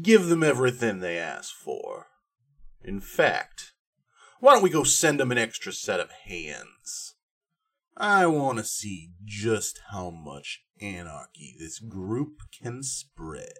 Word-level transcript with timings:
give 0.00 0.26
them 0.26 0.42
everything 0.42 1.00
they 1.00 1.18
ask 1.18 1.54
for. 1.54 2.06
In 2.82 3.00
fact, 3.00 3.72
why 4.40 4.54
don't 4.54 4.62
we 4.62 4.70
go 4.70 4.84
send 4.84 5.20
them 5.20 5.30
an 5.30 5.38
extra 5.38 5.72
set 5.72 6.00
of 6.00 6.10
hands? 6.24 7.14
I 7.96 8.26
want 8.26 8.58
to 8.58 8.64
see 8.64 9.10
just 9.24 9.80
how 9.90 10.10
much 10.10 10.62
anarchy 10.80 11.54
this 11.58 11.78
group 11.78 12.38
can 12.60 12.82
spread. 12.82 13.52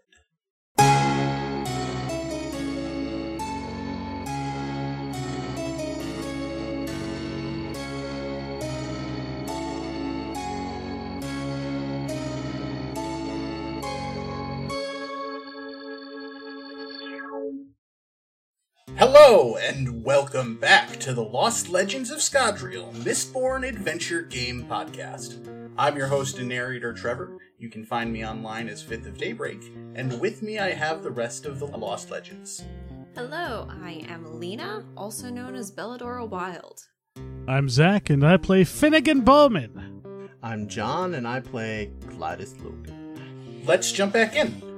Hello, 19.24 19.56
and 19.56 20.02
welcome 20.04 20.56
back 20.56 20.98
to 20.98 21.14
the 21.14 21.22
Lost 21.22 21.68
Legends 21.68 22.10
of 22.10 22.18
Scadrial 22.18 22.92
Mistborn 23.04 23.64
Adventure 23.64 24.22
Game 24.22 24.64
Podcast. 24.64 25.46
I'm 25.78 25.96
your 25.96 26.08
host 26.08 26.40
and 26.40 26.48
narrator, 26.48 26.92
Trevor. 26.92 27.38
You 27.56 27.70
can 27.70 27.86
find 27.86 28.12
me 28.12 28.26
online 28.26 28.68
as 28.68 28.82
Fifth 28.82 29.06
of 29.06 29.16
Daybreak, 29.16 29.62
and 29.94 30.18
with 30.20 30.42
me 30.42 30.58
I 30.58 30.72
have 30.72 31.04
the 31.04 31.12
rest 31.12 31.46
of 31.46 31.60
the 31.60 31.66
Lost 31.66 32.10
Legends. 32.10 32.64
Hello, 33.14 33.68
I 33.70 34.04
am 34.08 34.40
Lena, 34.40 34.84
also 34.96 35.30
known 35.30 35.54
as 35.54 35.70
Belladora 35.70 36.28
Wild. 36.28 36.80
I'm 37.46 37.68
Zach, 37.68 38.10
and 38.10 38.26
I 38.26 38.38
play 38.38 38.64
Finnegan 38.64 39.20
Bowman. 39.20 40.30
I'm 40.42 40.66
John, 40.66 41.14
and 41.14 41.28
I 41.28 41.38
play 41.38 41.92
Clytus 42.08 42.60
Logan. 42.64 43.62
Let's 43.66 43.92
jump 43.92 44.14
back 44.14 44.34
in. 44.34 44.71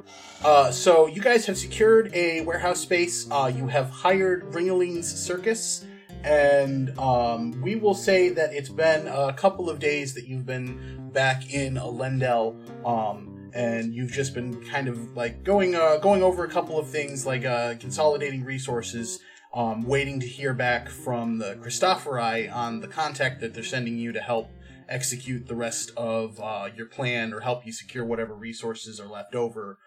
Uh, 0.44 0.70
so 0.70 1.06
you 1.06 1.22
guys 1.22 1.46
have 1.46 1.56
secured 1.56 2.10
a 2.12 2.42
warehouse 2.42 2.78
space. 2.78 3.26
Uh, 3.30 3.50
you 3.54 3.66
have 3.66 3.88
hired 3.88 4.54
Ringling's 4.54 5.10
Circus, 5.10 5.86
and 6.22 6.90
um, 6.98 7.58
we 7.62 7.76
will 7.76 7.94
say 7.94 8.28
that 8.28 8.52
it's 8.52 8.68
been 8.68 9.06
a 9.06 9.32
couple 9.32 9.70
of 9.70 9.78
days 9.78 10.12
that 10.12 10.26
you've 10.26 10.44
been 10.44 11.08
back 11.14 11.54
in 11.54 11.76
Elendel, 11.76 12.58
um, 12.86 13.50
and 13.54 13.94
you've 13.94 14.12
just 14.12 14.34
been 14.34 14.62
kind 14.66 14.86
of 14.86 15.16
like 15.16 15.44
going 15.44 15.76
uh, 15.76 15.96
going 15.96 16.22
over 16.22 16.44
a 16.44 16.48
couple 16.48 16.78
of 16.78 16.90
things, 16.90 17.24
like 17.24 17.46
uh, 17.46 17.76
consolidating 17.76 18.44
resources. 18.44 19.20
Um, 19.54 19.84
waiting 19.84 20.18
to 20.18 20.26
hear 20.26 20.52
back 20.52 20.88
from 20.88 21.38
the 21.38 21.54
Christophori 21.54 22.52
on 22.52 22.80
the 22.80 22.88
contact 22.88 23.40
that 23.40 23.54
they're 23.54 23.62
sending 23.62 23.96
you 23.96 24.10
to 24.10 24.20
help 24.20 24.50
execute 24.88 25.46
the 25.46 25.54
rest 25.54 25.92
of 25.96 26.40
uh, 26.40 26.68
your 26.76 26.86
plan 26.86 27.32
or 27.32 27.38
help 27.38 27.64
you 27.64 27.72
secure 27.72 28.04
whatever 28.04 28.34
resources 28.34 28.98
are 28.98 29.06
left 29.06 29.36
over 29.36 29.78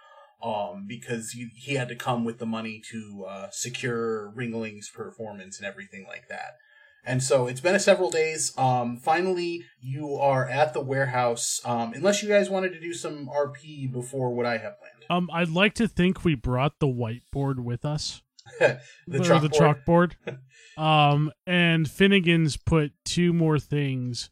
um, 0.42 0.86
because 0.88 1.32
he, 1.32 1.50
he 1.56 1.76
had 1.76 1.90
to 1.90 1.96
come 1.96 2.26
with 2.26 2.40
the 2.40 2.46
money 2.46 2.82
to 2.92 3.26
uh, 3.28 3.48
secure 3.52 4.30
Ringling's 4.30 4.90
performance 4.90 5.58
and 5.58 5.68
everything 5.68 6.06
like 6.08 6.28
that. 6.30 6.58
And 7.06 7.24
so 7.24 7.48
it's 7.48 7.62
been 7.62 7.74
a 7.74 7.80
several 7.80 8.12
days. 8.12 8.54
Um, 8.58 8.98
finally, 8.98 9.64
you 9.80 10.16
are 10.16 10.48
at 10.48 10.74
the 10.74 10.82
warehouse. 10.82 11.62
Um, 11.64 11.94
unless 11.94 12.22
you 12.22 12.28
guys 12.28 12.50
wanted 12.50 12.74
to 12.74 12.82
do 12.82 12.94
some 12.94 13.30
RP 13.30 13.92
before 13.92 14.34
what 14.34 14.46
I 14.46 14.58
have 14.58 14.78
planned. 14.80 15.06
Um, 15.10 15.30
I'd 15.32 15.50
like 15.50 15.74
to 15.76 15.88
think 15.88 16.26
we 16.26 16.36
brought 16.36 16.80
the 16.80 16.88
whiteboard 16.88 17.60
with 17.60 17.86
us. 17.86 18.22
the 18.60 18.80
chalkboard. 19.10 19.42
the 19.42 19.50
chalkboard. 19.50 20.78
um, 20.82 21.32
and 21.46 21.90
Finnegan's 21.90 22.58
put 22.58 22.92
two 23.06 23.32
more 23.32 23.58
things 23.58 24.30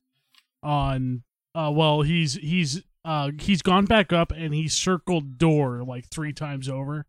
on. 0.61 1.23
Uh, 1.53 1.71
well, 1.73 2.01
he's 2.01 2.33
he's 2.33 2.83
uh 3.05 3.31
he's 3.39 3.61
gone 3.61 3.85
back 3.85 4.11
up 4.11 4.31
and 4.31 4.53
he 4.53 4.67
circled 4.67 5.37
door 5.37 5.83
like 5.83 6.07
three 6.09 6.33
times 6.33 6.67
over 6.67 7.05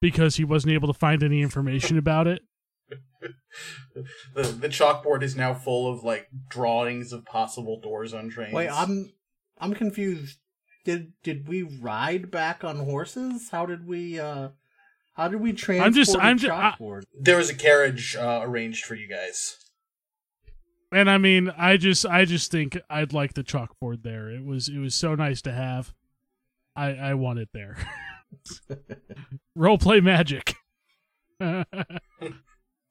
because 0.00 0.36
he 0.36 0.44
wasn't 0.44 0.72
able 0.72 0.88
to 0.92 0.98
find 0.98 1.22
any 1.22 1.42
information 1.42 1.96
about 1.98 2.26
it. 2.26 2.42
the 4.34 4.42
the 4.42 4.68
chalkboard 4.68 5.22
is 5.22 5.36
now 5.36 5.54
full 5.54 5.92
of 5.92 6.02
like 6.04 6.28
drawings 6.48 7.12
of 7.12 7.24
possible 7.24 7.80
doors 7.80 8.12
on 8.12 8.28
trains. 8.30 8.52
Wait, 8.52 8.68
I'm 8.68 9.12
I'm 9.58 9.74
confused. 9.74 10.38
Did 10.84 11.12
did 11.22 11.48
we 11.48 11.62
ride 11.62 12.30
back 12.30 12.64
on 12.64 12.76
horses? 12.78 13.48
How 13.50 13.64
did 13.66 13.86
we 13.86 14.18
uh 14.20 14.48
how 15.14 15.28
did 15.28 15.40
we 15.40 15.52
transport 15.52 15.94
just- 15.94 16.16
a 16.16 16.20
I'm 16.22 16.38
ju- 16.38 16.50
I- 16.50 16.74
chalkboard? 16.78 17.04
there 17.18 17.36
was 17.36 17.48
a 17.48 17.54
carriage 17.54 18.16
uh, 18.16 18.40
arranged 18.42 18.84
for 18.84 18.94
you 18.96 19.08
guys. 19.08 19.56
And 20.94 21.10
I 21.10 21.18
mean, 21.18 21.52
I 21.58 21.76
just 21.76 22.06
I 22.06 22.24
just 22.24 22.52
think 22.52 22.78
I'd 22.88 23.12
like 23.12 23.34
the 23.34 23.42
chalkboard 23.42 24.04
there. 24.04 24.30
It 24.30 24.44
was 24.44 24.68
it 24.68 24.78
was 24.78 24.94
so 24.94 25.16
nice 25.16 25.42
to 25.42 25.50
have. 25.50 25.92
I 26.76 26.90
I 26.94 27.14
want 27.14 27.40
it 27.40 27.48
there. 27.52 27.76
Roleplay 29.58 30.00
magic. 30.00 30.54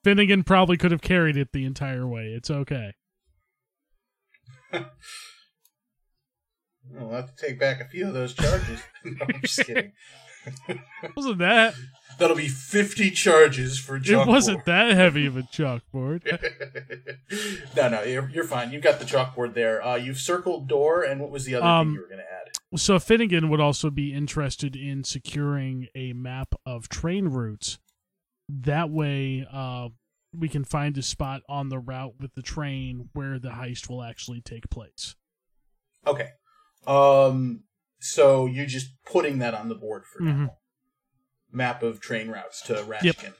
Finnegan 0.03 0.44
probably 0.44 0.75
could 0.75 0.92
have 0.92 1.02
carried 1.02 1.38
it 1.38 1.53
the 1.53 1.63
entire 1.63 2.06
way. 2.06 2.34
It's 2.36 2.52
okay. 2.52 2.94
I'll 4.74 4.84
have 7.12 7.34
to 7.34 7.47
take 7.47 7.58
back 7.58 7.80
a 7.80 7.86
few 7.88 8.06
of 8.08 8.13
those 8.13 8.34
charges. 8.34 8.81
no, 9.06 9.25
I'm 9.34 9.40
just 9.42 9.66
kidding. 9.66 9.94
wasn't 11.16 11.38
that 11.40 11.76
That'll 12.18 12.36
be 12.36 12.48
50 12.48 13.12
charges 13.12 13.80
for 13.80 13.98
it 13.98 14.28
wasn't 14.28 14.66
that 14.66 14.94
heavy 14.94 15.26
of 15.26 15.38
a 15.38 15.42
chalkboard. 15.44 16.24
no, 17.76 17.90
no, 17.90 18.04
you're, 18.04 18.30
you're 18.30 18.44
fine. 18.44 18.72
You've 18.72 18.84
got 18.84 19.00
the 19.00 19.06
chalkboard 19.06 19.54
there. 19.54 19.84
Uh, 19.84 19.96
you've 19.96 20.20
circled 20.20 20.68
door, 20.68 21.04
and 21.04 21.20
what 21.20 21.31
was 21.31 21.46
the 21.46 21.56
other 21.56 21.66
Um, 21.66 21.88
thing 21.88 21.96
you 21.96 22.02
were 22.02 22.08
going 22.08 22.20
to 22.20 22.24
add? 22.24 22.80
So 22.80 23.00
Finnegan 23.00 23.50
would 23.50 23.59
also 23.59 23.90
be 23.90 24.14
interested 24.14 24.76
in 24.76 25.04
securing 25.04 25.88
a 25.96 26.14
map 26.14 26.56
of 26.66 26.90
train 26.90 27.28
routes. 27.30 27.80
That 28.50 28.90
way, 28.90 29.48
uh, 29.52 29.90
we 30.38 30.50
can 30.50 30.64
find 30.64 30.98
a 30.98 31.04
spot 31.04 31.42
on 31.48 31.70
the 31.70 31.80
route 31.80 32.16
with 32.20 32.34
the 32.34 32.42
train 32.42 33.10
where 33.14 33.40
the 33.40 33.50
heist 33.50 33.90
will 33.90 34.04
actually 34.04 34.42
take 34.42 34.70
place. 34.70 35.16
Okay. 36.06 36.30
Um, 36.88 37.64
so 38.03 38.46
you're 38.46 38.66
just 38.66 38.91
putting 39.06 39.40
that 39.40 39.53
on 39.53 39.69
the 39.69 39.75
board 39.75 40.06
for 40.06 40.22
Mhm. 40.22 40.47
now. 40.47 40.58
Map 41.52 41.84
of 41.84 42.02
train 42.02 42.30
routes 42.30 42.62
to 42.64 42.74
Rashikin. 42.84 43.34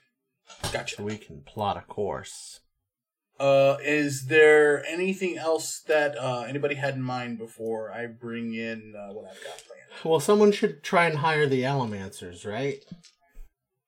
Gotcha. 0.72 0.96
So 0.98 1.04
we 1.04 1.18
can 1.18 1.42
plot 1.42 1.76
a 1.78 1.82
course. 1.82 2.62
Uh, 3.40 3.78
is 3.84 4.28
there 4.28 4.86
anything 4.86 5.38
else 5.38 5.82
that 5.82 6.16
uh, 6.18 6.42
anybody 6.48 6.76
had 6.76 6.94
in 6.94 7.02
mind 7.02 7.38
before 7.40 7.92
I 7.92 8.06
bring 8.08 8.54
in 8.54 8.94
uh, 8.96 9.12
what 9.14 9.26
I've 9.26 9.44
got 9.44 9.58
planned? 9.58 10.06
Well, 10.06 10.20
someone 10.20 10.52
should 10.52 10.82
try 10.84 11.08
and 11.08 11.18
hire 11.18 11.46
the 11.48 11.64
Allomancers, 11.64 12.46
right? 12.46 12.84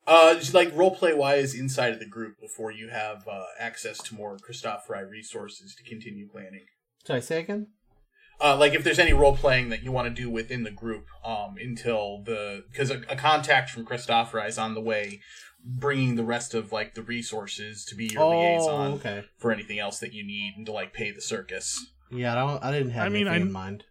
Uh, 0.07 0.35
just 0.35 0.53
like 0.53 0.71
roleplay 0.75 1.15
wise 1.15 1.53
inside 1.55 1.93
of 1.93 1.99
the 1.99 2.05
group 2.05 2.39
before 2.39 2.71
you 2.71 2.89
have 2.89 3.27
uh, 3.27 3.45
access 3.59 3.97
to 4.03 4.15
more 4.15 4.37
Christophori 4.37 5.09
resources 5.09 5.73
to 5.75 5.83
continue 5.83 6.27
planning. 6.27 6.65
Did 7.05 7.15
I 7.15 7.19
say 7.21 7.39
again? 7.39 7.67
Uh, 8.41 8.57
like 8.57 8.73
if 8.73 8.83
there's 8.83 8.99
any 8.99 9.13
role 9.13 9.35
playing 9.35 9.69
that 9.69 9.83
you 9.83 9.91
want 9.91 10.07
to 10.13 10.21
do 10.21 10.29
within 10.29 10.63
the 10.63 10.71
group, 10.71 11.05
um, 11.23 11.55
until 11.61 12.21
the 12.23 12.63
because 12.71 12.91
a, 12.91 13.01
a 13.09 13.15
contact 13.15 13.69
from 13.69 13.85
Christophori 13.85 14.47
is 14.47 14.57
on 14.57 14.73
the 14.73 14.81
way, 14.81 15.21
bringing 15.63 16.15
the 16.15 16.23
rest 16.23 16.53
of 16.53 16.71
like 16.71 16.95
the 16.95 17.01
resources 17.01 17.85
to 17.85 17.95
be 17.95 18.07
your 18.11 18.29
liaison 18.29 18.91
Oh, 18.91 18.95
okay. 18.95 19.23
for 19.37 19.51
anything 19.51 19.79
else 19.79 19.99
that 19.99 20.13
you 20.13 20.25
need 20.25 20.53
and 20.57 20.65
to 20.65 20.71
like 20.71 20.93
pay 20.93 21.11
the 21.11 21.21
circus. 21.21 21.79
Yeah, 22.11 22.33
I 22.33 22.35
don't. 22.35 22.63
I 22.63 22.71
didn't 22.71 22.91
have 22.91 23.05
I 23.05 23.09
mean, 23.09 23.27
anything 23.27 23.41
I- 23.43 23.45
in 23.45 23.51
mind. 23.51 23.83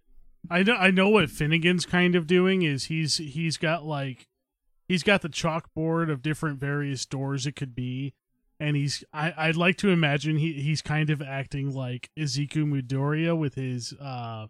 I 0.51 0.63
know 0.63 0.75
I 0.75 0.91
know 0.91 1.09
what 1.09 1.31
Finnegan's 1.31 1.87
kind 1.87 2.15
of 2.15 2.27
doing 2.27 2.61
is 2.63 2.85
he's 2.85 3.17
he's 3.17 3.57
got 3.57 3.87
like 3.87 4.29
he's 4.87 5.03
got 5.03 5.23
the 5.23 5.31
chalkboard 5.31 6.13
of 6.13 6.21
different 6.21 6.61
various 6.61 7.07
doors 7.07 7.47
it 7.47 7.57
could 7.57 7.75
be 7.75 8.13
and 8.61 8.77
he's 8.77 9.05
I, 9.13 9.33
I'd 9.37 9.57
like 9.57 9.77
to 9.79 9.91
imagine 9.91 10.37
he 10.37 10.55
he's 10.55 10.83
kind 10.83 11.11
of 11.11 11.21
acting 11.21 11.73
like 11.73 12.11
Izuku 12.19 12.65
Midoriya 12.65 13.37
with 13.37 13.55
his 13.55 13.93
uh 13.95 14.47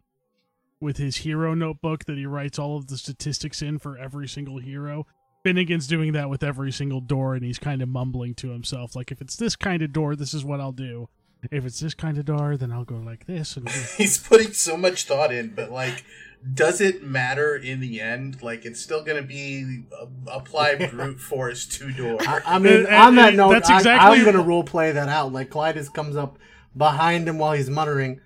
with 0.80 0.96
his 0.98 1.18
hero 1.18 1.54
notebook 1.54 2.04
that 2.04 2.18
he 2.18 2.26
writes 2.26 2.58
all 2.58 2.76
of 2.76 2.88
the 2.88 2.98
statistics 2.98 3.62
in 3.62 3.78
for 3.78 3.96
every 3.96 4.28
single 4.28 4.58
hero. 4.58 5.06
Finnegan's 5.42 5.86
doing 5.86 6.12
that 6.12 6.30
with 6.30 6.42
every 6.42 6.72
single 6.72 7.00
door 7.00 7.34
and 7.34 7.44
he's 7.44 7.58
kind 7.58 7.82
of 7.82 7.88
mumbling 7.88 8.34
to 8.34 8.50
himself 8.50 8.96
like 8.96 9.10
if 9.10 9.20
it's 9.20 9.36
this 9.36 9.56
kind 9.56 9.82
of 9.82 9.92
door 9.92 10.16
this 10.16 10.34
is 10.34 10.44
what 10.44 10.60
I'll 10.60 10.72
do. 10.72 11.08
If 11.50 11.64
it's 11.66 11.80
this 11.80 11.94
kind 11.94 12.18
of 12.18 12.24
door 12.24 12.56
then 12.56 12.72
I'll 12.72 12.84
go 12.84 12.96
like 12.96 13.26
this 13.26 13.56
and 13.56 13.68
He's 13.96 14.18
putting 14.18 14.52
so 14.52 14.76
much 14.76 15.04
thought 15.04 15.32
in, 15.32 15.50
but 15.54 15.70
like, 15.70 16.04
does 16.52 16.80
it 16.80 17.02
matter 17.02 17.56
in 17.56 17.80
the 17.80 18.00
end? 18.02 18.42
Like, 18.42 18.66
it's 18.66 18.78
still 18.80 19.02
going 19.02 19.16
to 19.20 19.26
be 19.26 19.84
uh, 19.98 20.06
apply 20.30 20.74
brute 20.90 21.18
force 21.20 21.64
two 21.66 21.90
door. 21.92 22.18
I, 22.20 22.40
I 22.44 22.58
mean, 22.58 22.86
Uh, 22.86 22.90
on 22.96 23.18
uh, 23.18 23.22
that 23.22 23.34
note, 23.34 23.52
that's 23.52 23.70
I, 23.70 23.76
exactly- 23.78 24.18
I'm 24.18 24.24
going 24.24 24.36
to 24.36 24.42
role 24.42 24.62
play 24.64 24.92
that 24.92 25.08
out. 25.08 25.32
Like 25.32 25.48
Clytus 25.50 25.92
comes 25.92 26.16
up 26.16 26.38
behind 26.76 27.26
him 27.28 27.38
while 27.38 27.52
he's 27.54 27.70
muttering, 27.70 28.20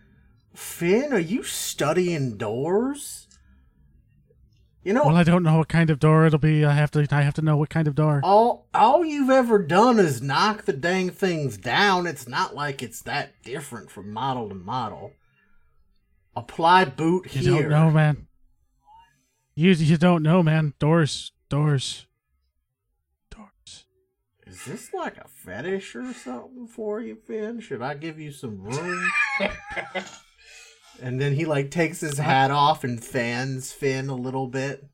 "Finn, 0.55 1.13
are 1.13 1.19
you 1.21 1.45
studying 1.45 2.37
doors?" 2.37 3.28
You 4.89 4.95
know, 4.95 5.05
Well, 5.05 5.17
I 5.17 5.23
don't 5.23 5.43
know 5.43 5.59
what 5.59 5.69
kind 5.69 5.91
of 5.91 5.99
door 5.99 6.25
it'll 6.25 6.39
be. 6.39 6.65
I 6.65 6.73
have 6.73 6.91
to. 6.93 7.07
I 7.11 7.21
have 7.21 7.35
to 7.35 7.43
know 7.43 7.59
what 7.59 7.69
kind 7.69 7.87
of 7.87 7.95
door. 7.95 8.23
all 8.25 8.69
all 8.73 9.05
you've 9.05 9.29
ever 9.29 9.59
done 9.59 9.99
is 9.99 10.23
knock 10.23 10.65
the 10.65 10.73
dang 10.73 11.11
things 11.11 11.59
down. 11.59 12.07
It's 12.07 12.27
not 12.27 12.55
like 12.55 12.83
it's 12.83 13.03
that 13.03 13.35
different 13.43 13.91
from 13.91 14.11
model 14.11 14.49
to 14.49 14.55
model. 14.55 15.13
Apply 16.35 16.87
boot 16.87 17.35
You 17.35 17.43
here. 17.43 17.69
don't 17.69 17.71
know, 17.71 17.91
man. 17.91 18.29
You 19.55 19.73
you 19.73 19.99
don't 19.99 20.23
know, 20.23 20.43
man. 20.43 20.73
Doors, 20.79 21.33
doors, 21.51 22.07
doors. 23.31 23.85
Is 24.47 24.65
this 24.65 24.95
like 24.95 25.19
a 25.19 25.29
fetish 25.29 25.97
or 25.97 26.15
something 26.15 26.67
for 26.67 27.03
you, 27.03 27.15
Finn? 27.15 27.61
Should 27.61 27.83
I 27.83 27.93
give 27.93 28.19
you 28.19 28.33
some 28.33 28.63
room? 28.63 29.11
and 31.01 31.21
then 31.21 31.35
he 31.35 31.45
like 31.45 31.71
takes 31.71 32.01
his 32.01 32.19
hat 32.19 32.51
off 32.51 32.85
and 32.85 33.03
fans 33.03 33.73
Finn 33.73 34.09
a 34.09 34.15
little 34.15 34.47
bit. 34.47 34.85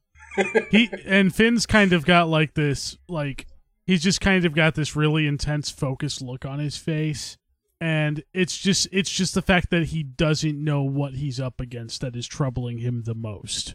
he 0.70 0.90
and 1.04 1.34
Finn's 1.34 1.66
kind 1.66 1.92
of 1.92 2.04
got 2.04 2.28
like 2.28 2.54
this 2.54 2.98
like 3.08 3.46
he's 3.86 4.02
just 4.02 4.20
kind 4.20 4.44
of 4.44 4.54
got 4.54 4.74
this 4.74 4.96
really 4.96 5.26
intense 5.26 5.70
focused 5.70 6.20
look 6.20 6.44
on 6.44 6.58
his 6.58 6.76
face 6.76 7.36
and 7.80 8.22
it's 8.32 8.58
just 8.58 8.88
it's 8.90 9.10
just 9.10 9.34
the 9.34 9.42
fact 9.42 9.70
that 9.70 9.86
he 9.86 10.02
doesn't 10.02 10.62
know 10.62 10.82
what 10.82 11.14
he's 11.14 11.38
up 11.38 11.60
against 11.60 12.00
that 12.00 12.16
is 12.16 12.26
troubling 12.26 12.78
him 12.78 13.02
the 13.04 13.14
most 13.14 13.74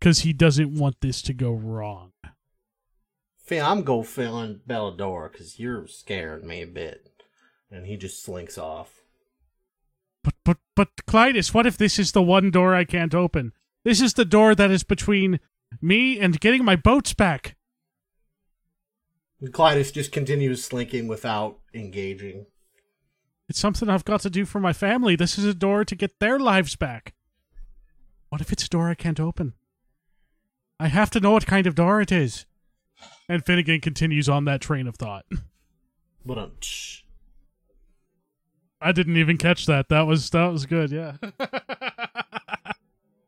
cuz 0.00 0.20
he 0.20 0.32
doesn't 0.32 0.74
want 0.74 1.00
this 1.00 1.22
to 1.22 1.32
go 1.32 1.52
wrong. 1.52 2.12
Finn, 3.46 3.64
I'm 3.64 3.82
go 3.82 4.02
feeling 4.02 4.60
Bellador 4.66 5.28
because 5.28 5.60
you're 5.60 5.86
scaring 5.86 6.48
me 6.48 6.62
a 6.62 6.66
bit. 6.66 7.12
And 7.70 7.86
he 7.86 7.96
just 7.96 8.22
slinks 8.22 8.58
off. 8.58 8.95
But 10.26 10.34
but 10.44 10.58
but 10.74 10.88
Clytus, 11.06 11.54
what 11.54 11.66
if 11.66 11.78
this 11.78 12.00
is 12.00 12.10
the 12.10 12.20
one 12.20 12.50
door 12.50 12.74
I 12.74 12.84
can't 12.84 13.14
open? 13.14 13.52
This 13.84 14.00
is 14.00 14.14
the 14.14 14.24
door 14.24 14.56
that 14.56 14.72
is 14.72 14.82
between 14.82 15.38
me 15.80 16.18
and 16.18 16.40
getting 16.40 16.64
my 16.64 16.74
boats 16.74 17.14
back. 17.14 17.54
And 19.40 19.52
Clytus 19.52 19.92
just 19.92 20.10
continues 20.10 20.64
slinking 20.64 21.06
without 21.06 21.60
engaging. 21.72 22.46
It's 23.48 23.60
something 23.60 23.88
I've 23.88 24.04
got 24.04 24.22
to 24.22 24.30
do 24.30 24.44
for 24.44 24.58
my 24.58 24.72
family. 24.72 25.14
This 25.14 25.38
is 25.38 25.44
a 25.44 25.54
door 25.54 25.84
to 25.84 25.94
get 25.94 26.18
their 26.18 26.40
lives 26.40 26.74
back. 26.74 27.14
What 28.28 28.40
if 28.40 28.50
it's 28.52 28.64
a 28.64 28.68
door 28.68 28.88
I 28.90 28.94
can't 28.96 29.20
open? 29.20 29.52
I 30.80 30.88
have 30.88 31.10
to 31.10 31.20
know 31.20 31.30
what 31.30 31.46
kind 31.46 31.68
of 31.68 31.76
door 31.76 32.00
it 32.00 32.10
is. 32.10 32.46
And 33.28 33.46
Finnegan 33.46 33.80
continues 33.80 34.28
on 34.28 34.44
that 34.46 34.60
train 34.60 34.88
of 34.88 34.96
thought. 34.96 35.26
But 36.24 36.38
um, 36.38 36.52
shh. 36.60 37.02
I 38.80 38.92
didn't 38.92 39.16
even 39.16 39.36
catch 39.38 39.66
that. 39.66 39.88
That 39.88 40.02
was 40.02 40.30
that 40.30 40.46
was 40.46 40.66
good, 40.66 40.90
yeah. 40.90 41.16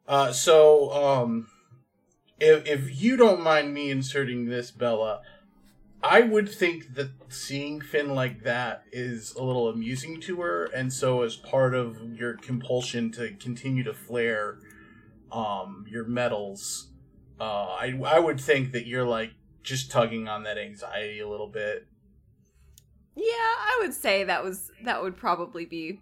Uh, 0.08 0.32
so, 0.32 0.90
um, 0.90 1.48
if 2.40 2.66
if 2.66 3.02
you 3.02 3.14
don't 3.14 3.42
mind 3.42 3.74
me 3.74 3.90
inserting 3.90 4.46
this, 4.46 4.70
Bella, 4.70 5.20
I 6.02 6.22
would 6.22 6.48
think 6.48 6.94
that 6.94 7.10
seeing 7.28 7.82
Finn 7.82 8.14
like 8.14 8.42
that 8.42 8.84
is 8.90 9.34
a 9.34 9.42
little 9.42 9.68
amusing 9.68 10.18
to 10.22 10.40
her, 10.40 10.64
and 10.64 10.90
so 10.90 11.22
as 11.22 11.36
part 11.36 11.74
of 11.74 12.14
your 12.18 12.38
compulsion 12.38 13.12
to 13.12 13.32
continue 13.32 13.84
to 13.84 13.92
flare, 13.92 14.60
um, 15.30 15.84
your 15.90 16.04
metals, 16.04 16.88
uh, 17.38 17.66
I 17.78 18.00
I 18.06 18.18
would 18.18 18.40
think 18.40 18.72
that 18.72 18.86
you're 18.86 19.06
like 19.06 19.32
just 19.62 19.90
tugging 19.90 20.26
on 20.26 20.44
that 20.44 20.56
anxiety 20.56 21.20
a 21.20 21.28
little 21.28 21.48
bit. 21.48 21.86
Yeah, 23.18 23.24
I 23.34 23.78
would 23.80 23.94
say 23.94 24.22
that 24.22 24.44
was 24.44 24.70
that 24.84 25.02
would 25.02 25.16
probably 25.16 25.64
be 25.64 26.00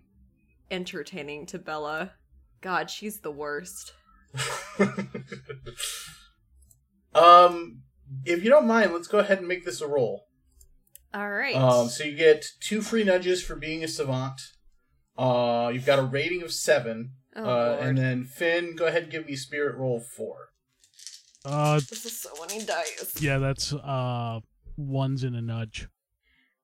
entertaining 0.70 1.46
to 1.46 1.58
Bella. 1.58 2.12
God, 2.60 2.90
she's 2.90 3.20
the 3.20 3.30
worst. 3.30 3.94
um, 7.14 7.82
if 8.26 8.44
you 8.44 8.50
don't 8.50 8.66
mind, 8.66 8.92
let's 8.92 9.08
go 9.08 9.18
ahead 9.18 9.38
and 9.38 9.48
make 9.48 9.64
this 9.64 9.80
a 9.80 9.86
roll. 9.86 10.26
All 11.14 11.30
right. 11.30 11.56
Um, 11.56 11.88
so 11.88 12.04
you 12.04 12.14
get 12.14 12.44
two 12.60 12.82
free 12.82 13.02
nudges 13.02 13.42
for 13.42 13.56
being 13.56 13.82
a 13.82 13.88
savant. 13.88 14.38
Uh, 15.16 15.70
you've 15.72 15.86
got 15.86 15.98
a 15.98 16.02
rating 16.02 16.42
of 16.42 16.52
seven. 16.52 17.12
oh, 17.34 17.44
uh, 17.48 17.78
and 17.80 17.96
then 17.96 18.24
Finn, 18.24 18.76
go 18.76 18.84
ahead 18.86 19.04
and 19.04 19.12
give 19.12 19.24
me 19.26 19.36
spirit 19.36 19.74
roll 19.76 20.00
four. 20.00 20.50
Uh 21.46 21.76
this 21.76 22.04
is 22.04 22.20
so 22.20 22.30
many 22.40 22.62
dice. 22.62 23.14
yeah, 23.22 23.38
that's 23.38 23.72
uh 23.72 24.40
ones 24.76 25.24
in 25.24 25.34
a 25.34 25.40
nudge. 25.40 25.88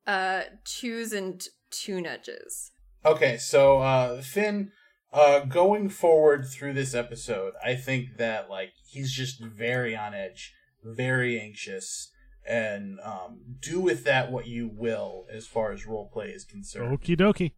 Uh, 0.06 0.42
twos 0.64 1.12
and 1.12 1.44
two 1.70 2.00
nudges. 2.00 2.70
Okay, 3.04 3.36
so 3.36 3.78
uh, 3.78 4.20
Finn, 4.22 4.72
uh, 5.12 5.40
going 5.40 5.88
forward 5.88 6.46
through 6.46 6.72
this 6.72 6.94
episode, 6.94 7.52
I 7.64 7.74
think 7.74 8.16
that 8.18 8.48
like 8.50 8.72
he's 8.86 9.12
just 9.12 9.40
very 9.42 9.96
on 9.96 10.14
edge, 10.14 10.54
very 10.84 11.40
anxious, 11.40 12.10
and 12.46 12.98
um, 13.04 13.40
do 13.60 13.80
with 13.80 14.04
that 14.04 14.30
what 14.32 14.46
you 14.46 14.68
will 14.72 15.26
as 15.32 15.46
far 15.46 15.72
as 15.72 15.86
role 15.86 16.08
play 16.12 16.28
is 16.30 16.44
concerned. 16.44 16.98
Okie 16.98 17.16
dokie. 17.16 17.52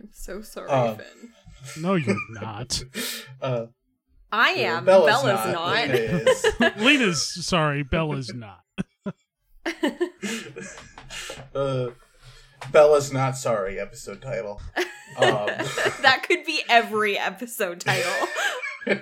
I'm 0.00 0.10
so 0.12 0.42
sorry, 0.42 0.68
Uh, 0.70 0.94
Finn. 0.96 1.82
No, 1.82 1.94
you're 1.94 2.16
not. 2.30 2.82
Uh, 3.42 3.66
I 4.32 4.50
am. 4.50 4.84
Bella's 4.86 5.22
Bella's, 5.22 5.52
not. 5.52 5.88
not. 5.88 6.70
Lena. 6.70 6.74
Lena's 6.84 7.46
sorry, 7.46 7.82
Bella's 7.82 8.32
not. 8.32 8.60
uh, 11.54 11.88
Bella's 12.70 13.12
not 13.12 13.36
sorry. 13.36 13.78
Episode 13.78 14.22
title. 14.22 14.60
Um, 15.16 15.46
that 16.02 16.24
could 16.26 16.44
be 16.44 16.62
every 16.68 17.18
episode 17.18 17.80
title. 17.80 18.28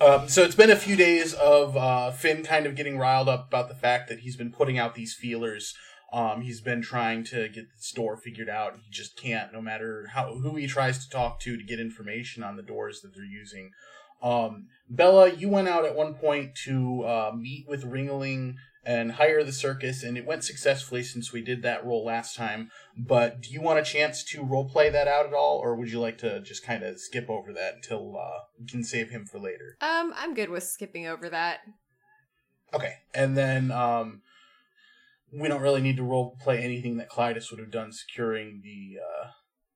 Um, 0.00 0.28
so 0.28 0.42
it's 0.44 0.54
been 0.54 0.70
a 0.70 0.76
few 0.76 0.96
days 0.96 1.34
of 1.34 1.76
uh, 1.76 2.10
Finn 2.10 2.42
kind 2.42 2.64
of 2.64 2.74
getting 2.74 2.96
riled 2.96 3.28
up 3.28 3.48
about 3.48 3.68
the 3.68 3.74
fact 3.74 4.08
that 4.08 4.20
he's 4.20 4.34
been 4.34 4.50
putting 4.50 4.78
out 4.78 4.94
these 4.94 5.12
feelers. 5.12 5.74
Um, 6.10 6.40
he's 6.40 6.62
been 6.62 6.80
trying 6.80 7.22
to 7.24 7.50
get 7.50 7.66
the 7.70 7.82
store 7.82 8.16
figured 8.16 8.48
out. 8.48 8.76
He 8.82 8.90
just 8.90 9.14
can't, 9.16 9.52
no 9.52 9.60
matter 9.60 10.06
how 10.14 10.36
who 10.36 10.56
he 10.56 10.66
tries 10.66 11.04
to 11.04 11.10
talk 11.10 11.38
to 11.40 11.56
to 11.56 11.62
get 11.62 11.78
information 11.78 12.42
on 12.42 12.56
the 12.56 12.62
doors 12.62 13.02
that 13.02 13.14
they're 13.14 13.24
using. 13.24 13.72
Um, 14.22 14.68
Bella, 14.88 15.32
you 15.32 15.50
went 15.50 15.68
out 15.68 15.84
at 15.84 15.94
one 15.94 16.14
point 16.14 16.54
to 16.64 17.02
uh, 17.02 17.32
meet 17.36 17.66
with 17.68 17.84
Ringling 17.84 18.54
and 18.90 19.12
hire 19.12 19.44
the 19.44 19.52
circus, 19.52 20.02
and 20.02 20.18
it 20.18 20.26
went 20.26 20.42
successfully 20.42 21.04
since 21.04 21.32
we 21.32 21.40
did 21.40 21.62
that 21.62 21.86
role 21.86 22.04
last 22.04 22.34
time. 22.34 22.72
But 22.96 23.40
do 23.40 23.52
you 23.52 23.60
want 23.60 23.78
a 23.78 23.84
chance 23.84 24.24
to 24.24 24.42
role 24.42 24.68
play 24.68 24.90
that 24.90 25.06
out 25.06 25.26
at 25.26 25.32
all, 25.32 25.58
or 25.58 25.76
would 25.76 25.92
you 25.92 26.00
like 26.00 26.18
to 26.18 26.40
just 26.40 26.64
kind 26.64 26.82
of 26.82 26.98
skip 26.98 27.30
over 27.30 27.52
that 27.52 27.76
until 27.76 28.18
uh, 28.18 28.40
we 28.58 28.66
can 28.66 28.82
save 28.82 29.10
him 29.10 29.26
for 29.26 29.38
later? 29.38 29.76
um, 29.80 30.12
I'm 30.16 30.34
good 30.34 30.50
with 30.50 30.64
skipping 30.64 31.06
over 31.06 31.28
that. 31.28 31.60
Okay, 32.74 32.94
and 33.14 33.36
then 33.36 33.70
um, 33.70 34.22
we 35.32 35.46
don't 35.46 35.62
really 35.62 35.82
need 35.82 35.96
to 35.98 36.02
role 36.02 36.36
play 36.42 36.58
anything 36.58 36.96
that 36.96 37.10
Clytus 37.10 37.52
would 37.52 37.60
have 37.60 37.70
done 37.70 37.92
securing 37.92 38.60
the 38.64 38.98
uh, 39.00 39.28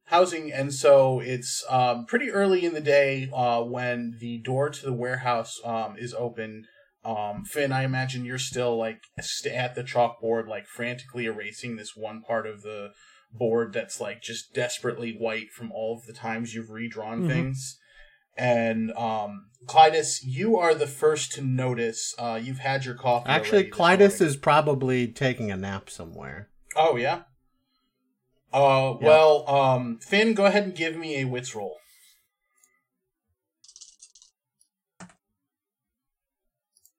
housing, 0.07 0.53
and 0.53 0.75
so 0.75 1.21
it's 1.21 1.65
um, 1.69 2.05
pretty 2.07 2.33
early 2.33 2.65
in 2.65 2.75
the 2.75 2.81
day 2.81 3.31
uh, 3.33 3.63
when 3.63 4.17
the 4.19 4.39
door 4.39 4.71
to 4.71 4.85
the 4.85 4.93
warehouse 4.93 5.61
um, 5.65 5.95
is 5.97 6.13
open. 6.15 6.67
Um, 7.05 7.45
Finn, 7.45 7.71
I 7.73 7.85
imagine 7.85 8.25
you're 8.25 8.39
still 8.39 8.77
like 8.77 9.03
st- 9.21 9.55
at 9.55 9.75
the 9.75 9.83
chalkboard, 9.85 10.49
like 10.49 10.67
frantically 10.67 11.27
erasing 11.27 11.77
this 11.77 11.95
one 11.95 12.23
part 12.23 12.47
of 12.47 12.63
the 12.63 12.91
board 13.33 13.73
that's 13.73 14.01
like 14.01 14.23
just 14.23 14.55
desperately 14.55 15.13
white 15.19 15.51
from 15.51 15.71
all 15.73 15.99
of 15.99 16.07
the 16.07 16.13
times 16.13 16.55
you've 16.55 16.71
redrawn 16.71 17.23
Mhm. 17.25 17.29
things. 17.29 17.79
And 18.37 18.91
um, 18.93 19.51
Clytus, 19.67 20.21
you 20.25 20.57
are 20.57 20.75
the 20.75 20.87
first 20.87 21.33
to 21.33 21.43
notice. 21.43 22.15
Uh, 22.19 22.41
you've 22.43 22.59
had 22.59 22.85
your 22.85 22.95
coffee. 22.95 23.29
Actually, 23.29 23.71
Clytus 23.71 24.21
is 24.21 24.37
probably 24.37 25.07
taking 25.09 25.51
a 25.51 25.57
nap 25.57 25.91
somewhere. 25.91 26.49
Oh 26.75 26.97
yeah. 26.97 27.23
Uh, 28.53 28.97
Yeah. 29.01 29.07
well, 29.07 29.49
um, 29.51 29.99
Finn, 29.99 30.35
go 30.35 30.47
ahead 30.47 30.65
and 30.65 30.75
give 30.75 30.97
me 30.97 31.21
a 31.21 31.25
wits 31.27 31.55
roll. 31.55 31.77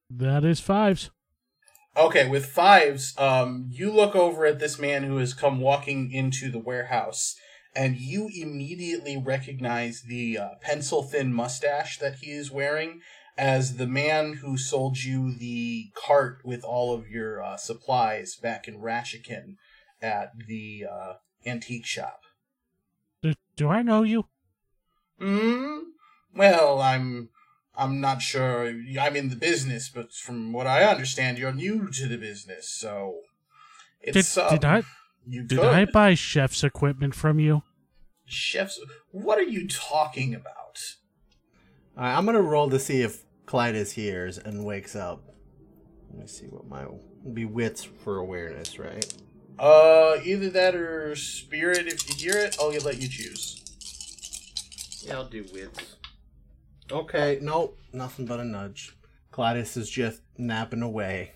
That 0.10 0.44
is 0.44 0.60
fives. 0.60 1.12
Okay, 1.98 2.28
with 2.28 2.46
fives, 2.46 3.14
um, 3.18 3.68
you 3.70 3.92
look 3.92 4.16
over 4.16 4.46
at 4.46 4.60
this 4.60 4.78
man 4.78 5.04
who 5.04 5.18
has 5.18 5.34
come 5.34 5.62
walking 5.62 6.12
into 6.12 6.52
the 6.52 6.60
warehouse, 6.60 7.36
and 7.74 7.96
you 7.96 8.30
immediately 8.34 9.18
recognize 9.18 10.04
the 10.08 10.38
uh, 10.38 10.50
pencil 10.62 11.04
thin 11.04 11.34
mustache 11.34 11.98
that 12.00 12.16
he 12.16 12.32
is 12.32 12.52
wearing 12.52 13.02
as 13.38 13.78
the 13.78 13.88
man 13.88 14.34
who 14.36 14.58
sold 14.58 15.04
you 15.04 15.34
the 15.38 15.92
cart 15.94 16.42
with 16.44 16.64
all 16.64 16.94
of 16.94 17.10
your 17.10 17.42
uh, 17.42 17.58
supplies 17.58 18.36
back 18.36 18.68
in 18.68 18.80
Rashikin 18.80 19.56
at 20.02 20.32
the 20.48 20.86
uh, 20.90 21.14
antique 21.46 21.86
shop. 21.86 22.22
Do, 23.22 23.34
do 23.56 23.70
I 23.70 23.82
know 23.82 24.04
you? 24.04 24.26
Hmm. 25.20 25.78
Well, 26.36 26.82
I'm. 26.82 27.30
I'm 27.78 28.00
not 28.02 28.22
sure. 28.22 28.68
I'm 29.00 29.16
in 29.16 29.30
the 29.30 29.36
business, 29.36 29.90
but 29.90 30.14
from 30.14 30.54
what 30.54 30.68
I 30.68 30.84
understand, 30.84 31.38
you're 31.38 31.52
new 31.54 31.90
to 31.90 32.08
the 32.08 32.18
business, 32.18 32.70
so 32.70 33.22
Did, 34.04 34.16
it's. 34.18 34.38
uh, 34.38 34.50
did 34.50 34.66
I 34.66 34.84
You 35.28 35.44
did 35.44 35.60
could. 35.60 35.68
I 35.68 35.86
buy 35.86 36.14
chef's 36.14 36.64
equipment 36.64 37.16
from 37.16 37.40
you? 37.40 37.64
Chefs. 38.26 38.80
What 39.12 39.38
are 39.38 39.44
you 39.44 39.68
talking 39.68 40.34
about? 40.34 40.80
All 41.98 42.04
right, 42.04 42.16
I'm 42.18 42.26
gonna 42.26 42.42
roll 42.42 42.70
to 42.70 42.80
see 42.80 43.02
if 43.02 43.24
Clytus 43.46 43.92
hears 43.92 44.38
and 44.38 44.66
wakes 44.66 44.96
up. 44.96 45.24
Let 46.10 46.20
me 46.20 46.28
see 46.28 46.46
what 46.48 46.68
my 46.68 46.86
be 47.34 47.46
wits 47.46 47.84
for 47.84 48.18
awareness, 48.18 48.78
right? 48.80 49.06
Uh, 49.58 50.18
either 50.24 50.50
that 50.50 50.76
or 50.76 51.16
spirit. 51.16 51.88
If 51.88 52.10
you 52.10 52.16
hear 52.32 52.42
it, 52.42 52.58
I'll 52.60 52.72
let 52.72 53.02
you 53.02 53.08
choose. 53.08 53.62
Yeah, 55.06 55.16
I'll 55.16 55.30
do 55.30 55.46
wits. 55.54 55.96
Okay, 56.92 57.40
nope, 57.42 57.78
nothing 57.94 58.26
but 58.26 58.40
a 58.40 58.44
nudge. 58.44 58.96
Clytus 59.32 59.76
is 59.76 59.90
just 59.90 60.22
napping 60.38 60.82
away. 60.82 61.32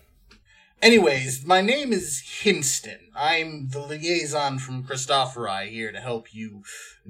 Anyways, 0.80 1.44
my 1.44 1.60
name 1.60 1.92
is 1.92 2.22
Hinston. 2.42 3.10
I'm 3.14 3.68
the 3.68 3.80
liaison 3.80 4.58
from 4.58 4.82
Christophori 4.84 5.68
here 5.68 5.92
to 5.92 6.00
help 6.00 6.32
you 6.32 6.62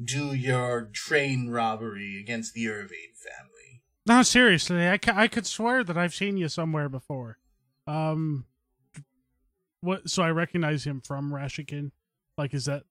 do 0.02 0.34
your 0.34 0.90
train 0.92 1.50
robbery 1.50 2.18
against 2.18 2.54
the 2.54 2.68
Irvine 2.68 3.14
family. 3.14 3.82
No, 4.06 4.22
seriously, 4.22 4.88
I, 4.88 4.98
ca- 4.98 5.14
I 5.14 5.28
could 5.28 5.46
swear 5.46 5.84
that 5.84 5.96
I've 5.96 6.14
seen 6.14 6.36
you 6.36 6.48
somewhere 6.48 6.88
before. 6.88 7.38
Um, 7.86 8.46
what? 9.82 10.10
So 10.10 10.22
I 10.24 10.30
recognize 10.30 10.84
him 10.84 11.00
from 11.00 11.30
Rashikin. 11.30 11.92
Like, 12.36 12.54
is 12.54 12.64
that 12.64 12.84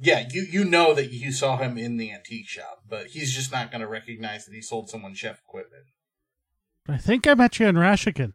Yeah, 0.00 0.26
you, 0.30 0.46
you 0.50 0.64
know 0.64 0.94
that 0.94 1.12
you 1.12 1.32
saw 1.32 1.58
him 1.58 1.78
in 1.78 1.96
the 1.96 2.12
antique 2.12 2.48
shop, 2.48 2.82
but 2.88 3.08
he's 3.08 3.34
just 3.34 3.52
not 3.52 3.70
going 3.70 3.82
to 3.82 3.86
recognize 3.86 4.44
that 4.46 4.54
he 4.54 4.62
sold 4.62 4.88
someone 4.88 5.14
chef 5.14 5.40
equipment. 5.46 5.84
I 6.88 6.96
think 6.96 7.26
I 7.26 7.34
met 7.34 7.58
you 7.58 7.66
in 7.66 7.76
Rashikin. 7.76 8.32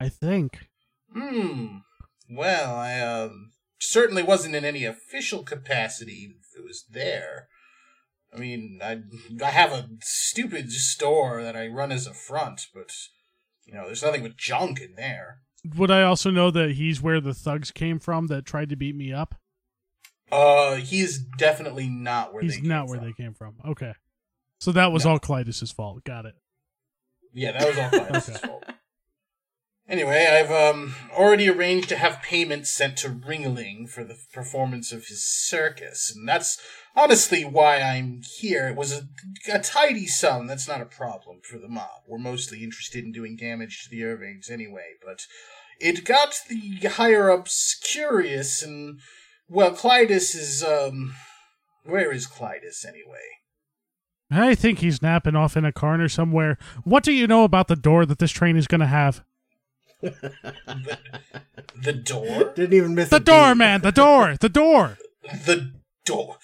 I 0.00 0.08
think. 0.08 0.68
Hmm. 1.12 1.78
Well, 2.28 2.74
I 2.74 3.00
um, 3.00 3.52
certainly 3.78 4.22
wasn't 4.22 4.54
in 4.54 4.64
any 4.64 4.84
official 4.84 5.42
capacity 5.42 6.34
if 6.40 6.58
it 6.58 6.64
was 6.64 6.84
there. 6.90 7.48
I 8.34 8.38
mean, 8.38 8.80
I 8.82 9.02
I 9.42 9.50
have 9.50 9.72
a 9.72 9.88
stupid 10.02 10.72
store 10.72 11.42
that 11.42 11.56
I 11.56 11.68
run 11.68 11.92
as 11.92 12.06
a 12.06 12.14
front, 12.14 12.66
but 12.74 12.90
you 13.64 13.74
know, 13.74 13.86
there's 13.86 14.02
nothing 14.02 14.22
but 14.22 14.36
junk 14.36 14.80
in 14.80 14.94
there. 14.96 15.38
Would 15.76 15.90
I 15.90 16.02
also 16.02 16.30
know 16.30 16.50
that 16.50 16.72
he's 16.72 17.00
where 17.00 17.20
the 17.20 17.32
thugs 17.32 17.70
came 17.70 17.98
from 17.98 18.26
that 18.26 18.44
tried 18.44 18.68
to 18.70 18.76
beat 18.76 18.96
me 18.96 19.12
up? 19.12 19.36
Uh, 20.34 20.74
he's 20.76 21.18
definitely 21.38 21.88
not 21.88 22.32
where 22.34 22.42
he's 22.42 22.54
they 22.56 22.60
came 22.60 22.68
not 22.68 22.88
where 22.88 22.98
from. 22.98 23.06
they 23.06 23.12
came 23.12 23.34
from. 23.34 23.54
Okay. 23.66 23.92
So 24.60 24.72
that 24.72 24.90
was 24.92 25.04
No. 25.04 25.12
all 25.12 25.18
Clytus's 25.20 25.70
fault. 25.72 26.02
Got 26.04 26.26
it. 26.26 26.34
Yeah, 27.32 27.52
that 27.52 27.66
was 27.68 27.78
all 27.78 27.88
Clyde's 28.06 28.28
Okay. 28.28 28.38
fault. 28.38 28.64
Anyway, 29.86 30.26
I've 30.26 30.50
um 30.50 30.94
already 31.12 31.48
arranged 31.48 31.90
to 31.90 31.96
have 31.96 32.22
payments 32.22 32.70
sent 32.70 32.96
to 32.98 33.10
Ringling 33.10 33.86
for 33.88 34.02
the 34.02 34.16
performance 34.32 34.92
of 34.92 35.06
his 35.06 35.22
circus, 35.24 36.10
and 36.14 36.26
that's 36.26 36.58
honestly 36.96 37.44
why 37.44 37.80
I'm 37.82 38.22
here. 38.38 38.66
It 38.68 38.76
was 38.76 38.92
a, 38.92 39.02
a 39.52 39.58
tidy 39.58 40.06
sum. 40.06 40.46
That's 40.46 40.66
not 40.66 40.80
a 40.80 40.86
problem 40.86 41.40
for 41.42 41.58
the 41.58 41.68
mob. 41.68 42.00
We're 42.08 42.16
mostly 42.18 42.64
interested 42.64 43.04
in 43.04 43.12
doing 43.12 43.36
damage 43.36 43.84
to 43.84 43.90
the 43.90 44.04
Irvings 44.04 44.48
anyway, 44.48 44.92
but 45.04 45.26
it 45.78 46.04
got 46.06 46.34
the 46.48 46.88
higher 46.88 47.30
ups 47.30 47.74
curious, 47.82 48.62
and 48.62 49.00
well, 49.48 49.72
Clytus 49.72 50.34
is 50.34 50.62
um, 50.64 51.14
where 51.84 52.12
is 52.12 52.26
Clytus 52.26 52.84
anyway? 52.86 53.18
I 54.30 54.54
think 54.54 54.78
he's 54.80 55.02
napping 55.02 55.36
off 55.36 55.56
in 55.56 55.64
a 55.64 55.72
corner 55.72 56.08
somewhere. 56.08 56.58
What 56.82 57.04
do 57.04 57.12
you 57.12 57.26
know 57.26 57.44
about 57.44 57.68
the 57.68 57.76
door 57.76 58.04
that 58.06 58.18
this 58.18 58.32
train 58.32 58.56
is 58.56 58.66
going 58.66 58.80
to 58.80 58.86
have? 58.86 59.22
The 60.00 61.92
door. 62.04 62.52
Didn't 62.54 62.72
even 62.74 62.94
miss 62.94 63.10
The 63.10 63.16
a 63.16 63.20
door, 63.20 63.52
beat. 63.52 63.58
man. 63.58 63.80
The 63.82 63.92
door. 63.92 64.36
The 64.40 64.48
door. 64.48 64.98
the 65.46 65.72
door. 66.04 66.36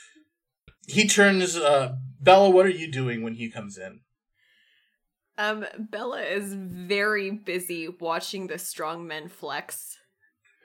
He 0.87 1.07
turns. 1.09 1.57
Uh, 1.57 1.95
Bella, 2.21 2.50
what 2.50 2.66
are 2.66 2.71
you 2.71 2.90
doing 2.90 3.23
when 3.23 3.35
he 3.35 3.49
comes 3.50 3.78
in? 3.78 4.00
Um, 5.38 5.64
Bella 5.78 6.21
is 6.23 6.52
very 6.54 7.30
busy 7.30 7.88
watching 7.88 8.47
the 8.49 8.59
strong 8.59 9.07
men 9.07 9.28
flex. 9.28 9.97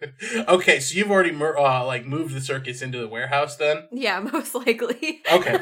okay, 0.47 0.79
so 0.79 0.97
you've 0.97 1.11
already 1.11 1.31
mer- 1.31 1.57
uh, 1.57 1.85
like 1.85 2.05
moved 2.05 2.33
the 2.33 2.41
circus 2.41 2.81
into 2.81 2.99
the 2.99 3.07
warehouse, 3.07 3.55
then. 3.55 3.87
Yeah, 3.91 4.19
most 4.33 4.55
likely. 4.55 5.21
Okay. 5.31 5.59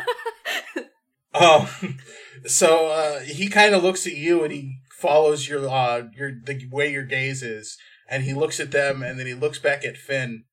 Oh, 1.33 1.73
so 2.45 2.87
uh, 2.87 3.19
he 3.21 3.47
kind 3.47 3.73
of 3.73 3.83
looks 3.83 4.05
at 4.05 4.15
you 4.15 4.43
and 4.43 4.53
he 4.53 4.77
follows 4.99 5.49
your 5.49 5.67
uh 5.67 6.03
your 6.15 6.31
the 6.45 6.67
way 6.71 6.91
your 6.91 7.03
gaze 7.03 7.43
is, 7.43 7.77
and 8.07 8.23
he 8.23 8.33
looks 8.33 8.59
at 8.59 8.71
them 8.71 9.01
and 9.03 9.19
then 9.19 9.25
he 9.25 9.33
looks 9.33 9.59
back 9.59 9.83
at 9.83 9.97
Finn, 9.97 10.43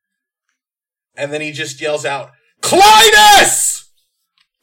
and 1.17 1.33
then 1.33 1.41
he 1.41 1.53
just 1.53 1.81
yells 1.81 2.05
out, 2.05 2.31
"Clytus!" 2.63 3.89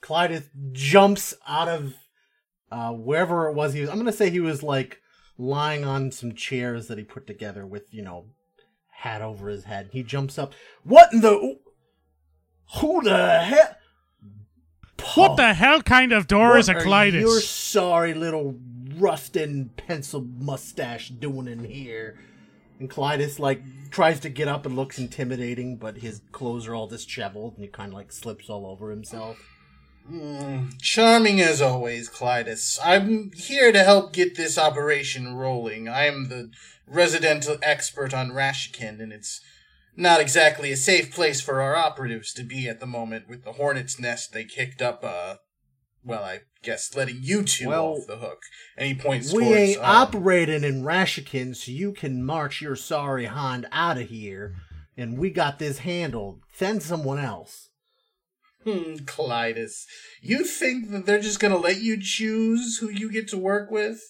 Clytus 0.02 0.50
jumps 0.72 1.34
out 1.48 1.68
of 1.68 1.94
uh, 2.72 2.92
wherever 2.92 3.48
it 3.48 3.54
was 3.54 3.74
he 3.74 3.82
was. 3.82 3.90
I'm 3.90 3.98
gonna 3.98 4.12
say 4.12 4.30
he 4.30 4.40
was 4.40 4.64
like 4.64 5.00
lying 5.38 5.86
on 5.86 6.12
some 6.12 6.34
chairs 6.34 6.88
that 6.88 6.98
he 6.98 7.04
put 7.04 7.28
together 7.28 7.66
with 7.66 7.84
you 7.92 8.02
know 8.02 8.28
hat 8.98 9.22
over 9.22 9.48
his 9.48 9.66
head. 9.66 9.90
He 9.92 10.02
jumps 10.02 10.40
up. 10.40 10.54
What 10.84 11.14
in 11.14 11.22
the? 11.22 11.60
Who 12.80 13.04
the 13.04 13.40
hell? 13.40 13.76
What 15.16 15.38
the 15.38 15.54
hell 15.54 15.82
kind 15.84 16.12
of 16.12 16.28
door 16.28 16.58
is 16.58 16.68
a 16.68 16.74
Clytus? 16.76 17.22
Your 17.22 17.40
sorry 17.40 18.14
little 18.14 18.60
rustin 18.96 19.70
pencil 19.78 20.22
mustache 20.22 21.10
doing 21.10 21.48
in 21.48 21.64
here? 21.64 22.20
And 22.80 22.90
Clytus 22.90 23.40
like 23.40 23.62
tries 23.92 24.20
to 24.22 24.30
get 24.30 24.48
up 24.48 24.66
and 24.66 24.76
looks 24.76 24.98
intimidating, 24.98 25.78
but 25.78 25.98
his 25.98 26.22
clothes 26.32 26.68
are 26.68 26.74
all 26.76 26.88
disheveled 26.88 27.54
and 27.56 27.64
he 27.64 27.70
kind 27.70 27.90
of 27.90 27.94
like 27.94 28.12
slips 28.12 28.50
all 28.50 28.66
over 28.66 28.90
himself. 28.90 29.38
Mm, 30.12 30.80
charming 30.82 31.42
as 31.42 31.62
always, 31.62 32.10
Clytus. 32.10 32.80
I'm 32.84 33.32
here 33.34 33.72
to 33.72 33.84
help 33.84 34.14
get 34.14 34.38
this 34.38 34.58
operation 34.58 35.36
rolling. 35.36 35.90
I 35.90 36.06
am 36.06 36.30
the 36.30 36.52
residential 36.86 37.58
expert 37.62 38.14
on 38.14 38.32
Rashikin, 38.32 39.02
and 39.02 39.12
it's 39.12 39.42
not 39.98 40.22
exactly 40.22 40.72
a 40.72 40.78
safe 40.78 41.14
place 41.14 41.42
for 41.42 41.62
our 41.62 41.76
operatives 41.76 42.32
to 42.34 42.44
be 42.44 42.70
at 42.70 42.80
the 42.80 42.86
moment 42.86 43.28
with 43.28 43.44
the 43.44 43.54
hornet's 43.54 44.00
nest 44.00 44.32
they 44.32 44.46
kicked 44.46 44.82
up, 44.82 45.04
uh, 45.04 45.36
well, 46.06 46.24
I 46.24 46.42
guess 46.64 46.96
letting 46.96 47.20
you 47.22 47.44
two 47.44 47.68
Well, 47.68 47.98
off 47.98 48.08
the 48.08 48.18
hook. 48.18 48.44
And 48.78 48.88
he 48.88 48.94
points 48.94 49.34
We 49.34 49.44
towards, 49.44 49.58
ain't 49.58 49.80
um, 49.80 49.86
operating 49.86 50.64
in 50.64 50.84
Rashikin, 50.84 51.56
so 51.56 51.72
you 51.72 51.92
can 51.92 52.24
march 52.24 52.62
your 52.62 52.78
sorry 52.78 53.26
hind 53.26 53.68
out 53.74 53.98
of 53.98 54.08
here. 54.08 54.56
And 54.96 55.18
we 55.18 55.32
got 55.32 55.60
this 55.60 55.80
handled. 55.80 56.40
Send 56.54 56.82
someone 56.82 57.20
else. 57.20 57.67
Hmm, 58.68 58.96
Clytus. 59.06 59.86
You 60.22 60.44
think 60.44 60.92
that 60.92 61.06
they're 61.06 61.22
just 61.22 61.40
gonna 61.40 61.58
let 61.58 61.80
you 61.80 61.98
choose 62.02 62.80
who 62.80 62.90
you 62.90 63.10
get 63.10 63.30
to 63.30 63.38
work 63.38 63.72
with? 63.72 64.02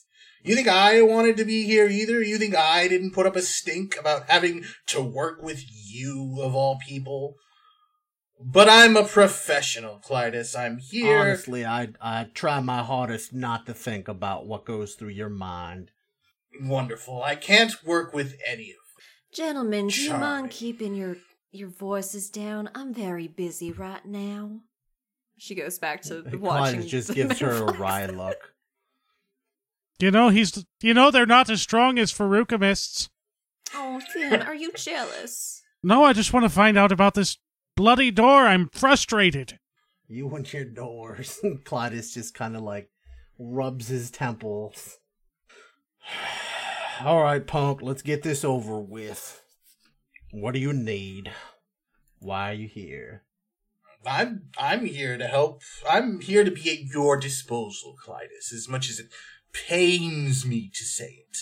You 0.44 0.56
think 0.56 0.68
I 0.68 1.02
wanted 1.02 1.38
to 1.38 1.46
be 1.46 1.66
here 1.66 1.88
either? 1.88 2.24
You 2.24 2.38
think 2.38 2.56
I 2.56 2.88
didn't 2.88 3.12
put 3.12 3.28
up 3.28 3.36
a 3.36 3.42
stink 3.42 3.96
about 4.00 4.30
having 4.30 4.66
to 4.88 5.02
work 5.02 5.44
with 5.44 5.64
you, 5.70 6.40
of 6.42 6.56
all 6.56 6.80
people? 6.80 7.36
But 8.40 8.70
I'm 8.70 8.96
a 8.96 9.04
professional, 9.04 10.00
Clytus. 10.00 10.58
I'm 10.58 10.78
here. 10.78 11.20
Honestly, 11.20 11.66
I 11.66 11.90
I 12.02 12.28
try 12.34 12.60
my 12.60 12.82
hardest 12.84 13.34
not 13.34 13.66
to 13.68 13.74
think 13.74 14.08
about 14.08 14.48
what 14.48 14.66
goes 14.66 14.96
through 14.96 15.10
your 15.10 15.30
mind. 15.30 15.92
Wonderful. 16.62 17.22
I 17.22 17.36
can't 17.36 17.84
work 17.84 18.14
with 18.14 18.36
any 18.46 18.72
of 18.72 18.78
Gentlemen, 19.34 19.88
do 19.88 20.02
you 20.02 20.10
Charming. 20.10 20.22
mind 20.22 20.50
keeping 20.52 20.96
your 20.96 21.18
your 21.52 21.70
voice 21.70 22.14
is 22.14 22.30
down? 22.30 22.70
I'm 22.76 22.94
very 22.94 23.28
busy 23.28 23.72
right 23.72 24.06
now. 24.06 24.60
She 25.38 25.56
goes 25.56 25.80
back 25.80 26.02
to 26.04 26.24
And 26.26 26.42
watching. 26.42 26.82
Clytus 26.82 26.88
just 26.88 27.14
gives 27.14 27.40
her 27.40 27.52
a 27.52 27.74
wry 27.74 28.06
look. 28.06 28.38
You 30.00 30.12
know 30.12 30.30
he's. 30.30 30.64
You 30.80 30.94
know 30.94 31.10
they're 31.10 31.26
not 31.26 31.50
as 31.50 31.60
strong 31.60 31.98
as 31.98 32.14
Feruchemists. 32.14 33.10
Oh, 33.74 34.00
Finn, 34.14 34.42
are 34.44 34.54
you 34.54 34.72
jealous? 34.74 35.64
No, 35.82 36.04
I 36.04 36.14
just 36.14 36.34
want 36.34 36.44
to 36.44 36.50
find 36.50 36.78
out 36.78 36.92
about 36.92 37.16
this 37.16 37.40
bloody 37.76 38.12
door. 38.12 38.46
I'm 38.46 38.70
frustrated. 38.70 39.58
You 40.08 40.28
want 40.28 40.54
your 40.54 40.66
doors. 40.66 41.40
Clytus 41.44 42.14
just 42.14 42.36
kind 42.36 42.56
of 42.56 42.62
like 42.62 42.92
rubs 43.40 43.88
his 43.88 44.12
temples. 44.12 45.00
All 47.04 47.24
right, 47.24 47.46
punk, 47.46 47.82
let's 47.82 48.04
get 48.04 48.22
this 48.22 48.44
over 48.44 48.80
with. 48.80 49.42
What 50.40 50.54
do 50.54 50.60
you 50.60 50.72
need? 50.72 51.32
Why 52.20 52.52
are 52.52 52.54
you 52.54 52.68
here? 52.68 53.24
I'm 54.06 54.50
I'm 54.56 54.86
here 54.86 55.18
to 55.18 55.26
help. 55.26 55.64
I'm 55.90 56.22
here 56.22 56.44
to 56.44 56.52
be 56.52 56.70
at 56.70 56.94
your 56.94 57.18
disposal, 57.18 57.96
Clytus, 58.06 58.54
as 58.54 58.70
much 58.70 58.88
as 58.88 59.00
it 59.00 59.08
pains 59.52 60.46
me 60.46 60.70
to 60.76 60.84
say 60.84 61.26
it. 61.28 61.38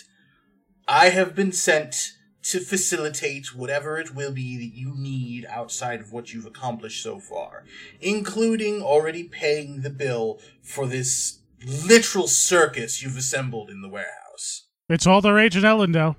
I 0.87 1.09
have 1.09 1.35
been 1.35 1.51
sent 1.51 2.13
to 2.43 2.61
facilitate 2.61 3.53
whatever 3.53 3.97
it 3.97 4.15
will 4.15 4.31
be 4.31 4.55
that 4.57 4.77
you 4.77 4.93
need 4.95 5.45
outside 5.49 5.99
of 5.99 6.13
what 6.13 6.31
you've 6.31 6.45
accomplished 6.45 7.03
so 7.03 7.19
far, 7.19 7.65
including 7.99 8.81
already 8.81 9.25
paying 9.25 9.81
the 9.81 9.89
bill 9.89 10.39
for 10.63 10.87
this 10.87 11.39
literal 11.85 12.29
circus 12.29 13.03
you've 13.03 13.17
assembled 13.17 13.69
in 13.69 13.81
the 13.81 13.89
warehouse. 13.89 14.67
It's 14.87 15.05
all 15.05 15.19
the 15.19 15.33
rage 15.33 15.57
in 15.57 15.63
Elendel. 15.63 16.15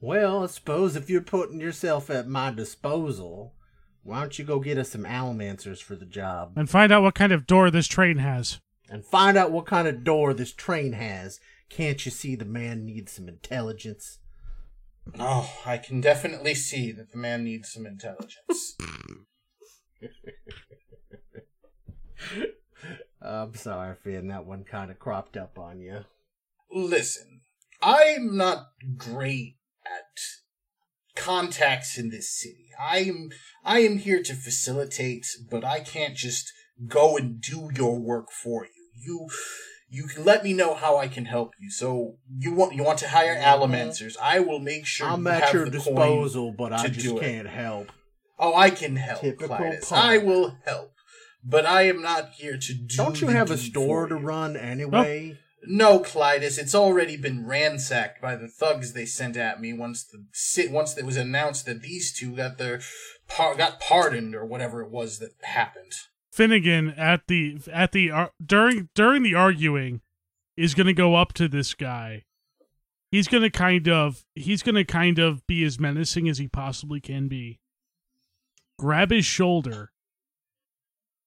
Well, 0.00 0.44
I 0.44 0.46
suppose 0.46 0.94
if 0.96 1.10
you're 1.10 1.20
putting 1.20 1.60
yourself 1.60 2.08
at 2.10 2.28
my 2.28 2.50
disposal, 2.52 3.54
why 4.02 4.20
don't 4.20 4.38
you 4.38 4.44
go 4.44 4.60
get 4.60 4.78
us 4.78 4.90
some 4.90 5.04
allomancers 5.04 5.82
for 5.82 5.96
the 5.96 6.06
job 6.06 6.52
And 6.56 6.70
find 6.70 6.92
out 6.92 7.02
what 7.02 7.14
kind 7.16 7.32
of 7.32 7.46
door 7.46 7.70
this 7.70 7.86
train 7.88 8.18
has. 8.18 8.60
and 8.90 9.04
find 9.04 9.36
out 9.36 9.50
what 9.50 9.66
kind 9.66 9.86
of 9.88 10.04
door 10.04 10.32
this 10.32 10.52
train 10.52 10.92
has? 10.94 11.40
Can't 11.68 12.04
you 12.06 12.10
see 12.12 12.34
the 12.36 12.44
man 12.46 12.86
needs 12.86 13.12
some 13.12 13.28
intelligence? 13.28 14.18
Oh, 15.18 15.50
I 15.66 15.78
can 15.78 16.00
definitely 16.00 16.54
see 16.54 16.92
that 16.92 17.10
the 17.12 17.18
man 17.18 17.44
needs 17.44 17.72
some 17.72 17.84
intelligence. 17.86 18.76
I'm 23.20 23.54
sorry, 23.54 23.96
Finn, 23.96 24.28
that 24.28 24.46
one 24.46 24.64
kind 24.64 24.90
of 24.90 24.98
cropped 24.98 25.36
up 25.36 25.58
on 25.58 25.80
you. 25.80 26.04
Listen, 26.72 27.40
I'm 27.82 28.36
not 28.36 28.68
great 28.96 29.56
contacts 31.14 31.98
in 31.98 32.10
this 32.10 32.30
city. 32.30 32.68
I 32.80 32.98
am 32.98 33.30
I 33.64 33.80
am 33.80 33.98
here 33.98 34.22
to 34.22 34.34
facilitate, 34.34 35.26
but 35.50 35.64
I 35.64 35.80
can't 35.80 36.16
just 36.16 36.52
go 36.86 37.16
and 37.16 37.40
do 37.40 37.70
your 37.74 37.98
work 37.98 38.30
for 38.30 38.64
you. 38.64 38.70
You 38.94 39.28
you 39.90 40.04
can 40.04 40.24
let 40.24 40.44
me 40.44 40.52
know 40.52 40.74
how 40.74 40.96
I 40.98 41.08
can 41.08 41.24
help 41.24 41.52
you. 41.58 41.70
So 41.70 42.16
you 42.38 42.52
want 42.52 42.74
you 42.74 42.84
want 42.84 42.98
to 43.00 43.08
hire 43.08 43.34
Mhm. 43.36 43.42
Allomancers. 43.42 44.16
I 44.22 44.40
will 44.40 44.60
make 44.60 44.86
sure 44.86 45.08
I'm 45.08 45.22
you 45.24 45.32
at 45.32 45.44
have 45.44 45.54
your 45.54 45.64
the 45.64 45.70
disposal, 45.72 46.52
but 46.52 46.72
I 46.72 46.88
just 46.88 47.18
can't 47.18 47.48
help. 47.48 47.90
Oh, 48.38 48.54
I 48.54 48.70
can 48.70 48.96
help, 48.96 49.22
Typical 49.22 49.48
Clytus. 49.56 49.88
punk. 49.88 50.04
I 50.04 50.18
will 50.18 50.56
help. 50.64 50.92
But 51.42 51.66
I 51.66 51.82
am 51.82 52.02
not 52.02 52.30
here 52.32 52.58
to 52.58 52.74
do 52.74 52.96
Don't 52.96 53.20
you 53.20 53.26
the 53.28 53.32
have 53.32 53.50
a 53.50 53.56
store 53.56 54.06
to 54.06 54.14
run 54.16 54.56
anyway? 54.56 55.38
No, 55.66 56.00
Clytus, 56.00 56.58
it's 56.58 56.74
already 56.74 57.16
been 57.16 57.46
ransacked 57.46 58.22
by 58.22 58.36
the 58.36 58.48
thugs 58.48 58.92
they 58.92 59.04
sent 59.04 59.36
at 59.36 59.60
me 59.60 59.72
once 59.72 60.04
the 60.04 60.68
once 60.70 60.96
it 60.96 61.04
was 61.04 61.16
announced 61.16 61.66
that 61.66 61.82
these 61.82 62.12
two 62.12 62.36
got 62.36 62.58
their 62.58 62.80
par- 63.28 63.56
got 63.56 63.80
pardoned 63.80 64.34
or 64.34 64.44
whatever 64.44 64.82
it 64.82 64.90
was 64.90 65.18
that 65.18 65.32
happened. 65.42 65.92
Finnegan 66.32 66.90
at 66.90 67.26
the 67.26 67.58
at 67.72 67.92
the 67.92 68.10
ar- 68.10 68.32
during 68.44 68.88
during 68.94 69.22
the 69.22 69.34
arguing 69.34 70.00
is 70.56 70.74
going 70.74 70.86
to 70.86 70.92
go 70.92 71.16
up 71.16 71.32
to 71.34 71.48
this 71.48 71.74
guy. 71.74 72.24
He's 73.10 73.28
going 73.28 73.42
to 73.42 73.50
kind 73.50 73.88
of 73.88 74.24
he's 74.34 74.62
going 74.62 74.74
to 74.76 74.84
kind 74.84 75.18
of 75.18 75.46
be 75.46 75.64
as 75.64 75.80
menacing 75.80 76.28
as 76.28 76.38
he 76.38 76.46
possibly 76.46 77.00
can 77.00 77.26
be. 77.26 77.58
Grab 78.78 79.10
his 79.10 79.24
shoulder. 79.24 79.90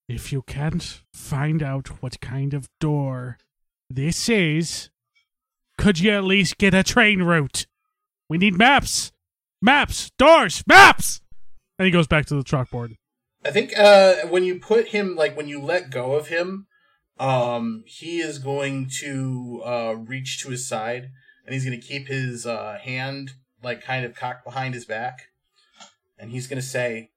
If 0.07 0.31
you 0.31 0.41
can't 0.41 1.01
find 1.13 1.61
out 1.61 2.01
what 2.01 2.21
kind 2.21 2.53
of 2.53 2.69
door 2.79 3.37
this 3.91 4.29
is, 4.29 4.89
could 5.77 5.99
you 5.99 6.11
at 6.11 6.23
least 6.23 6.57
get 6.57 6.73
a 6.73 6.83
train 6.83 7.23
route? 7.23 7.65
We 8.29 8.37
need 8.37 8.57
maps. 8.57 9.11
Maps, 9.61 10.11
doors, 10.17 10.63
maps. 10.67 11.21
And 11.77 11.85
he 11.85 11.91
goes 11.91 12.07
back 12.07 12.25
to 12.27 12.35
the 12.35 12.43
chalkboard. 12.43 12.95
I 13.43 13.51
think 13.51 13.77
uh, 13.77 14.27
when 14.27 14.43
you 14.43 14.59
put 14.59 14.89
him, 14.89 15.15
like 15.15 15.35
when 15.35 15.47
you 15.47 15.61
let 15.61 15.89
go 15.89 16.13
of 16.13 16.27
him, 16.27 16.67
um, 17.19 17.83
he 17.85 18.19
is 18.19 18.39
going 18.39 18.89
to 18.99 19.61
uh, 19.65 19.95
reach 19.95 20.41
to 20.41 20.49
his 20.49 20.67
side, 20.67 21.09
and 21.45 21.53
he's 21.53 21.65
going 21.65 21.79
to 21.79 21.85
keep 21.85 22.07
his 22.07 22.45
uh, 22.45 22.77
hand 22.81 23.31
like 23.63 23.83
kind 23.83 24.05
of 24.05 24.15
cocked 24.15 24.43
behind 24.43 24.73
his 24.73 24.85
back, 24.85 25.29
and 26.17 26.31
he's 26.31 26.47
going 26.47 26.61
to 26.61 26.67
say, 26.67 27.11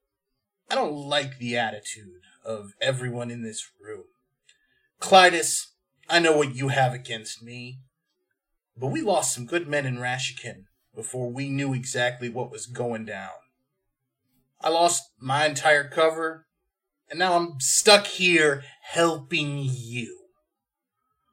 "I 0.71 0.75
don't 0.75 0.95
like 0.95 1.39
the 1.39 1.57
attitude 1.57 2.23
of 2.45 2.73
everyone 2.81 3.31
in 3.31 3.43
this 3.43 3.71
room, 3.81 4.05
Clytus. 5.01 5.74
I 6.09 6.19
know 6.19 6.37
what 6.37 6.55
you 6.55 6.69
have 6.69 6.93
against 6.93 7.43
me, 7.43 7.81
but 8.77 8.89
we 8.89 9.01
lost 9.01 9.35
some 9.35 9.47
good 9.47 9.69
men 9.69 9.87
in 9.87 9.99
Rashikin 9.99 10.65
before 10.95 11.31
we 11.31 11.49
knew 11.49 11.75
exactly 11.75 12.29
what 12.29 12.51
was 12.51 12.67
going 12.67 13.05
down." 13.05 13.33
I 14.61 14.69
lost 14.71 15.11
my 15.19 15.47
entire 15.47 15.89
cover, 15.89 16.47
and 17.11 17.19
now 17.19 17.37
I'm 17.37 17.61
stuck 17.61 18.07
here 18.07 18.65
helping 18.83 19.59
you. 19.63 20.29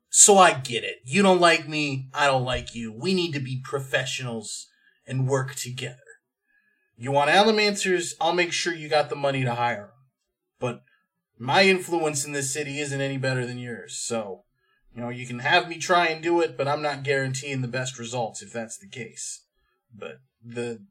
So 0.10 0.38
I 0.38 0.60
get 0.60 0.84
it. 0.84 0.98
You 1.06 1.22
don't 1.22 1.40
like 1.40 1.68
me, 1.68 2.10
I 2.14 2.28
don't 2.28 2.44
like 2.44 2.76
you. 2.76 2.92
We 2.92 3.14
need 3.14 3.32
to 3.32 3.40
be 3.40 3.62
professionals 3.64 4.68
and 5.08 5.28
work 5.28 5.56
together. 5.56 5.98
You 6.98 7.12
want 7.12 7.32
Allomancers, 7.32 8.14
I'll 8.20 8.34
make 8.34 8.52
sure 8.52 8.74
you 8.74 8.90
got 8.90 9.10
the 9.10 9.16
money 9.16 9.44
to 9.44 9.56
hire 9.56 9.88
them. 9.88 9.90
But 10.60 10.84
my 11.40 11.64
influence 11.64 12.26
in 12.26 12.34
this 12.34 12.54
city 12.54 12.80
isn't 12.80 13.00
any 13.02 13.18
better 13.18 13.46
than 13.46 13.58
yours, 13.58 13.98
so, 13.98 14.44
you 14.96 15.02
know, 15.02 15.10
you 15.10 15.26
can 15.26 15.40
have 15.40 15.68
me 15.68 15.78
try 15.78 16.08
and 16.08 16.22
do 16.22 16.42
it, 16.42 16.58
but 16.58 16.68
I'm 16.68 16.82
not 16.82 17.04
guaranteeing 17.04 17.62
the 17.62 17.68
best 17.68 17.98
results 17.98 18.42
if 18.42 18.52
that's 18.52 18.78
the 18.78 18.88
case. 18.88 19.46
But 19.94 20.20
the 20.44 20.86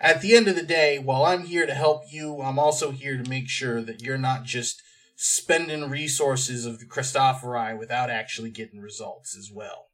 at 0.00 0.22
the 0.22 0.34
end 0.34 0.48
of 0.48 0.54
the 0.54 0.62
day, 0.62 0.98
while 0.98 1.24
I'm 1.24 1.44
here 1.44 1.66
to 1.66 1.74
help 1.74 2.04
you, 2.10 2.40
I'm 2.40 2.58
also 2.58 2.90
here 2.90 3.22
to 3.22 3.28
make 3.28 3.48
sure 3.48 3.82
that 3.82 4.00
you're 4.02 4.18
not 4.18 4.44
just 4.44 4.82
spending 5.16 5.90
resources 5.90 6.64
of 6.64 6.78
the 6.78 6.86
Christophori 6.86 7.78
without 7.78 8.08
actually 8.08 8.50
getting 8.50 8.80
results 8.80 9.36
as 9.36 9.50
well. 9.52 9.88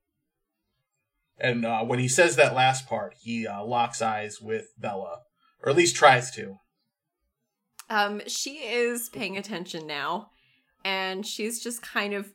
And 1.38 1.67
uh, 1.67 1.85
when 1.85 1.99
he 1.99 2.07
says 2.07 2.37
that 2.37 2.55
last 2.55 2.87
part, 2.87 3.14
he 3.21 3.47
uh, 3.47 3.64
locks 3.64 4.01
eyes 4.01 4.40
with 4.40 4.69
Bella, 4.79 5.23
or 5.62 5.71
at 5.71 5.77
least 5.77 5.97
tries 5.97 6.31
to. 6.33 6.59
Um, 7.90 8.23
she 8.29 8.59
is 8.59 9.09
paying 9.09 9.37
attention 9.37 9.87
now, 9.87 10.31
and 10.85 11.27
she's 11.27 11.61
just 11.61 11.83
kind 11.83 12.14
of 12.14 12.33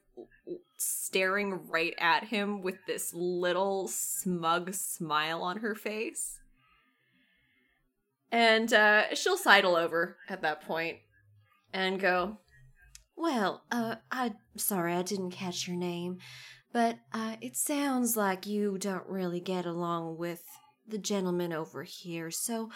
staring 0.81 1.67
right 1.67 1.93
at 1.99 2.25
him 2.25 2.61
with 2.61 2.85
this 2.87 3.13
little 3.13 3.87
smug 3.87 4.73
smile 4.73 5.41
on 5.41 5.57
her 5.57 5.75
face. 5.75 6.39
And 8.31 8.73
uh, 8.73 9.13
she'll 9.13 9.37
sidle 9.37 9.75
over 9.75 10.17
at 10.29 10.41
that 10.41 10.61
point 10.61 10.97
and 11.73 11.99
go, 11.99 12.37
Well, 13.15 13.63
uh, 13.71 13.95
I'm 14.11 14.35
sorry 14.55 14.93
I 14.93 15.01
didn't 15.01 15.31
catch 15.31 15.67
your 15.67 15.77
name, 15.77 16.19
but 16.71 16.97
uh, 17.13 17.35
it 17.41 17.57
sounds 17.57 18.15
like 18.15 18.47
you 18.47 18.77
don't 18.77 19.07
really 19.07 19.41
get 19.41 19.65
along 19.65 20.17
with 20.17 20.43
the 20.87 20.97
gentleman 20.97 21.53
over 21.53 21.83
here, 21.83 22.31
so 22.31 22.69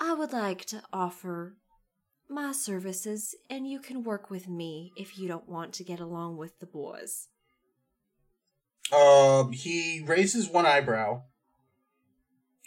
I 0.00 0.14
would 0.14 0.32
like 0.32 0.64
to 0.66 0.82
offer 0.92 1.56
my 2.30 2.52
services, 2.52 3.34
and 3.48 3.68
you 3.68 3.80
can 3.80 4.02
work 4.02 4.30
with 4.30 4.48
me 4.48 4.92
if 4.96 5.18
you 5.18 5.28
don't 5.28 5.48
want 5.48 5.72
to 5.74 5.84
get 5.84 6.00
along 6.00 6.36
with 6.36 6.58
the 6.60 6.66
boys. 6.66 7.28
Um, 8.92 9.52
he 9.52 10.02
raises 10.04 10.48
one 10.48 10.66
eyebrow, 10.66 11.22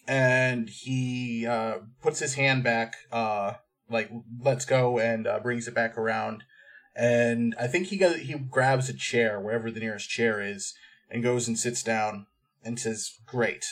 and 0.07 0.69
he 0.69 1.45
uh, 1.45 1.79
puts 2.01 2.19
his 2.19 2.35
hand 2.35 2.63
back, 2.63 2.95
uh, 3.11 3.53
like 3.89 4.09
lets 4.39 4.65
go 4.65 4.99
and 4.99 5.27
uh, 5.27 5.39
brings 5.39 5.67
it 5.67 5.75
back 5.75 5.97
around. 5.97 6.43
And 6.95 7.55
I 7.59 7.67
think 7.67 7.87
he 7.87 7.97
goes, 7.97 8.17
he 8.17 8.33
grabs 8.33 8.87
a 8.89 8.93
chair 8.93 9.39
wherever 9.39 9.71
the 9.71 9.79
nearest 9.79 10.09
chair 10.09 10.41
is, 10.41 10.73
and 11.09 11.23
goes 11.23 11.47
and 11.47 11.57
sits 11.57 11.83
down 11.83 12.27
and 12.63 12.79
says, 12.79 13.11
"Great. 13.25 13.65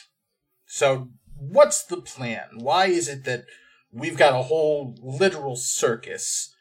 So, 0.66 1.10
what's 1.38 1.84
the 1.84 1.98
plan? 1.98 2.50
Why 2.56 2.88
is 2.88 3.08
it 3.08 3.24
that 3.26 3.46
we've 3.92 4.18
got 4.18 4.40
a 4.40 4.44
whole 4.44 4.96
literal 5.02 5.56
circus, 5.56 6.56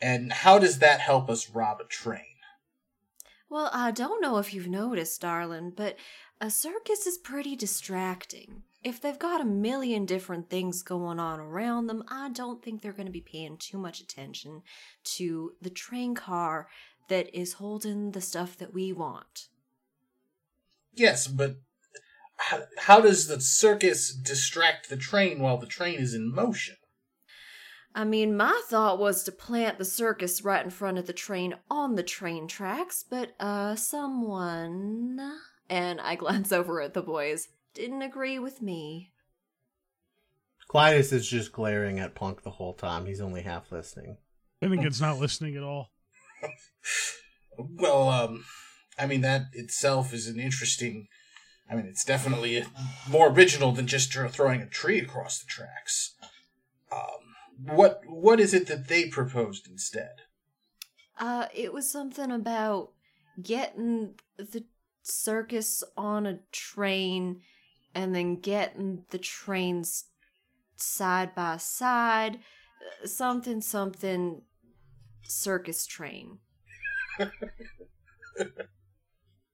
and 0.00 0.32
how 0.32 0.58
does 0.58 0.78
that 0.78 1.00
help 1.00 1.28
us 1.28 1.50
rob 1.50 1.80
a 1.80 1.84
train?" 1.84 2.36
Well, 3.48 3.70
I 3.72 3.90
don't 3.90 4.22
know 4.22 4.38
if 4.38 4.54
you've 4.54 4.68
noticed, 4.68 5.20
darling, 5.20 5.72
but 5.76 5.96
a 6.40 6.50
circus 6.50 7.06
is 7.06 7.18
pretty 7.18 7.56
distracting. 7.56 8.62
If 8.82 9.00
they've 9.00 9.18
got 9.18 9.40
a 9.40 9.44
million 9.44 10.06
different 10.06 10.48
things 10.48 10.82
going 10.82 11.18
on 11.18 11.38
around 11.38 11.86
them, 11.86 12.02
I 12.08 12.30
don't 12.30 12.62
think 12.62 12.80
they're 12.80 12.92
going 12.92 13.06
to 13.06 13.12
be 13.12 13.20
paying 13.20 13.58
too 13.58 13.76
much 13.76 14.00
attention 14.00 14.62
to 15.16 15.52
the 15.60 15.68
train 15.68 16.14
car 16.14 16.68
that 17.08 17.34
is 17.38 17.54
holding 17.54 18.12
the 18.12 18.20
stuff 18.20 18.56
that 18.56 18.72
we 18.72 18.92
want. 18.92 19.48
Yes, 20.94 21.26
but 21.26 21.56
how, 22.40 22.62
how 22.78 23.00
does 23.00 23.26
the 23.26 23.40
circus 23.40 24.12
distract 24.12 24.88
the 24.88 24.96
train 24.96 25.40
while 25.40 25.58
the 25.58 25.66
train 25.66 25.98
is 25.98 26.14
in 26.14 26.34
motion? 26.34 26.76
I 27.94 28.04
mean, 28.04 28.36
my 28.36 28.60
thought 28.68 29.00
was 29.00 29.24
to 29.24 29.32
plant 29.32 29.78
the 29.78 29.84
circus 29.84 30.44
right 30.44 30.64
in 30.64 30.70
front 30.70 30.98
of 30.98 31.06
the 31.06 31.12
train 31.12 31.54
on 31.68 31.96
the 31.96 32.02
train 32.02 32.46
tracks, 32.46 33.04
but, 33.08 33.34
uh, 33.40 33.74
someone. 33.74 35.18
and 35.68 36.00
I 36.00 36.14
glance 36.16 36.52
over 36.52 36.80
at 36.80 36.94
the 36.94 37.02
boys. 37.02 37.48
didn't 37.74 38.02
agree 38.02 38.38
with 38.38 38.62
me. 38.62 39.12
Clytus 40.72 41.12
is 41.12 41.28
just 41.28 41.52
glaring 41.52 41.98
at 41.98 42.14
Punk 42.14 42.42
the 42.42 42.50
whole 42.50 42.74
time. 42.74 43.06
He's 43.06 43.20
only 43.20 43.42
half 43.42 43.72
listening. 43.72 44.18
Finnegan's 44.60 45.00
not 45.00 45.18
listening 45.18 45.56
at 45.56 45.62
all. 45.62 45.90
Well, 47.58 48.08
um, 48.08 48.44
I 48.98 49.06
mean 49.06 49.20
that 49.20 49.42
itself 49.52 50.14
is 50.14 50.26
an 50.26 50.40
interesting. 50.40 51.08
I 51.70 51.76
mean, 51.76 51.86
it's 51.86 52.04
definitely 52.04 52.64
more 53.08 53.28
original 53.28 53.72
than 53.72 53.86
just 53.86 54.12
throwing 54.12 54.60
a 54.60 54.66
tree 54.66 54.98
across 54.98 55.38
the 55.38 55.46
tracks. 55.46 56.14
Um, 56.90 57.34
what 57.76 58.00
what 58.06 58.40
is 58.40 58.52
it 58.52 58.66
that 58.66 58.88
they 58.88 59.08
proposed 59.08 59.68
instead? 59.68 60.22
Uh, 61.18 61.46
it 61.54 61.72
was 61.72 61.90
something 61.90 62.30
about 62.32 62.92
getting 63.40 64.14
the 64.36 64.64
circus 65.02 65.84
on 65.96 66.26
a 66.26 66.40
train 66.50 67.42
and 67.94 68.14
then 68.14 68.36
getting 68.36 69.04
the 69.10 69.18
trains 69.18 70.06
side 70.76 71.34
by 71.34 71.56
side. 71.58 72.36
uh, 72.36 73.06
Something, 73.06 73.60
something, 73.60 74.42
circus 75.22 75.86
train. 75.86 76.38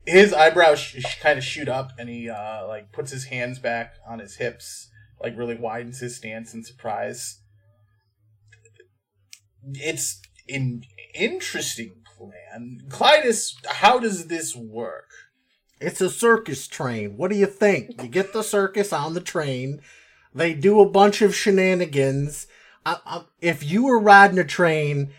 his 0.05 0.33
eyebrows 0.33 0.95
kind 1.21 1.38
of 1.38 1.43
shoot 1.43 1.67
up, 1.67 1.91
and 1.99 2.10
he 2.10 2.29
uh, 2.29 2.67
like 2.67 2.91
puts 2.91 3.12
his 3.12 3.25
hands 3.25 3.60
back 3.60 3.95
on 4.07 4.19
his 4.19 4.38
hips, 4.38 4.89
like 5.21 5.38
really 5.38 5.55
widens 5.55 5.99
his 5.99 6.15
stance 6.15 6.53
in 6.53 6.63
surprise. 6.63 7.41
It's 9.73 10.21
an 10.47 10.83
interesting 11.13 12.03
plan, 12.17 12.79
Clytus. 12.89 13.53
How 13.65 13.99
does 13.99 14.27
this 14.27 14.55
work? 14.55 15.10
It's 15.79 16.01
a 16.01 16.10
circus 16.10 16.67
train. 16.67 17.17
What 17.17 17.29
do 17.29 17.38
you 17.38 17.45
think? 17.45 18.01
You 18.01 18.07
get 18.07 18.33
the 18.33 18.43
circus 18.43 18.91
on 18.91 19.13
the 19.13 19.21
train, 19.21 19.81
they 20.38 20.54
do 20.54 20.80
a 20.82 20.89
bunch 20.89 21.23
of 21.23 21.36
shenanigans. 21.36 22.45
I, 22.86 22.97
I, 23.08 23.21
if 23.41 23.63
you 23.63 23.86
were 23.86 24.00
riding 24.00 24.38
a 24.38 24.43
train, 24.43 25.10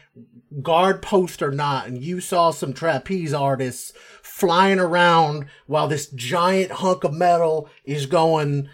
guard 0.63 1.03
post 1.03 1.43
or 1.43 1.51
not, 1.51 1.89
and 1.89 2.03
you 2.03 2.21
saw 2.21 2.53
some 2.53 2.73
trapeze 2.73 3.35
artists 3.35 3.93
flying 4.23 4.79
around 4.79 5.47
while 5.67 5.89
this 5.89 6.07
giant 6.07 6.71
hunk 6.71 7.03
of 7.03 7.13
metal 7.13 7.69
is 7.85 8.07
going, 8.07 8.69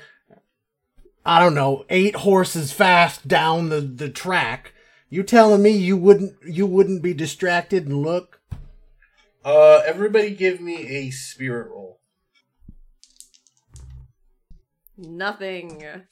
I 1.25 1.41
don't 1.41 1.55
know, 1.55 1.87
eight 1.89 2.17
horses 2.17 2.73
fast 2.73 3.27
down 3.27 3.71
the, 3.71 3.81
the 3.81 4.11
track, 4.11 4.75
you 5.09 5.23
telling 5.23 5.63
me 5.63 5.71
you 5.71 5.97
wouldn't 5.97 6.35
you 6.45 6.67
wouldn't 6.67 7.01
be 7.01 7.15
distracted 7.15 7.87
and 7.87 8.03
look? 8.03 8.43
Uh, 9.43 9.81
everybody 9.87 10.35
give 10.35 10.61
me 10.61 10.87
a 10.89 11.11
spirit 11.11 11.71
roll. 11.71 12.01
Nothing. 14.99 16.03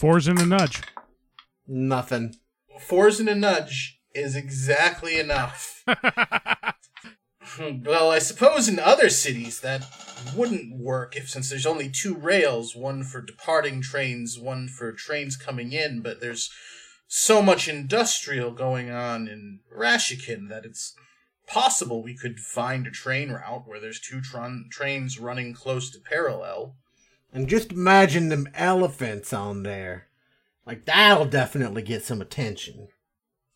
Fours 0.00 0.26
and 0.28 0.38
a 0.38 0.46
nudge. 0.46 0.80
Nothing. 1.68 2.34
Fours 2.78 3.20
and 3.20 3.28
a 3.28 3.34
nudge 3.34 4.00
is 4.14 4.34
exactly 4.34 5.20
enough. 5.20 5.84
well, 7.60 8.10
I 8.10 8.18
suppose 8.18 8.66
in 8.66 8.78
other 8.78 9.10
cities 9.10 9.60
that 9.60 9.84
wouldn't 10.34 10.80
work 10.80 11.16
if 11.16 11.28
since 11.28 11.50
there's 11.50 11.66
only 11.66 11.90
two 11.90 12.14
rails, 12.14 12.74
one 12.74 13.04
for 13.04 13.20
departing 13.20 13.82
trains, 13.82 14.38
one 14.38 14.68
for 14.68 14.90
trains 14.90 15.36
coming 15.36 15.74
in, 15.74 16.00
but 16.00 16.22
there's 16.22 16.50
so 17.06 17.42
much 17.42 17.68
industrial 17.68 18.52
going 18.52 18.90
on 18.90 19.28
in 19.28 19.60
Rashikin 19.70 20.48
that 20.48 20.64
it's 20.64 20.94
possible 21.46 22.02
we 22.02 22.16
could 22.16 22.40
find 22.40 22.86
a 22.86 22.90
train 22.90 23.32
route 23.32 23.64
where 23.66 23.78
there's 23.78 24.00
two 24.00 24.22
tron- 24.22 24.70
trains 24.70 25.20
running 25.20 25.52
close 25.52 25.90
to 25.90 25.98
parallel. 26.00 26.76
And 27.32 27.48
just 27.48 27.72
imagine 27.72 28.28
them 28.28 28.48
elephants 28.54 29.32
on 29.32 29.62
there. 29.62 30.08
Like 30.66 30.84
that'll 30.84 31.26
definitely 31.26 31.82
get 31.82 32.04
some 32.04 32.20
attention. 32.20 32.88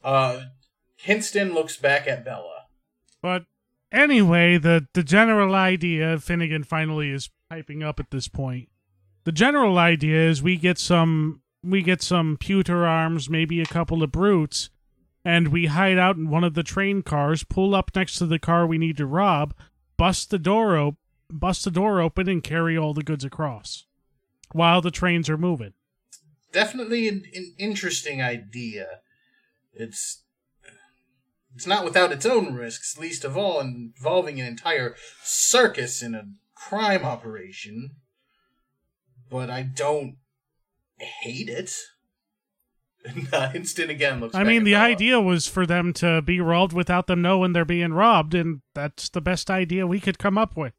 Uh, 0.03 0.43
Hinston 0.97 1.55
looks 1.55 1.77
back 1.77 2.07
at 2.07 2.25
Bella. 2.25 2.67
But 3.21 3.45
anyway, 3.91 4.59
the, 4.59 4.87
the 4.93 5.03
general 5.03 5.55
idea, 5.55 6.19
Finnegan 6.19 6.65
finally 6.65 7.11
is 7.11 7.31
piping 7.49 7.83
up 7.83 7.99
at 7.99 8.11
this 8.11 8.29
point. 8.29 8.69
The 9.25 9.33
general 9.33 9.79
idea 9.79 10.29
is 10.29 10.43
we 10.43 10.57
get 10.57 10.79
some 10.79 11.41
we 11.63 11.83
get 11.83 12.03
some 12.03 12.37
pewter 12.39 12.87
arms, 12.87 13.31
maybe 13.31 13.63
a 13.63 13.67
couple 13.67 14.03
of 14.03 14.13
brutes, 14.13 14.69
and 15.25 15.49
we 15.49 15.67
hide 15.67 15.97
out 15.97 16.17
in 16.17 16.29
one 16.29 16.45
of 16.45 16.53
the 16.53 16.63
train 16.63 17.03
cars, 17.03 17.43
pull 17.43 17.75
up 17.75 17.91
next 17.95 18.17
to 18.17 18.27
the 18.27 18.39
car 18.39 18.67
we 18.67 18.77
need 18.77 18.99
to 18.99 19.07
rob, 19.07 19.55
bust 19.97 20.29
the 20.31 20.39
door 20.39 20.77
op- 20.77 20.97
bust 21.31 21.65
the 21.65 21.71
door 21.71 22.01
open 22.01 22.29
and 22.29 22.43
carry 22.43 22.77
all 22.77 22.95
the 22.95 23.03
goods 23.03 23.25
across 23.25 23.85
while 24.53 24.81
the 24.81 24.91
trains 24.91 25.29
are 25.29 25.39
moving. 25.39 25.73
Definitely 26.53 27.09
an, 27.09 27.25
an 27.35 27.55
interesting 27.59 28.23
idea. 28.23 29.01
It's 29.73 30.23
it's 31.55 31.67
not 31.67 31.85
without 31.85 32.13
its 32.13 32.27
own 32.27 32.55
risks, 32.55 32.99
least 32.99 33.25
of 33.25 33.37
all 33.37 33.61
involving 33.61 34.41
an 34.41 34.47
entire 34.47 34.97
circus 35.23 36.03
in 36.03 36.15
a 36.15 36.27
crime 36.55 37.05
operation. 37.05 37.93
But 39.31 39.51
I 39.51 39.63
don't 39.63 40.17
hate 40.99 41.49
it. 41.49 41.73
Hinston 43.53 43.91
again 43.91 44.21
looks. 44.21 44.35
I 44.35 44.45
mean, 44.45 44.65
the 44.65 44.75
idea 44.75 45.21
was 45.21 45.47
for 45.47 45.67
them 45.67 45.93
to 45.95 46.23
be 46.23 46.41
robbed 46.41 46.73
without 46.73 47.07
them 47.07 47.23
knowing 47.23 47.53
they're 47.53 47.65
being 47.65 47.93
robbed, 47.93 48.35
and 48.35 48.63
that's 48.75 49.09
the 49.09 49.21
best 49.21 49.51
idea 49.51 49.87
we 49.87 50.01
could 50.01 50.19
come 50.19 50.39
up 50.39 50.57
with. 50.57 50.73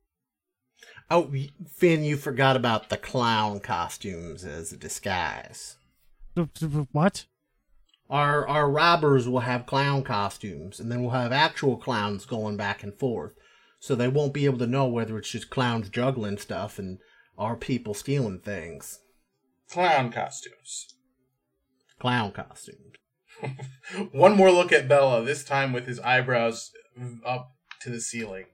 Oh, 1.10 1.32
Finn, 1.68 2.04
you 2.04 2.18
forgot 2.18 2.56
about 2.56 2.90
the 2.90 2.98
clown 2.98 3.60
costumes 3.60 4.44
as 4.44 4.74
a 4.74 4.78
disguise. 4.78 5.78
What? 6.92 7.26
Our 8.10 8.48
our 8.48 8.70
robbers 8.70 9.28
will 9.28 9.42
have 9.42 9.66
clown 9.66 10.04
costumes, 10.04 10.80
and 10.80 10.92
then 10.92 11.02
we'll 11.02 11.12
have 11.12 11.32
actual 11.32 11.78
clowns 11.78 12.26
going 12.26 12.58
back 12.58 12.84
and 12.84 12.94
forth, 12.94 13.34
so 13.80 13.96
they 13.96 14.08
won't 14.08 14.34
be 14.34 14.46
able 14.46 14.60
to 14.60 14.68
know 14.68 14.86
whether 14.86 15.18
it's 15.18 15.30
just 15.32 15.50
clowns 15.50 15.90
juggling 15.90 16.38
stuff 16.38 16.78
and 16.78 17.00
our 17.38 17.56
people 17.56 17.94
stealing 17.94 18.40
things. 18.40 19.00
clown 19.70 20.12
costumes. 20.12 20.88
Clown 22.00 22.32
costumes. 22.32 22.96
One 24.12 24.36
more 24.36 24.52
look 24.52 24.72
at 24.72 24.88
Bella, 24.88 25.24
this 25.24 25.44
time 25.44 25.74
with 25.74 25.88
his 25.88 26.00
eyebrows 26.00 26.72
up 27.26 27.52
to 27.82 27.90
the 27.90 28.02
ceiling. 28.02 28.46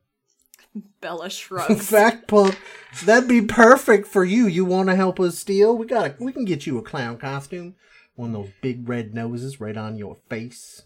Bella 1.02 1.26
In 1.26 1.30
shrugs. 1.32 1.90
fact, 1.90 2.28
punk, 2.28 2.58
that'd 3.06 3.28
be 3.30 3.42
perfect 3.42 4.08
for 4.08 4.24
you. 4.24 4.48
You 4.48 4.64
want 4.66 4.90
to 4.90 4.96
help 4.96 5.20
us 5.20 5.38
steal? 5.38 5.78
We 5.78 5.86
got 5.86 6.20
we 6.20 6.32
can 6.32 6.46
get 6.46 6.66
you 6.66 6.78
a 6.78 6.82
clown 6.84 7.18
costume. 7.18 7.76
One 8.16 8.36
of 8.36 8.44
those 8.44 8.54
big 8.62 8.88
red 8.88 9.14
noses 9.14 9.60
right 9.60 9.76
on 9.78 9.98
your 9.98 10.18
face. 10.30 10.84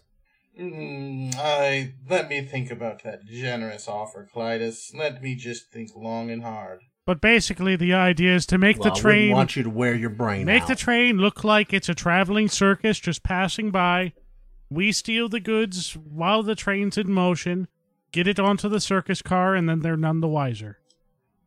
Mm, 0.58 1.34
I 1.36 1.92
let 2.08 2.28
me 2.28 2.40
think 2.40 2.70
about 2.70 3.02
that 3.04 3.26
generous 3.26 3.88
offer, 3.88 4.26
Clytus. 4.34 4.94
Let 4.96 5.22
me 5.22 5.34
just 5.34 5.70
think 5.70 5.90
long 5.94 6.30
and 6.30 6.42
hard. 6.42 6.80
But 7.04 7.20
basically, 7.20 7.76
the 7.76 7.94
idea 7.94 8.34
is 8.34 8.46
to 8.46 8.58
make 8.58 8.78
Well, 8.80 8.92
the 8.94 9.00
I 9.00 9.04
wouldn't 9.04 9.32
want 9.32 9.56
you 9.56 9.62
to 9.62 9.70
wear 9.70 9.94
your 9.94 10.10
brain 10.10 10.46
make 10.46 10.62
out. 10.62 10.68
the 10.68 10.74
train 10.74 11.18
look 11.18 11.44
like 11.44 11.72
it's 11.72 11.88
a 11.88 11.94
traveling 11.94 12.48
circus 12.48 12.98
just 12.98 13.22
passing 13.22 13.70
by. 13.70 14.12
We 14.70 14.90
steal 14.90 15.28
the 15.28 15.38
goods 15.38 15.92
while 15.96 16.42
the 16.42 16.56
train's 16.56 16.98
in 16.98 17.12
motion, 17.12 17.68
get 18.12 18.26
it 18.26 18.38
onto 18.38 18.68
the 18.68 18.80
circus 18.80 19.22
car, 19.22 19.54
and 19.54 19.68
then 19.68 19.80
they're 19.80 19.96
none 19.96 20.20
the 20.20 20.28
wiser. 20.28 20.78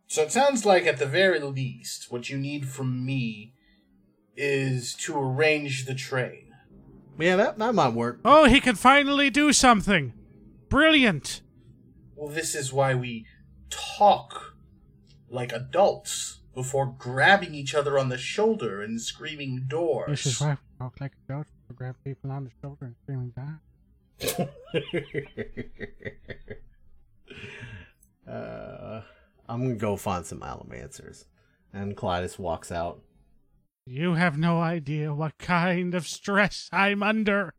So 0.07 0.23
it 0.23 0.31
sounds 0.31 0.65
like, 0.65 0.85
at 0.85 0.97
the 0.97 1.05
very 1.05 1.39
least, 1.39 2.11
what 2.11 2.29
you 2.29 2.37
need 2.37 2.67
from 2.67 3.05
me 3.05 3.53
is 4.35 4.93
to 4.95 5.17
arrange 5.19 5.85
the 5.85 5.93
train. 5.95 6.53
yeah, 7.19 7.35
that 7.35 7.57
that 7.57 7.75
might 7.75 7.93
work. 7.93 8.19
Oh, 8.23 8.45
he 8.45 8.59
can 8.59 8.75
finally 8.75 9.29
do 9.29 9.51
something! 9.53 10.13
Brilliant! 10.69 11.41
Well, 12.15 12.29
this 12.33 12.55
is 12.55 12.71
why 12.73 12.95
we 12.95 13.25
talk 13.69 14.55
like 15.29 15.51
adults 15.51 16.39
before 16.55 16.87
grabbing 16.97 17.53
each 17.53 17.75
other 17.75 17.99
on 17.99 18.09
the 18.09 18.17
shoulder 18.17 18.81
and 18.81 18.99
screaming 18.99 19.65
doors. 19.67 20.09
This 20.09 20.25
is 20.25 20.41
why 20.41 20.51
we 20.51 20.57
talk 20.79 20.99
like 20.99 21.13
adults, 21.27 21.51
we 21.69 21.75
grab 21.75 21.95
people 22.03 22.31
on 22.31 22.45
the 22.45 22.51
shoulder 22.61 22.85
and 22.85 22.95
screaming 23.03 23.31
down. 23.35 23.59
uh, 28.27 29.01
I'm 29.47 29.61
gonna 29.63 29.75
go 29.75 29.95
find 29.95 30.25
some 30.25 30.41
allomancers. 30.41 31.25
And 31.71 31.95
Clytus 31.95 32.39
walks 32.39 32.71
out. 32.71 33.01
You 33.85 34.15
have 34.15 34.37
no 34.37 34.59
idea 34.59 35.13
what 35.13 35.37
kind 35.37 35.93
of 35.95 36.07
stress 36.07 36.69
I'm 36.71 37.01
under. 37.01 37.53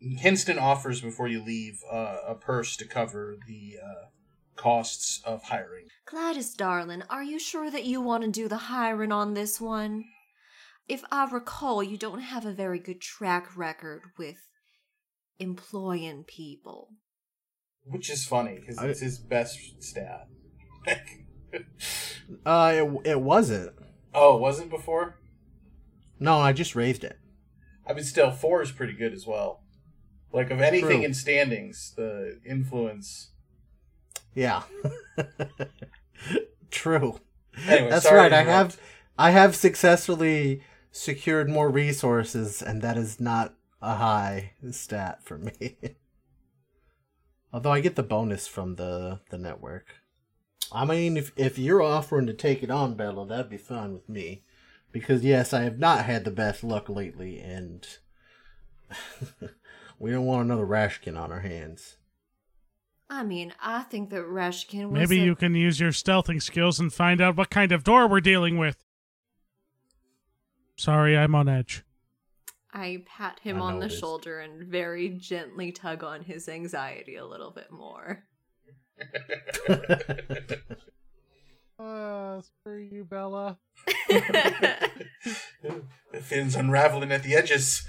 Hinston 0.00 0.58
offers 0.58 1.00
before 1.00 1.28
you 1.28 1.42
leave 1.42 1.80
uh, 1.90 2.18
a 2.26 2.34
purse 2.34 2.76
to 2.76 2.84
cover 2.86 3.36
the 3.46 3.78
uh, 3.82 4.06
costs 4.56 5.20
of 5.24 5.44
hiring. 5.44 5.86
Clytus, 6.06 6.56
darling, 6.56 7.02
are 7.08 7.22
you 7.22 7.38
sure 7.38 7.70
that 7.70 7.84
you 7.84 8.00
want 8.00 8.24
to 8.24 8.30
do 8.30 8.48
the 8.48 8.56
hiring 8.56 9.12
on 9.12 9.34
this 9.34 9.60
one? 9.60 10.04
If 10.88 11.02
I 11.10 11.28
recall, 11.30 11.82
you 11.82 11.96
don't 11.96 12.20
have 12.20 12.44
a 12.44 12.52
very 12.52 12.78
good 12.78 13.00
track 13.00 13.56
record 13.56 14.02
with 14.18 14.48
employing 15.38 16.24
people. 16.24 16.90
Which 17.84 18.10
is 18.10 18.24
funny 18.24 18.58
because 18.60 18.80
it's 18.82 19.00
his 19.00 19.18
best 19.18 19.58
stat. 19.82 20.28
Uh, 22.46 22.72
it, 22.74 23.10
it 23.10 23.20
wasn't. 23.20 23.72
oh, 24.14 24.36
it 24.36 24.40
wasn't 24.40 24.70
before? 24.70 25.18
No, 26.18 26.38
I 26.38 26.52
just 26.52 26.74
raised 26.74 27.04
it. 27.04 27.18
I 27.86 27.92
mean, 27.92 28.04
still, 28.04 28.30
four 28.30 28.62
is 28.62 28.72
pretty 28.72 28.94
good 28.94 29.12
as 29.12 29.26
well. 29.26 29.60
Like, 30.32 30.50
of 30.50 30.60
anything 30.62 31.00
True. 31.00 31.04
in 31.04 31.14
standings, 31.14 31.92
the 31.94 32.40
influence. 32.48 33.32
Yeah. 34.34 34.62
True. 36.70 37.20
Anyway, 37.66 37.90
That's 37.90 38.04
sorry 38.04 38.18
right. 38.18 38.32
I 38.32 38.44
have 38.44 38.80
I 39.18 39.30
have 39.30 39.54
successfully 39.54 40.62
secured 40.90 41.50
more 41.50 41.68
resources 41.68 42.62
and 42.62 42.80
that 42.80 42.96
is 42.96 43.20
not 43.20 43.54
a 43.82 43.96
high 43.96 44.52
stat 44.70 45.22
for 45.22 45.36
me. 45.36 45.76
Although 47.52 47.72
I 47.72 47.80
get 47.80 47.96
the 47.96 48.02
bonus 48.02 48.46
from 48.46 48.76
the 48.76 49.20
the 49.30 49.36
network. 49.36 49.88
I 50.72 50.84
mean 50.86 51.16
if 51.16 51.32
if 51.36 51.58
you're 51.58 51.82
offering 51.82 52.26
to 52.26 52.32
take 52.32 52.62
it 52.62 52.70
on, 52.70 52.94
Bella, 52.94 53.26
that'd 53.26 53.50
be 53.50 53.58
fine 53.58 53.92
with 53.92 54.08
me. 54.08 54.44
Because 54.92 55.24
yes, 55.24 55.52
I 55.52 55.62
have 55.62 55.78
not 55.78 56.04
had 56.04 56.24
the 56.24 56.30
best 56.30 56.62
luck 56.62 56.88
lately 56.88 57.40
and 57.40 57.86
we 59.98 60.10
don't 60.10 60.26
want 60.26 60.44
another 60.44 60.66
Rashkin 60.66 61.18
on 61.20 61.32
our 61.32 61.40
hands. 61.40 61.96
I 63.10 63.24
mean, 63.24 63.52
I 63.60 63.82
think 63.82 64.08
that 64.10 64.22
Rashkin 64.22 64.88
was. 64.88 65.00
Maybe 65.00 65.20
a- 65.20 65.24
you 65.24 65.34
can 65.34 65.54
use 65.54 65.78
your 65.78 65.90
stealthing 65.90 66.40
skills 66.40 66.80
and 66.80 66.90
find 66.90 67.20
out 67.20 67.36
what 67.36 67.50
kind 67.50 67.72
of 67.72 67.84
door 67.84 68.08
we're 68.08 68.20
dealing 68.20 68.56
with. 68.56 68.76
Sorry, 70.76 71.16
I'm 71.16 71.34
on 71.34 71.46
edge. 71.48 71.84
I 72.72 73.02
pat 73.06 73.38
him 73.40 73.58
I 73.58 73.60
on 73.66 73.74
know 73.74 73.80
the 73.80 73.88
shoulder 73.88 74.40
and 74.40 74.66
very 74.66 75.10
gently 75.10 75.72
tug 75.72 76.02
on 76.02 76.22
his 76.22 76.48
anxiety 76.48 77.16
a 77.16 77.26
little 77.26 77.50
bit 77.50 77.70
more. 77.70 78.24
Uh, 81.78 82.40
screw 82.42 82.78
you, 82.78 83.04
Bella. 83.04 83.58
Finn's 86.22 86.54
unraveling 86.54 87.10
at 87.10 87.22
the 87.22 87.34
edges. 87.34 87.86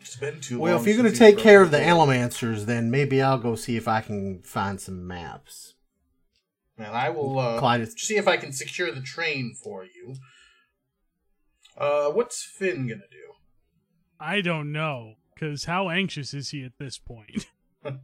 It's 0.00 0.16
been 0.16 0.40
too 0.40 0.58
Well, 0.58 0.72
long. 0.76 0.80
if 0.80 0.86
you're 0.88 0.96
gonna 0.96 1.12
take 1.14 1.36
care 1.38 1.60
of 1.62 1.70
the 1.70 1.78
broken 1.78 1.94
door. 1.96 2.06
Allomancers, 2.06 2.64
then 2.66 2.90
maybe 2.90 3.20
I'll 3.20 3.38
go 3.38 3.54
see 3.54 3.76
if 3.76 3.86
I 3.88 4.00
can 4.00 4.40
find 4.42 4.80
some 4.80 5.06
maps. 5.06 5.74
And 6.78 6.86
I 6.88 7.10
will 7.10 7.38
uh, 7.38 7.58
Clyde 7.58 7.80
is- 7.82 7.94
see 7.98 8.16
if 8.16 8.26
I 8.28 8.36
can 8.36 8.52
secure 8.52 8.90
the 8.92 9.00
train 9.02 9.54
for 9.62 9.84
you. 9.84 10.14
Uh, 11.76 12.10
what's 12.10 12.42
Finn 12.42 12.86
gonna 12.86 13.02
do? 13.10 13.34
I 14.18 14.40
don't 14.40 14.72
know, 14.72 15.14
because 15.34 15.64
how 15.64 15.88
anxious 15.90 16.34
is 16.34 16.50
he 16.50 16.64
at 16.64 16.78
this 16.78 16.98
point? 16.98 17.46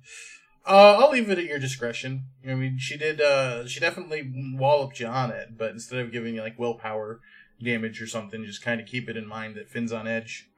Uh, 0.64 0.96
I'll 0.96 1.10
leave 1.10 1.28
it 1.28 1.38
at 1.38 1.44
your 1.44 1.58
discretion. 1.58 2.26
I 2.48 2.54
mean, 2.54 2.78
she 2.78 2.96
did. 2.96 3.20
Uh, 3.20 3.66
she 3.66 3.80
definitely 3.80 4.30
walloped 4.54 5.00
you 5.00 5.08
on 5.08 5.32
it, 5.32 5.58
but 5.58 5.70
instead 5.72 5.98
of 5.98 6.12
giving 6.12 6.36
you 6.36 6.40
like 6.40 6.56
willpower 6.56 7.20
damage 7.60 8.00
or 8.00 8.06
something, 8.06 8.44
just 8.44 8.62
kind 8.62 8.80
of 8.80 8.86
keep 8.86 9.08
it 9.08 9.16
in 9.16 9.26
mind 9.26 9.56
that 9.56 9.68
Finn's 9.68 9.92
on 9.92 10.06
edge. 10.06 10.48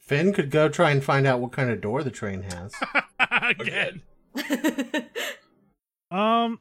Finn 0.00 0.32
could 0.32 0.50
go 0.50 0.70
try 0.70 0.90
and 0.90 1.04
find 1.04 1.26
out 1.26 1.38
what 1.38 1.52
kind 1.52 1.70
of 1.70 1.82
door 1.82 2.02
the 2.02 2.10
train 2.10 2.44
has. 2.44 2.74
Again. 3.30 4.02
Um, 6.10 6.60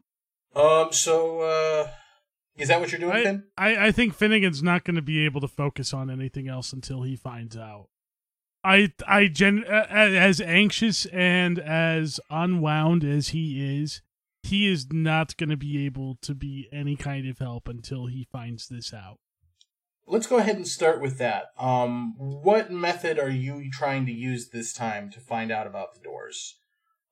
Um. 0.56 0.88
So, 0.92 1.42
uh, 1.42 1.90
is 2.58 2.68
that 2.68 2.80
what 2.80 2.92
you're 2.92 3.00
doing, 3.00 3.14
I, 3.14 3.24
Finn? 3.24 3.44
I, 3.58 3.88
I 3.88 3.92
think 3.92 4.14
Finnegan's 4.14 4.62
not 4.62 4.84
going 4.84 4.96
to 4.96 5.02
be 5.02 5.26
able 5.26 5.42
to 5.42 5.48
focus 5.48 5.94
on 5.94 6.10
anything 6.10 6.48
else 6.48 6.74
until 6.74 7.04
he 7.04 7.16
finds 7.16 7.58
out. 7.58 7.88
I 8.64 8.94
I 9.08 9.28
gen 9.28 9.64
as 9.64 10.40
anxious 10.40 11.08
and 11.08 11.58
as 11.58 12.20
unwound 12.30 13.04
as 13.04 13.30
he 13.30 13.82
is, 13.82 14.02
he 14.44 14.72
is 14.72 14.88
not 14.92 15.36
going 15.38 15.50
to 15.50 15.58
be 15.58 15.84
able 15.86 16.18
to 16.22 16.36
be 16.36 16.68
any 16.72 16.96
kind 16.96 17.28
of 17.28 17.40
help 17.40 17.68
until 17.68 18.06
he 18.06 18.28
finds 18.32 18.68
this 18.68 18.94
out. 18.94 19.18
Let's 20.06 20.28
go 20.28 20.38
ahead 20.38 20.58
and 20.58 20.68
start 20.68 21.02
with 21.02 21.18
that. 21.20 21.46
Um, 21.58 22.16
what 22.18 22.72
method 22.72 23.18
are 23.18 23.30
you 23.30 23.70
trying 23.72 24.06
to 24.08 24.12
use 24.12 24.50
this 24.50 24.74
time 24.74 25.10
to 25.12 25.20
find 25.20 25.52
out 25.52 25.68
about 25.68 25.94
the 25.94 26.02
doors? 26.02 26.58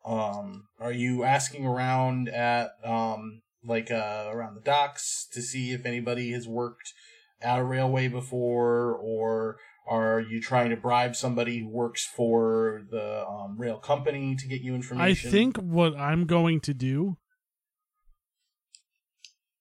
Um, 0.06 0.68
are 0.80 0.92
you 0.92 1.24
asking 1.24 1.66
around 1.66 2.30
at 2.30 2.72
um, 2.84 3.42
like 3.64 3.92
uh, 3.92 4.30
around 4.32 4.56
the 4.56 4.62
docks 4.62 5.28
to 5.34 5.42
see 5.42 5.72
if 5.72 5.86
anybody 5.86 6.32
has 6.32 6.48
worked 6.48 6.94
at 7.42 7.60
a 7.60 7.64
railway 7.64 8.08
before, 8.08 8.94
or 8.94 9.58
are 9.88 10.20
you 10.22 10.42
trying 10.42 10.70
to 10.70 10.76
bribe 10.78 11.16
somebody 11.16 11.60
who 11.60 11.70
works 11.70 12.06
for 12.06 12.84
the 12.92 13.26
um, 13.28 13.58
rail 13.58 13.78
company 13.78 14.36
to 14.36 14.48
get 14.48 14.62
you 14.62 14.76
information? 14.76 15.30
I 15.30 15.32
think 15.32 15.58
what 15.58 15.96
I'm 15.98 16.26
going 16.26 16.60
to 16.62 16.74
do 16.74 17.18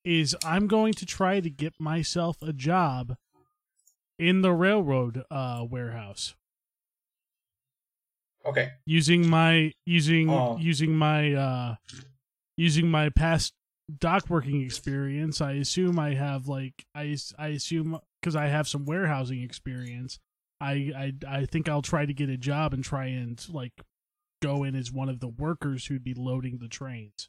is 0.04 0.34
I'm 0.44 0.66
going 0.66 0.94
to 0.94 1.06
try 1.06 1.40
to 1.40 1.50
get 1.50 1.74
myself 1.78 2.37
a 2.42 2.52
job 2.52 3.16
in 4.18 4.42
the 4.42 4.52
railroad 4.52 5.22
uh, 5.30 5.64
warehouse 5.68 6.34
Okay. 8.46 8.70
using 8.87 9.28
my 9.28 9.72
using 9.84 10.30
Oh. 10.30 10.56
using 10.58 10.96
my 10.96 11.32
uh 11.34 11.74
using 12.56 12.90
my 12.90 13.11
past 13.11 13.52
dock 13.96 14.29
working 14.29 14.62
experience. 14.62 15.40
I 15.40 15.53
assume 15.53 15.98
I 15.98 16.14
have 16.14 16.46
like 16.46 16.85
I 16.94 17.16
I 17.38 17.48
assume 17.48 17.98
because 18.20 18.37
I 18.37 18.46
have 18.46 18.68
some 18.68 18.85
warehousing 18.85 19.42
experience. 19.42 20.18
I, 20.61 20.92
I 20.96 21.12
I 21.27 21.46
think 21.46 21.68
I'll 21.68 21.83
try 21.83 22.05
to 22.05 22.12
get 22.12 22.29
a 22.29 22.37
job 22.37 22.74
and 22.74 22.85
try 22.85 23.07
and 23.07 23.44
like 23.48 23.72
go 24.42 24.64
in 24.64 24.74
as 24.74 24.92
one 24.92 25.09
of 25.09 25.20
the 25.20 25.29
workers 25.29 25.87
who'd 25.87 26.05
be 26.05 26.14
loading 26.14 26.59
the 26.59 26.68
trains. 26.68 27.29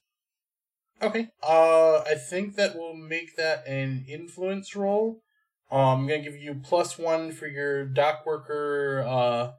Okay. 1.01 1.29
Uh, 1.41 1.99
I 1.99 2.15
think 2.15 2.55
that 2.55 2.75
will 2.75 2.93
make 2.93 3.37
that 3.37 3.65
an 3.65 4.05
influence 4.07 4.75
roll. 4.75 5.23
Um, 5.71 6.01
I'm 6.01 6.07
gonna 6.07 6.23
give 6.23 6.35
you 6.35 6.59
plus 6.61 6.97
one 6.97 7.31
for 7.31 7.47
your 7.47 7.85
dock 7.85 8.25
worker 8.25 9.05
uh 9.07 9.51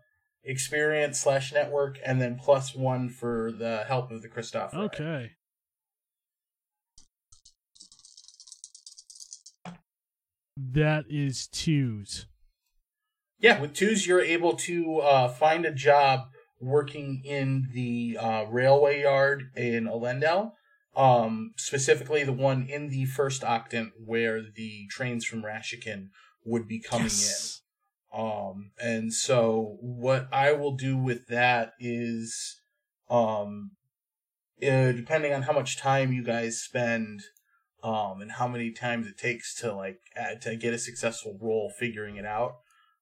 experience 0.43 1.21
slash 1.21 1.53
network, 1.53 1.99
and 2.05 2.21
then 2.21 2.39
plus 2.43 2.75
one 2.75 3.09
for 3.09 3.53
the 3.53 3.85
help 3.87 4.11
of 4.11 4.23
the 4.23 4.29
Christopher. 4.29 4.77
Okay. 4.77 5.33
That 10.73 11.05
is 11.09 11.47
twos. 11.47 12.27
Yeah, 13.39 13.61
with 13.61 13.73
twos, 13.73 14.07
you're 14.07 14.21
able 14.21 14.55
to 14.57 14.99
uh, 14.99 15.29
find 15.29 15.65
a 15.65 15.73
job 15.73 16.29
working 16.61 17.23
in 17.25 17.69
the 17.73 18.19
uh, 18.21 18.45
railway 18.45 19.03
yard 19.03 19.45
in 19.57 19.87
Elendel. 19.87 20.53
Um, 20.95 21.53
specifically, 21.57 22.25
the 22.25 22.33
one 22.33 22.67
in 22.69 22.91
the 22.91 23.07
first 23.07 23.43
octant 23.43 23.93
where 24.05 24.43
the 24.43 24.87
trains 24.91 25.25
from 25.25 25.43
Rashikin 25.43 26.09
would 26.45 26.69
be 26.69 26.81
coming 26.81 27.07
in. 27.07 27.11
Yes. 27.11 27.63
Um, 28.13 28.73
and 28.79 29.15
so 29.15 29.79
what 29.81 30.29
I 30.33 30.53
will 30.53 30.75
do 30.75 30.97
with 30.97 31.29
that 31.29 31.73
is, 31.79 32.61
um, 33.09 33.71
uh, 34.63 34.93
depending 34.93 35.33
on 35.33 35.43
how 35.43 35.53
much 35.53 35.79
time 35.79 36.13
you 36.13 36.25
guys 36.25 36.61
spend, 36.61 37.23
um, 37.83 38.21
and 38.21 38.33
how 38.33 38.49
many 38.49 38.71
times 38.71 39.07
it 39.07 39.19
takes 39.19 39.55
to 39.61 39.75
like 39.75 40.01
add, 40.17 40.43
to 40.43 40.57
get 40.57 40.75
a 40.75 40.79
successful 40.79 41.39
roll 41.41 41.71
figuring 41.79 42.17
it 42.17 42.27
out. 42.27 42.57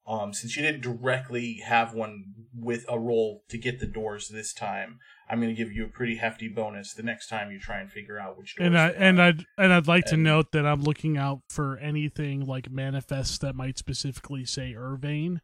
Um, 0.06 0.32
since 0.32 0.56
you 0.56 0.62
didn't 0.62 0.80
directly 0.80 1.60
have 1.66 1.92
one 1.92 2.32
with 2.54 2.86
a 2.88 2.98
roll 2.98 3.42
to 3.50 3.58
get 3.58 3.78
the 3.78 3.86
doors 3.86 4.28
this 4.28 4.54
time, 4.54 5.00
I'm 5.28 5.38
going 5.38 5.54
to 5.54 5.62
give 5.62 5.70
you 5.70 5.84
a 5.84 5.88
pretty 5.88 6.16
hefty 6.16 6.48
bonus 6.48 6.94
the 6.94 7.02
next 7.02 7.28
time 7.28 7.50
you 7.50 7.60
try 7.60 7.78
and 7.80 7.92
figure 7.92 8.18
out 8.18 8.38
which 8.38 8.56
doors. 8.56 8.68
and 8.68 8.78
I 8.78 8.88
and. 8.88 9.20
I'd 9.20 9.44
and 9.58 9.70
I'd 9.70 9.86
like 9.86 10.06
to 10.06 10.16
note 10.16 10.52
that 10.52 10.64
I'm 10.64 10.82
looking 10.82 11.18
out 11.18 11.40
for 11.50 11.76
anything 11.76 12.46
like 12.46 12.70
manifests 12.70 13.36
that 13.38 13.54
might 13.54 13.76
specifically 13.76 14.46
say 14.46 14.74
Irvine, 14.74 15.42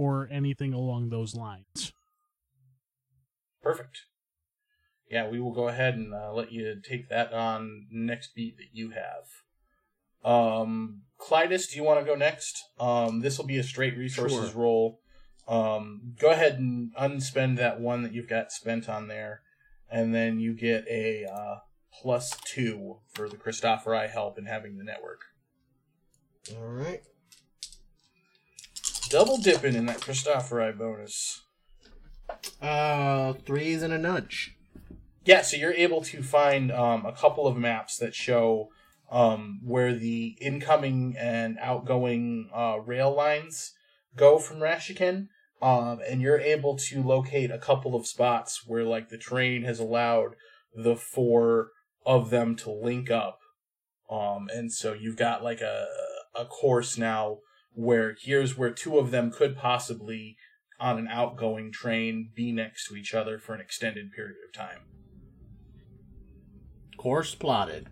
or 0.00 0.28
anything 0.30 0.72
along 0.72 1.10
those 1.10 1.34
lines. 1.34 1.92
Perfect. 3.62 4.06
Yeah, 5.10 5.28
we 5.28 5.40
will 5.40 5.52
go 5.52 5.66
ahead 5.66 5.94
and 5.94 6.14
uh, 6.14 6.32
let 6.32 6.52
you 6.52 6.80
take 6.88 7.08
that 7.08 7.32
on 7.32 7.86
next 7.90 8.32
beat 8.34 8.56
that 8.58 8.68
you 8.72 8.90
have. 8.90 9.24
Um, 10.24 11.02
Clytus, 11.18 11.68
do 11.70 11.76
you 11.76 11.82
want 11.82 11.98
to 11.98 12.06
go 12.06 12.14
next? 12.14 12.62
Um, 12.78 13.20
this 13.20 13.36
will 13.36 13.46
be 13.46 13.58
a 13.58 13.64
straight 13.64 13.98
resources 13.98 14.52
Sure. 14.52 14.62
roll. 14.62 15.00
Um, 15.48 16.14
go 16.18 16.30
ahead 16.30 16.60
and 16.60 16.94
unspend 16.94 17.56
that 17.56 17.80
one 17.80 18.02
that 18.04 18.12
you've 18.12 18.28
got 18.28 18.52
spent 18.52 18.88
on 18.88 19.08
there, 19.08 19.42
and 19.90 20.14
then 20.14 20.38
you 20.38 20.54
get 20.54 20.86
a 20.88 21.24
uh, 21.24 21.56
plus 22.00 22.36
two 22.46 22.98
for 23.12 23.28
the 23.28 23.36
Christophori 23.36 24.08
help 24.08 24.38
in 24.38 24.46
having 24.46 24.78
the 24.78 24.84
network. 24.84 25.22
All 26.56 26.68
right. 26.68 27.02
Double 29.08 29.38
dipping 29.38 29.74
in 29.74 29.86
that 29.86 30.00
Christophori 30.00 30.78
bonus. 30.78 31.42
Uh, 32.62 33.32
threes 33.32 33.82
and 33.82 33.92
a 33.92 33.98
nudge. 33.98 34.54
Yeah, 35.24 35.42
so 35.42 35.56
you're 35.56 35.74
able 35.74 36.00
to 36.02 36.22
find 36.22 36.72
um, 36.72 37.04
a 37.04 37.12
couple 37.12 37.46
of 37.46 37.56
maps 37.56 37.98
that 37.98 38.14
show 38.14 38.70
um, 39.10 39.60
where 39.62 39.94
the 39.94 40.36
incoming 40.40 41.14
and 41.18 41.58
outgoing 41.60 42.48
uh, 42.54 42.78
rail 42.84 43.14
lines 43.14 43.74
go 44.16 44.38
from 44.38 44.58
Rashikin, 44.58 45.28
um, 45.60 46.00
and 46.08 46.22
you're 46.22 46.40
able 46.40 46.76
to 46.76 47.02
locate 47.02 47.50
a 47.50 47.58
couple 47.58 47.94
of 47.94 48.06
spots 48.06 48.62
where 48.66 48.84
like 48.84 49.10
the 49.10 49.18
train 49.18 49.64
has 49.64 49.78
allowed 49.78 50.36
the 50.74 50.96
four 50.96 51.72
of 52.06 52.30
them 52.30 52.56
to 52.56 52.70
link 52.70 53.10
up, 53.10 53.40
um, 54.10 54.48
and 54.54 54.72
so 54.72 54.94
you've 54.94 55.16
got 55.16 55.44
like 55.44 55.60
a 55.60 55.86
a 56.34 56.44
course 56.46 56.96
now 56.96 57.38
where 57.72 58.16
here's 58.22 58.56
where 58.56 58.70
two 58.70 58.98
of 58.98 59.10
them 59.10 59.30
could 59.30 59.56
possibly 59.56 60.36
on 60.78 60.98
an 60.98 61.08
outgoing 61.08 61.70
train 61.70 62.30
be 62.34 62.52
next 62.52 62.88
to 62.88 62.96
each 62.96 63.12
other 63.12 63.38
for 63.38 63.54
an 63.54 63.60
extended 63.60 64.12
period 64.12 64.36
of 64.48 64.54
time. 64.54 64.80
Course 67.00 67.34
plotted. 67.34 67.88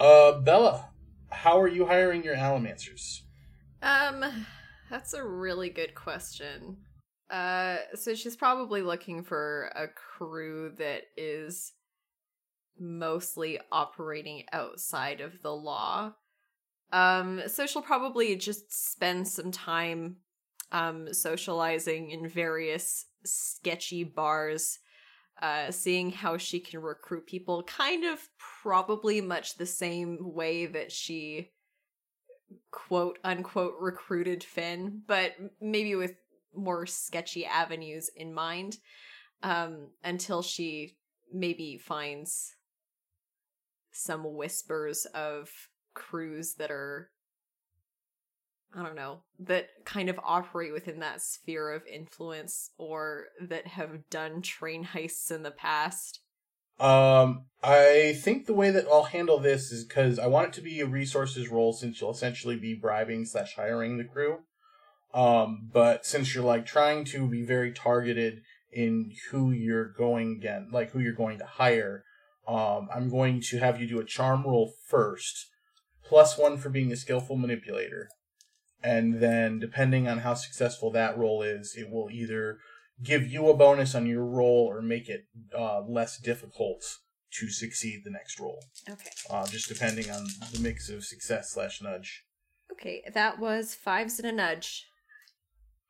Uh, 0.00 0.40
Bella, 0.40 0.88
how 1.28 1.60
are 1.60 1.68
you 1.68 1.84
hiring 1.84 2.24
your 2.24 2.34
Allomancers? 2.34 3.24
Um, 3.82 4.24
that's 4.88 5.12
a 5.12 5.22
really 5.22 5.68
good 5.68 5.94
question. 5.94 6.78
Uh, 7.28 7.76
so 7.94 8.14
she's 8.14 8.36
probably 8.36 8.80
looking 8.80 9.22
for 9.22 9.70
a 9.76 9.86
crew 9.86 10.72
that 10.78 11.02
is 11.14 11.74
mostly 12.80 13.60
operating 13.70 14.44
outside 14.50 15.20
of 15.20 15.42
the 15.42 15.52
law. 15.52 16.14
Um, 16.90 17.42
so 17.48 17.66
she'll 17.66 17.82
probably 17.82 18.34
just 18.36 18.92
spend 18.92 19.28
some 19.28 19.52
time 19.52 20.16
um 20.72 21.12
socializing 21.12 22.10
in 22.10 22.30
various 22.30 23.04
sketchy 23.24 24.04
bars 24.04 24.78
uh 25.42 25.70
seeing 25.70 26.10
how 26.10 26.36
she 26.36 26.60
can 26.60 26.80
recruit 26.80 27.26
people 27.26 27.62
kind 27.64 28.04
of 28.04 28.20
probably 28.62 29.20
much 29.20 29.56
the 29.56 29.66
same 29.66 30.18
way 30.20 30.66
that 30.66 30.90
she 30.90 31.50
quote 32.70 33.18
unquote 33.24 33.74
recruited 33.80 34.42
Finn, 34.44 35.02
but 35.06 35.32
maybe 35.60 35.94
with 35.94 36.14
more 36.54 36.86
sketchy 36.86 37.44
avenues 37.44 38.10
in 38.14 38.32
mind. 38.32 38.78
Um, 39.42 39.88
until 40.02 40.40
she 40.40 40.96
maybe 41.30 41.76
finds 41.76 42.54
some 43.92 44.34
whispers 44.34 45.04
of 45.06 45.50
crews 45.94 46.54
that 46.54 46.70
are 46.70 47.10
I 48.76 48.82
don't 48.82 48.94
know, 48.94 49.20
that 49.38 49.68
kind 49.84 50.10
of 50.10 50.20
operate 50.22 50.72
within 50.72 51.00
that 51.00 51.22
sphere 51.22 51.70
of 51.72 51.82
influence 51.86 52.70
or 52.76 53.26
that 53.40 53.66
have 53.68 54.10
done 54.10 54.42
train 54.42 54.84
heists 54.84 55.30
in 55.30 55.42
the 55.42 55.50
past. 55.50 56.20
Um, 56.78 57.46
I 57.62 58.18
think 58.20 58.44
the 58.44 58.52
way 58.52 58.70
that 58.70 58.86
I'll 58.86 59.04
handle 59.04 59.38
this 59.38 59.72
is 59.72 59.84
because 59.84 60.18
I 60.18 60.26
want 60.26 60.48
it 60.48 60.52
to 60.54 60.60
be 60.60 60.80
a 60.80 60.86
resources 60.86 61.48
role 61.48 61.72
since 61.72 62.00
you'll 62.00 62.10
essentially 62.10 62.56
be 62.56 62.74
bribing 62.74 63.24
slash 63.24 63.54
hiring 63.54 63.96
the 63.96 64.04
crew. 64.04 64.40
Um, 65.14 65.70
but 65.72 66.04
since 66.04 66.34
you're 66.34 66.44
like 66.44 66.66
trying 66.66 67.06
to 67.06 67.26
be 67.26 67.42
very 67.42 67.72
targeted 67.72 68.42
in 68.70 69.12
who 69.30 69.52
you're 69.52 69.88
going 69.88 70.32
again, 70.32 70.68
like 70.70 70.90
who 70.90 71.00
you're 71.00 71.14
going 71.14 71.38
to 71.38 71.46
hire, 71.46 72.04
um, 72.46 72.88
I'm 72.94 73.08
going 73.08 73.40
to 73.48 73.58
have 73.58 73.80
you 73.80 73.86
do 73.86 73.98
a 73.98 74.04
charm 74.04 74.44
roll 74.44 74.74
first, 74.86 75.46
plus 76.04 76.36
one 76.36 76.58
for 76.58 76.68
being 76.68 76.92
a 76.92 76.96
skillful 76.96 77.36
manipulator. 77.36 78.08
And 78.82 79.20
then, 79.20 79.58
depending 79.58 80.06
on 80.06 80.18
how 80.18 80.34
successful 80.34 80.90
that 80.92 81.18
roll 81.18 81.42
is, 81.42 81.74
it 81.76 81.90
will 81.90 82.08
either 82.10 82.58
give 83.02 83.26
you 83.26 83.48
a 83.48 83.56
bonus 83.56 83.94
on 83.94 84.06
your 84.06 84.24
roll 84.24 84.66
or 84.68 84.80
make 84.80 85.08
it 85.08 85.24
uh, 85.56 85.80
less 85.82 86.18
difficult 86.18 86.84
to 87.32 87.48
succeed 87.50 88.02
the 88.04 88.10
next 88.10 88.38
roll. 88.40 88.62
Okay. 88.88 89.10
Uh, 89.28 89.46
just 89.46 89.68
depending 89.68 90.10
on 90.10 90.26
the 90.52 90.60
mix 90.60 90.88
of 90.88 91.04
success 91.04 91.50
slash 91.52 91.82
nudge. 91.82 92.24
Okay, 92.72 93.02
that 93.12 93.38
was 93.38 93.74
fives 93.74 94.18
and 94.18 94.28
a 94.28 94.32
nudge. 94.32 94.86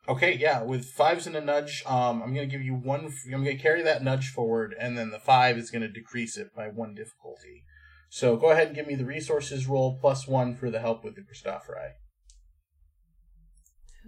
Okay, 0.09 0.37
yeah, 0.37 0.63
with 0.63 0.87
fives 0.87 1.27
and 1.27 1.35
a 1.35 1.41
nudge, 1.41 1.83
um, 1.85 2.23
I'm 2.23 2.33
gonna 2.33 2.47
give 2.47 2.63
you 2.63 2.75
one. 2.75 3.13
I'm 3.33 3.45
gonna 3.45 3.57
carry 3.57 3.83
that 3.83 4.05
nudge 4.05 4.29
forward, 4.29 4.75
and 4.79 4.97
then 4.97 5.11
the 5.11 5.19
five 5.19 5.59
is 5.59 5.71
gonna 5.71 5.89
decrease 5.89 6.37
it 6.37 6.55
by 6.55 6.69
one 6.69 6.95
difficulty. 6.95 7.65
So 8.09 8.37
go 8.37 8.51
ahead 8.51 8.69
and 8.69 8.77
give 8.77 8.87
me 8.87 8.95
the 8.95 9.05
resources 9.05 9.67
roll 9.67 9.99
plus 10.01 10.29
one 10.29 10.55
for 10.55 10.71
the 10.71 10.79
help 10.79 11.03
with 11.03 11.17
the 11.17 11.23
Christophori. 11.23 11.95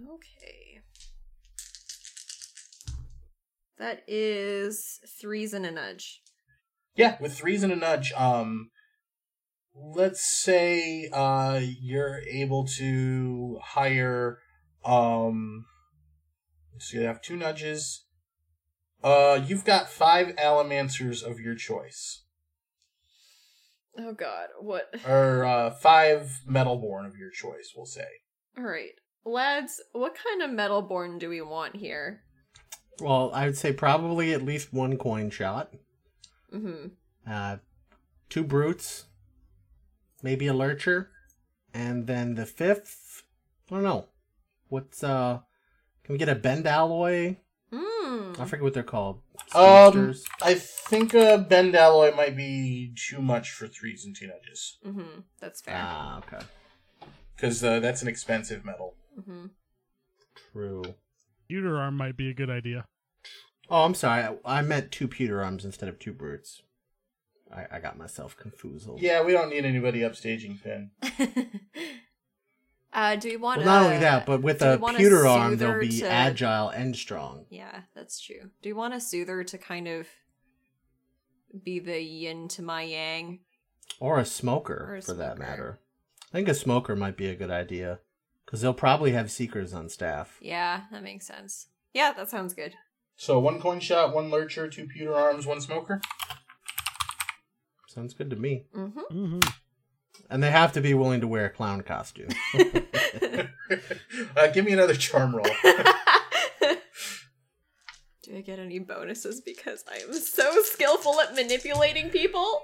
Okay. 0.07 0.81
That 3.77 4.03
is 4.07 4.99
threes 5.19 5.53
and 5.53 5.65
a 5.65 5.71
nudge. 5.71 6.21
Yeah, 6.95 7.17
with 7.21 7.33
threes 7.33 7.63
and 7.63 7.71
a 7.71 7.77
nudge, 7.77 8.11
um, 8.13 8.71
let's 9.73 10.25
say 10.25 11.09
uh 11.13 11.59
you're 11.61 12.19
able 12.29 12.65
to 12.65 13.59
hire 13.63 14.39
um 14.83 15.65
so 16.77 16.97
you 16.97 17.05
have 17.05 17.21
two 17.21 17.35
nudges. 17.35 18.05
Uh 19.03 19.39
you've 19.45 19.65
got 19.65 19.89
five 19.89 20.35
allomancers 20.35 21.23
of 21.23 21.39
your 21.39 21.55
choice. 21.55 22.23
Oh 23.97 24.13
god, 24.13 24.47
what? 24.59 24.93
Or 25.07 25.45
uh 25.45 25.71
five 25.71 26.41
metalborn 26.49 27.05
of 27.05 27.17
your 27.17 27.31
choice, 27.31 27.73
we'll 27.75 27.85
say. 27.85 28.07
Alright. 28.57 28.95
Lads, 29.25 29.81
what 29.91 30.15
kind 30.15 30.41
of 30.41 30.51
metal 30.51 30.81
metalborn 30.81 31.19
do 31.19 31.29
we 31.29 31.41
want 31.41 31.75
here? 31.75 32.21
Well, 33.01 33.31
I 33.33 33.45
would 33.45 33.57
say 33.57 33.73
probably 33.73 34.33
at 34.33 34.43
least 34.43 34.73
one 34.73 34.97
coin 34.97 35.29
shot. 35.29 35.73
Mm-hmm. 36.53 36.87
Uh, 37.29 37.57
two 38.29 38.43
brutes, 38.43 39.05
maybe 40.23 40.47
a 40.47 40.53
lurcher, 40.53 41.09
and 41.73 42.07
then 42.07 42.35
the 42.35 42.45
fifth. 42.45 43.23
I 43.69 43.75
don't 43.75 43.83
know. 43.83 44.07
What's 44.69 45.03
uh? 45.03 45.39
Can 46.03 46.13
we 46.13 46.19
get 46.19 46.29
a 46.29 46.35
bendalloy? 46.35 47.37
Mm. 47.71 48.39
I 48.39 48.45
forget 48.45 48.63
what 48.63 48.73
they're 48.73 48.83
called. 48.83 49.21
Um 49.53 50.15
I 50.41 50.55
think 50.55 51.13
a 51.13 51.45
bendalloy 51.47 52.15
might 52.15 52.35
be 52.35 52.93
too 52.95 53.21
much 53.21 53.51
for 53.51 53.67
threes 53.67 54.05
and 54.05 54.15
two 54.15 54.27
nudges. 54.27 54.77
Mm-hmm. 54.85 55.19
That's 55.39 55.61
fair. 55.61 55.75
ah, 55.77 56.17
okay. 56.19 56.43
Because 57.35 57.63
uh, 57.63 57.79
that's 57.79 58.01
an 58.01 58.07
expensive 58.07 58.65
metal. 58.65 58.95
Mm-hmm. 59.17 59.45
True. 60.51 60.83
Pewter 61.47 61.77
arm 61.77 61.97
might 61.97 62.17
be 62.17 62.29
a 62.29 62.33
good 62.33 62.49
idea. 62.49 62.85
Oh, 63.69 63.83
I'm 63.85 63.93
sorry. 63.93 64.23
I, 64.23 64.59
I 64.59 64.61
meant 64.61 64.91
two 64.91 65.07
pewter 65.07 65.43
arms 65.43 65.63
instead 65.65 65.89
of 65.89 65.99
two 65.99 66.13
brutes. 66.13 66.63
I, 67.51 67.65
I 67.77 67.79
got 67.79 67.97
myself 67.97 68.35
confused. 68.37 68.87
Yeah, 68.97 69.23
we 69.23 69.31
don't 69.31 69.49
need 69.49 69.65
anybody 69.65 70.01
upstaging 70.01 70.57
Finn. 70.59 70.91
uh, 72.93 73.15
do 73.15 73.29
we 73.29 73.37
want? 73.37 73.59
Well, 73.59 73.65
not 73.65 73.81
a- 73.81 73.85
only 73.85 73.97
that, 73.99 74.25
but 74.25 74.41
with 74.41 74.59
do 74.59 74.65
we 74.65 74.71
a 74.73 74.77
want 74.77 74.97
pewter 74.97 75.25
arm, 75.27 75.57
they'll 75.57 75.79
be 75.79 75.99
to- 75.99 76.09
agile 76.09 76.69
and 76.69 76.95
strong. 76.95 77.45
Yeah, 77.49 77.81
that's 77.95 78.19
true. 78.19 78.51
Do 78.61 78.69
you 78.69 78.75
want 78.75 78.93
a 78.93 79.01
soother 79.01 79.43
to 79.43 79.57
kind 79.57 79.87
of 79.87 80.07
be 81.63 81.79
the 81.79 81.99
yin 82.01 82.47
to 82.49 82.61
my 82.61 82.83
yang? 82.83 83.39
Or 83.99 84.19
a 84.19 84.25
smoker, 84.25 84.85
Or 84.91 84.95
a 84.97 85.01
for 85.01 85.13
that 85.13 85.39
matter. 85.39 85.79
I 86.31 86.37
think 86.37 86.47
a 86.47 86.53
smoker 86.53 86.95
might 86.95 87.17
be 87.17 87.27
a 87.27 87.35
good 87.35 87.49
idea. 87.49 87.99
Because 88.49 88.61
they'll 88.61 88.73
probably 88.73 89.11
have 89.11 89.29
seekers 89.29 89.75
on 89.75 89.89
staff. 89.89 90.39
Yeah, 90.41 90.85
that 90.91 91.03
makes 91.03 91.27
sense. 91.27 91.67
Yeah, 91.93 92.13
that 92.13 92.31
sounds 92.31 92.55
good. 92.55 92.73
So 93.15 93.37
one 93.37 93.61
coin 93.61 93.79
shot, 93.79 94.15
one 94.15 94.31
lurcher, 94.31 94.67
two 94.67 94.87
pewter 94.87 95.13
arms, 95.13 95.45
one 95.45 95.61
smoker. 95.61 96.01
Sounds 97.87 98.15
good 98.15 98.31
to 98.31 98.35
me. 98.35 98.65
Mm-hmm. 98.75 99.01
hmm 99.01 99.39
And 100.31 100.41
they 100.41 100.49
have 100.49 100.71
to 100.73 100.81
be 100.81 100.95
willing 100.95 101.21
to 101.21 101.27
wear 101.27 101.45
a 101.45 101.51
clown 101.51 101.81
costume. 101.81 102.29
uh, 104.35 104.47
give 104.51 104.65
me 104.65 104.71
another 104.71 104.95
charm 104.95 105.35
roll. 105.35 105.45
Do 108.23 108.35
I 108.35 108.41
get 108.41 108.57
any 108.57 108.79
bonuses 108.79 109.41
because 109.41 109.83
I 109.87 109.97
am 109.97 110.13
so 110.13 110.63
skillful 110.63 111.21
at 111.21 111.35
manipulating 111.35 112.09
people? 112.09 112.63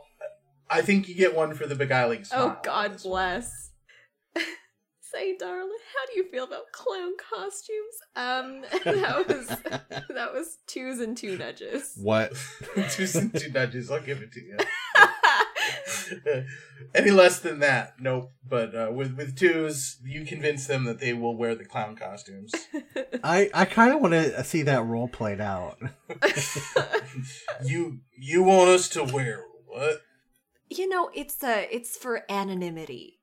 I 0.68 0.82
think 0.82 1.08
you 1.08 1.14
get 1.14 1.36
one 1.36 1.54
for 1.54 1.68
the 1.68 1.76
beguiling 1.76 2.24
smile. 2.24 2.58
Oh, 2.58 2.62
God 2.64 3.04
bless. 3.04 3.70
Say, 5.16 5.38
darling, 5.38 5.70
how 5.70 6.06
do 6.12 6.20
you 6.20 6.30
feel 6.30 6.44
about 6.44 6.74
clown 6.74 7.14
costumes? 7.18 8.02
Um, 8.18 8.64
that 8.84 9.26
was 9.26 9.48
that 10.10 10.34
was 10.34 10.58
twos 10.68 11.00
and 11.00 11.16
two 11.16 11.38
nudges. 11.38 11.94
what? 11.96 12.34
two, 12.90 13.08
two 13.08 13.50
nudges, 13.54 13.90
I'll 13.90 14.02
give 14.02 14.22
it 14.22 14.34
to 14.34 14.42
you. 14.42 14.58
Any 16.94 17.12
less 17.12 17.40
than 17.40 17.60
that, 17.60 17.94
nope. 17.98 18.34
But 18.46 18.76
uh, 18.76 18.92
with 18.92 19.16
with 19.16 19.38
twos, 19.38 20.00
you 20.04 20.26
convince 20.26 20.68
them 20.68 20.84
that 20.84 21.00
they 21.00 21.14
will 21.14 21.38
wear 21.38 21.56
the 21.56 21.64
clown 21.64 21.96
costumes. 21.96 22.54
I, 23.24 23.50
I 23.54 23.64
kind 23.64 23.94
of 23.94 24.02
want 24.02 24.16
to 24.16 24.44
see 24.44 24.64
that 24.64 24.86
role 24.86 25.08
played 25.08 25.40
out. 25.40 25.78
you 27.64 28.00
you 28.18 28.44
want 28.44 28.70
us 28.70 28.90
to 28.90 29.06
wear 29.06 29.46
what? 29.66 30.02
you 30.70 30.90
know, 30.90 31.10
it's 31.14 31.42
uh 31.44 31.64
it's 31.72 31.96
for 31.96 32.24
anonymity. 32.30 33.20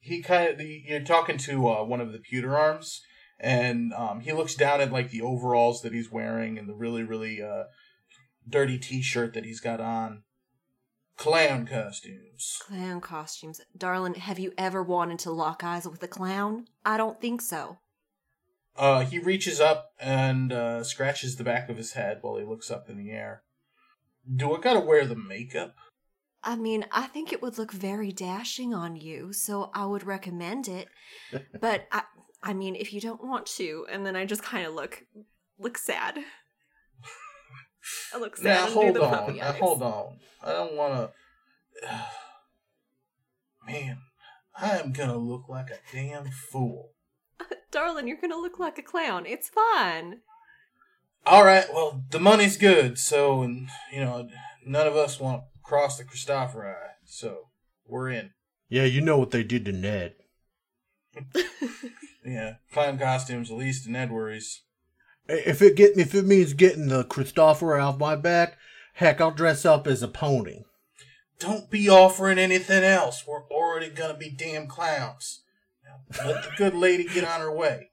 He 0.00 0.22
kind 0.22 0.48
of 0.48 0.60
you're 0.60 1.00
talking 1.00 1.38
to 1.38 1.68
uh, 1.68 1.84
one 1.84 2.00
of 2.00 2.12
the 2.12 2.18
pewter 2.18 2.56
arms, 2.56 3.02
and 3.38 3.92
um, 3.92 4.20
he 4.20 4.32
looks 4.32 4.54
down 4.54 4.80
at 4.80 4.92
like 4.92 5.10
the 5.10 5.22
overalls 5.22 5.82
that 5.82 5.92
he's 5.92 6.10
wearing 6.10 6.58
and 6.58 6.68
the 6.68 6.74
really 6.74 7.02
really 7.02 7.42
uh, 7.42 7.64
dirty 8.48 8.78
T-shirt 8.78 9.34
that 9.34 9.44
he's 9.44 9.60
got 9.60 9.80
on. 9.80 10.22
Clown 11.16 11.66
costumes. 11.66 12.60
Clown 12.62 13.00
costumes. 13.00 13.60
Darling, 13.76 14.14
have 14.14 14.38
you 14.38 14.52
ever 14.56 14.84
wanted 14.84 15.18
to 15.20 15.32
lock 15.32 15.64
eyes 15.64 15.86
with 15.86 16.00
a 16.04 16.08
clown? 16.08 16.66
I 16.84 16.96
don't 16.96 17.20
think 17.20 17.42
so. 17.42 17.78
Uh, 18.76 19.04
he 19.04 19.18
reaches 19.18 19.60
up 19.60 19.90
and 19.98 20.52
uh, 20.52 20.84
scratches 20.84 21.34
the 21.34 21.42
back 21.42 21.68
of 21.68 21.76
his 21.76 21.94
head 21.94 22.18
while 22.20 22.36
he 22.36 22.44
looks 22.44 22.70
up 22.70 22.88
in 22.88 22.96
the 22.96 23.10
air. 23.10 23.42
Do 24.32 24.54
I 24.54 24.60
gotta 24.60 24.78
wear 24.78 25.04
the 25.04 25.16
makeup? 25.16 25.74
I 26.42 26.56
mean, 26.56 26.84
I 26.92 27.06
think 27.06 27.32
it 27.32 27.42
would 27.42 27.58
look 27.58 27.72
very 27.72 28.12
dashing 28.12 28.72
on 28.72 28.96
you, 28.96 29.32
so 29.32 29.70
I 29.74 29.86
would 29.86 30.04
recommend 30.04 30.68
it. 30.68 30.88
But 31.60 31.86
I 31.92 32.02
I 32.42 32.52
mean, 32.54 32.76
if 32.76 32.92
you 32.92 33.00
don't 33.00 33.24
want 33.24 33.46
to, 33.56 33.86
and 33.90 34.06
then 34.06 34.16
I 34.16 34.24
just 34.24 34.42
kind 34.42 34.66
of 34.66 34.74
look 34.74 35.04
look 35.58 35.76
sad. 35.76 36.18
I 38.12 38.18
look 38.18 38.36
sad 38.36 38.44
Now 38.44 38.66
hold 38.66 38.98
on. 38.98 39.36
Now 39.36 39.52
hold 39.52 39.82
on. 39.82 40.18
I 40.42 40.52
don't 40.52 40.74
want 40.74 41.10
to. 41.82 41.88
Man, 43.66 43.98
I 44.58 44.78
am 44.78 44.92
gonna 44.92 45.18
look 45.18 45.48
like 45.48 45.70
a 45.70 45.78
damn 45.92 46.30
fool. 46.30 46.92
Darling, 47.70 48.08
you're 48.08 48.20
gonna 48.20 48.36
look 48.36 48.58
like 48.58 48.78
a 48.78 48.82
clown. 48.82 49.26
It's 49.26 49.48
fun. 49.48 50.20
All 51.26 51.44
right. 51.44 51.66
Well, 51.72 52.04
the 52.10 52.20
money's 52.20 52.56
good, 52.56 52.98
so 52.98 53.42
and 53.42 53.68
you 53.92 54.00
know 54.00 54.28
none 54.64 54.86
of 54.86 54.96
us 54.96 55.20
want 55.20 55.42
to 55.42 55.57
cross 55.68 55.98
the 55.98 56.04
Christophori, 56.04 56.74
so 57.04 57.48
we're 57.86 58.08
in. 58.10 58.30
Yeah, 58.68 58.84
you 58.84 59.00
know 59.00 59.18
what 59.18 59.30
they 59.30 59.44
did 59.44 59.64
to 59.66 59.72
Ned. 59.72 60.14
Yeah, 62.28 62.54
clown 62.72 62.98
costumes, 62.98 63.50
at 63.50 63.56
least 63.56 63.86
in 63.86 63.96
Ed 63.96 64.10
worries. 64.10 64.62
If 65.28 65.62
it 65.62 65.76
get 65.76 65.96
if 65.96 66.14
it 66.14 66.26
means 66.26 66.52
getting 66.52 66.88
the 66.88 67.04
Christopher 67.04 67.78
off 67.78 67.98
my 67.98 68.16
back, 68.16 68.58
heck, 68.94 69.20
I'll 69.20 69.30
dress 69.30 69.64
up 69.64 69.86
as 69.86 70.02
a 70.02 70.08
pony. 70.08 70.64
Don't 71.38 71.70
be 71.70 71.88
offering 71.88 72.38
anything 72.38 72.84
else. 72.84 73.24
We're 73.26 73.46
already 73.48 73.88
gonna 73.88 74.16
be 74.16 74.30
damn 74.30 74.66
clowns. 74.66 75.42
Now 75.84 76.26
let 76.26 76.44
the 76.44 76.50
good 76.56 76.74
lady 76.74 77.04
get 77.04 77.24
on 77.24 77.40
her 77.40 77.52
way. 77.52 77.90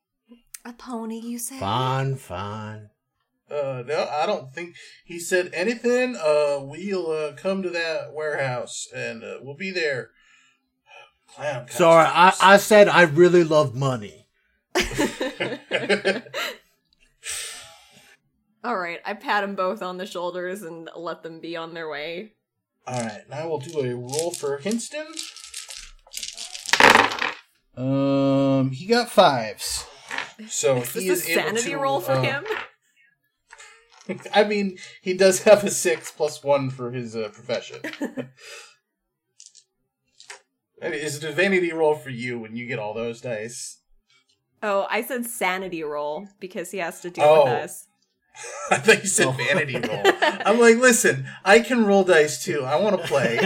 A 0.65 0.73
pony, 0.73 1.19
you 1.19 1.39
say? 1.39 1.59
fine, 1.59 2.15
fine. 2.15 2.89
Uh, 3.49 3.83
no, 3.85 4.07
I 4.11 4.25
don't 4.25 4.53
think 4.53 4.75
he 5.03 5.19
said 5.19 5.51
anything. 5.53 6.15
Uh, 6.15 6.59
we'll 6.61 7.11
uh, 7.11 7.33
come 7.33 7.61
to 7.61 7.69
that 7.69 8.13
warehouse 8.13 8.87
and 8.95 9.23
uh, 9.23 9.37
we'll 9.41 9.55
be 9.55 9.71
there. 9.71 10.09
Clown. 11.35 11.67
Sorry, 11.69 12.07
I. 12.07 12.33
I 12.41 12.57
said 12.57 12.87
I 12.87 13.03
really 13.03 13.43
love 13.43 13.75
money. 13.75 14.27
All 18.63 18.77
right, 18.77 18.99
I 19.05 19.13
pat 19.13 19.43
them 19.43 19.55
both 19.55 19.83
on 19.83 19.97
the 19.97 20.07
shoulders 20.07 20.63
and 20.63 20.89
let 20.95 21.21
them 21.21 21.39
be 21.39 21.55
on 21.55 21.73
their 21.75 21.87
way. 21.89 22.33
All 22.87 22.99
right, 22.99 23.21
now 23.29 23.47
we'll 23.47 23.59
do 23.59 23.79
a 23.79 23.95
roll 23.95 24.31
for 24.31 24.57
Hinston. 24.57 25.05
Um, 27.77 28.71
he 28.71 28.87
got 28.87 29.09
fives, 29.09 29.85
so 30.47 30.77
Is 30.77 30.93
he 30.93 31.09
is 31.09 31.27
a 31.27 31.31
able 31.31 31.41
sanity 31.43 31.69
to, 31.71 31.77
roll 31.77 31.99
for 31.99 32.13
uh, 32.13 32.21
him? 32.21 32.45
I 34.33 34.43
mean, 34.43 34.77
he 35.01 35.13
does 35.13 35.43
have 35.43 35.63
a 35.63 35.71
six 35.71 36.11
plus 36.11 36.43
one 36.43 36.69
for 36.69 36.91
his 36.91 37.15
uh, 37.15 37.29
profession. 37.33 37.79
Is 40.81 40.91
mean, 40.91 40.93
It's 41.05 41.17
a 41.17 41.21
divinity 41.21 41.71
roll 41.71 41.95
for 41.95 42.09
you 42.09 42.37
when 42.39 42.55
you 42.55 42.65
get 42.67 42.79
all 42.79 42.93
those 42.93 43.21
dice. 43.21 43.79
Oh, 44.61 44.85
I 44.89 45.01
said 45.03 45.25
sanity 45.25 45.83
roll 45.83 46.27
because 46.39 46.71
he 46.71 46.79
has 46.79 46.99
to 47.01 47.09
deal 47.09 47.23
Oh. 47.25 47.43
with 47.45 47.53
us. 47.53 47.87
I 48.71 48.77
thought 48.77 49.01
you 49.01 49.07
said 49.09 49.27
Oh. 49.27 49.31
vanity 49.31 49.77
roll. 49.79 50.01
I'm 50.21 50.59
like, 50.59 50.75
listen, 50.77 51.27
I 51.45 51.59
can 51.61 51.85
roll 51.85 52.03
dice 52.03 52.43
too. 52.43 52.63
I 52.63 52.75
want 52.75 53.01
to 53.01 53.07
play. 53.07 53.39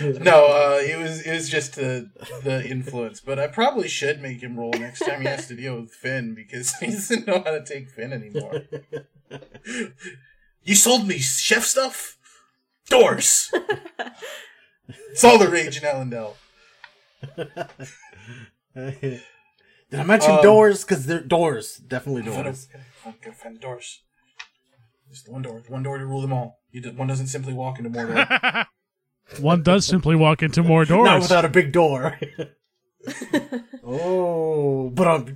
No, 0.20 0.46
uh, 0.46 0.78
it 0.82 0.98
was 0.98 1.22
it 1.22 1.32
was 1.32 1.48
just 1.48 1.76
the 1.76 2.10
the 2.44 2.66
influence, 2.66 3.20
but 3.20 3.38
I 3.38 3.46
probably 3.46 3.88
should 3.88 4.20
make 4.20 4.42
him 4.42 4.56
roll 4.58 4.72
next 4.72 5.00
time 5.00 5.20
he 5.22 5.26
has 5.26 5.46
to 5.48 5.54
deal 5.56 5.80
with 5.80 5.92
Finn 5.92 6.34
because 6.34 6.74
he 6.80 6.86
doesn't 6.86 7.26
know 7.26 7.42
how 7.44 7.50
to 7.52 7.64
take 7.64 7.90
Finn 7.90 8.12
anymore. 8.12 8.62
you 10.62 10.74
sold 10.74 11.06
me 11.06 11.18
chef 11.18 11.64
stuff, 11.64 12.18
doors. 12.88 13.52
it's 15.10 15.24
all 15.24 15.38
the 15.38 15.48
rage 15.48 15.76
in 15.76 15.82
Elendel. 15.84 16.34
Did 18.74 19.20
I 19.98 20.02
mention 20.04 20.32
Um, 20.32 20.42
doors? 20.42 20.84
Because 20.84 21.06
they're 21.06 21.20
doors. 21.22 21.76
Definitely 21.76 22.22
doors. 22.22 22.68
Gotta 23.04 23.32
find 23.36 23.60
doors. 23.60 24.02
Just 25.10 25.26
the 25.26 25.32
one 25.32 25.42
door, 25.42 25.62
one 25.68 25.82
door 25.82 25.98
to 25.98 26.06
rule 26.06 26.20
them 26.22 26.32
all. 26.32 26.60
You 26.70 26.80
just, 26.80 26.94
one 26.94 27.08
doesn't 27.08 27.26
simply 27.26 27.52
walk 27.52 27.78
into 27.78 27.90
Mordor. 27.90 28.66
One 29.38 29.62
does 29.62 29.86
simply 29.86 30.16
walk 30.16 30.42
into 30.42 30.62
more 30.62 30.84
doors. 30.84 31.06
Not 31.06 31.22
without 31.22 31.44
a 31.44 31.48
big 31.48 31.72
door. 31.72 32.18
oh, 33.84 34.90
but 34.90 35.06
um, 35.06 35.34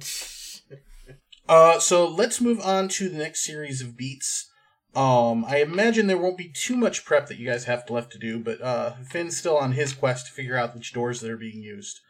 Uh, 1.48 1.78
so 1.78 2.08
let's 2.08 2.40
move 2.40 2.60
on 2.60 2.88
to 2.88 3.08
the 3.08 3.18
next 3.18 3.44
series 3.44 3.80
of 3.80 3.96
beats. 3.96 4.50
Um, 4.94 5.44
I 5.44 5.58
imagine 5.58 6.06
there 6.06 6.18
won't 6.18 6.38
be 6.38 6.52
too 6.52 6.76
much 6.76 7.04
prep 7.04 7.26
that 7.26 7.38
you 7.38 7.46
guys 7.46 7.64
have 7.64 7.88
left 7.90 8.12
to 8.12 8.18
do, 8.18 8.38
but 8.38 8.60
uh, 8.62 8.94
Finn's 9.08 9.36
still 9.36 9.56
on 9.56 9.72
his 9.72 9.92
quest 9.92 10.26
to 10.26 10.32
figure 10.32 10.56
out 10.56 10.74
which 10.74 10.92
doors 10.92 11.20
that 11.20 11.30
are 11.30 11.36
being 11.36 11.60
used. 11.60 12.00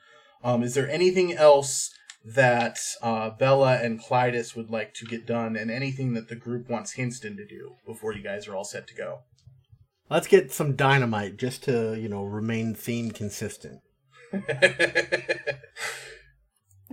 Um, 0.43 0.63
is 0.63 0.75
there 0.75 0.89
anything 0.89 1.33
else 1.33 1.91
that 2.25 2.79
uh, 3.03 3.31
Bella 3.31 3.79
and 3.83 4.01
Clytus 4.01 4.55
would 4.55 4.71
like 4.71 4.95
to 4.95 5.07
get 5.07 5.27
done, 5.27 5.57
and 5.57 5.71
anything 5.71 6.13
that 6.15 6.29
the 6.29 6.37
group 6.37 6.69
wants 6.69 6.93
Hinston 6.93 7.37
to 7.37 7.47
do 7.47 7.77
before 7.87 8.13
you 8.15 8.23
guys 8.23 8.47
are 8.47 8.55
all 8.55 8.65
set 8.65 8.87
to 8.89 8.95
go? 8.95 9.21
Let's 10.11 10.27
get 10.27 10.53
some 10.53 10.77
dynamite 10.77 11.37
just 11.37 11.63
to 11.65 11.95
you 11.99 12.09
know 12.09 12.25
remain 12.25 12.75
theme 12.75 13.11
consistent. 13.11 13.81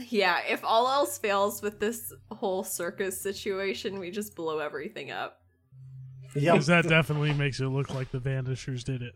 Yeah, 0.09 0.39
if 0.47 0.63
all 0.63 0.87
else 0.87 1.17
fails 1.17 1.61
with 1.61 1.79
this 1.79 2.13
whole 2.31 2.63
circus 2.63 3.21
situation, 3.21 3.99
we 3.99 4.09
just 4.09 4.35
blow 4.35 4.59
everything 4.59 5.11
up. 5.11 5.37
Yeah, 6.35 6.53
Because 6.53 6.67
that 6.67 6.87
definitely 6.87 7.33
makes 7.33 7.59
it 7.59 7.67
look 7.67 7.93
like 7.93 8.09
the 8.11 8.19
Vanishers 8.19 8.83
did 8.85 9.01
it. 9.01 9.13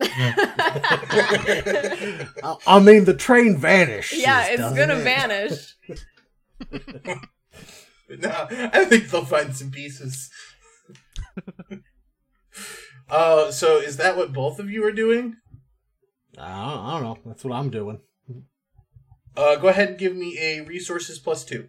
I, 2.42 2.56
I 2.66 2.80
mean, 2.80 3.04
the 3.04 3.14
train 3.14 3.58
vanished. 3.58 4.16
yeah, 4.16 4.46
it's 4.48 4.60
doesn't 4.60 4.76
gonna 4.76 4.98
it? 4.98 5.04
vanish. 5.04 5.76
no, 8.08 8.46
I 8.50 8.84
think 8.86 9.10
they'll 9.10 9.24
find 9.24 9.54
some 9.54 9.70
pieces. 9.70 10.30
Uh, 13.08 13.50
so 13.50 13.78
is 13.78 13.96
that 13.96 14.16
what 14.16 14.32
both 14.32 14.58
of 14.58 14.70
you 14.70 14.84
are 14.84 14.92
doing? 14.92 15.36
I 16.38 16.48
don't, 16.48 16.84
I 16.84 16.92
don't 16.92 17.02
know. 17.02 17.18
That's 17.26 17.44
what 17.44 17.54
I'm 17.54 17.70
doing. 17.70 18.00
Uh, 19.36 19.56
go 19.56 19.68
ahead 19.68 19.90
and 19.90 19.98
give 19.98 20.16
me 20.16 20.38
a 20.38 20.60
resources 20.62 21.18
plus 21.18 21.44
two. 21.44 21.68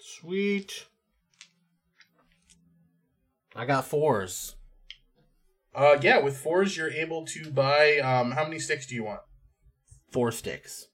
Sweet. 0.00 0.86
I 3.54 3.66
got 3.66 3.86
fours. 3.86 4.56
Uh, 5.74 5.96
yeah, 6.00 6.18
with 6.18 6.36
fours, 6.36 6.76
you're 6.76 6.90
able 6.90 7.24
to 7.26 7.50
buy. 7.50 7.98
Um, 7.98 8.32
how 8.32 8.44
many 8.44 8.58
sticks 8.58 8.86
do 8.86 8.94
you 8.94 9.04
want? 9.04 9.20
Four 10.10 10.32
sticks. 10.32 10.88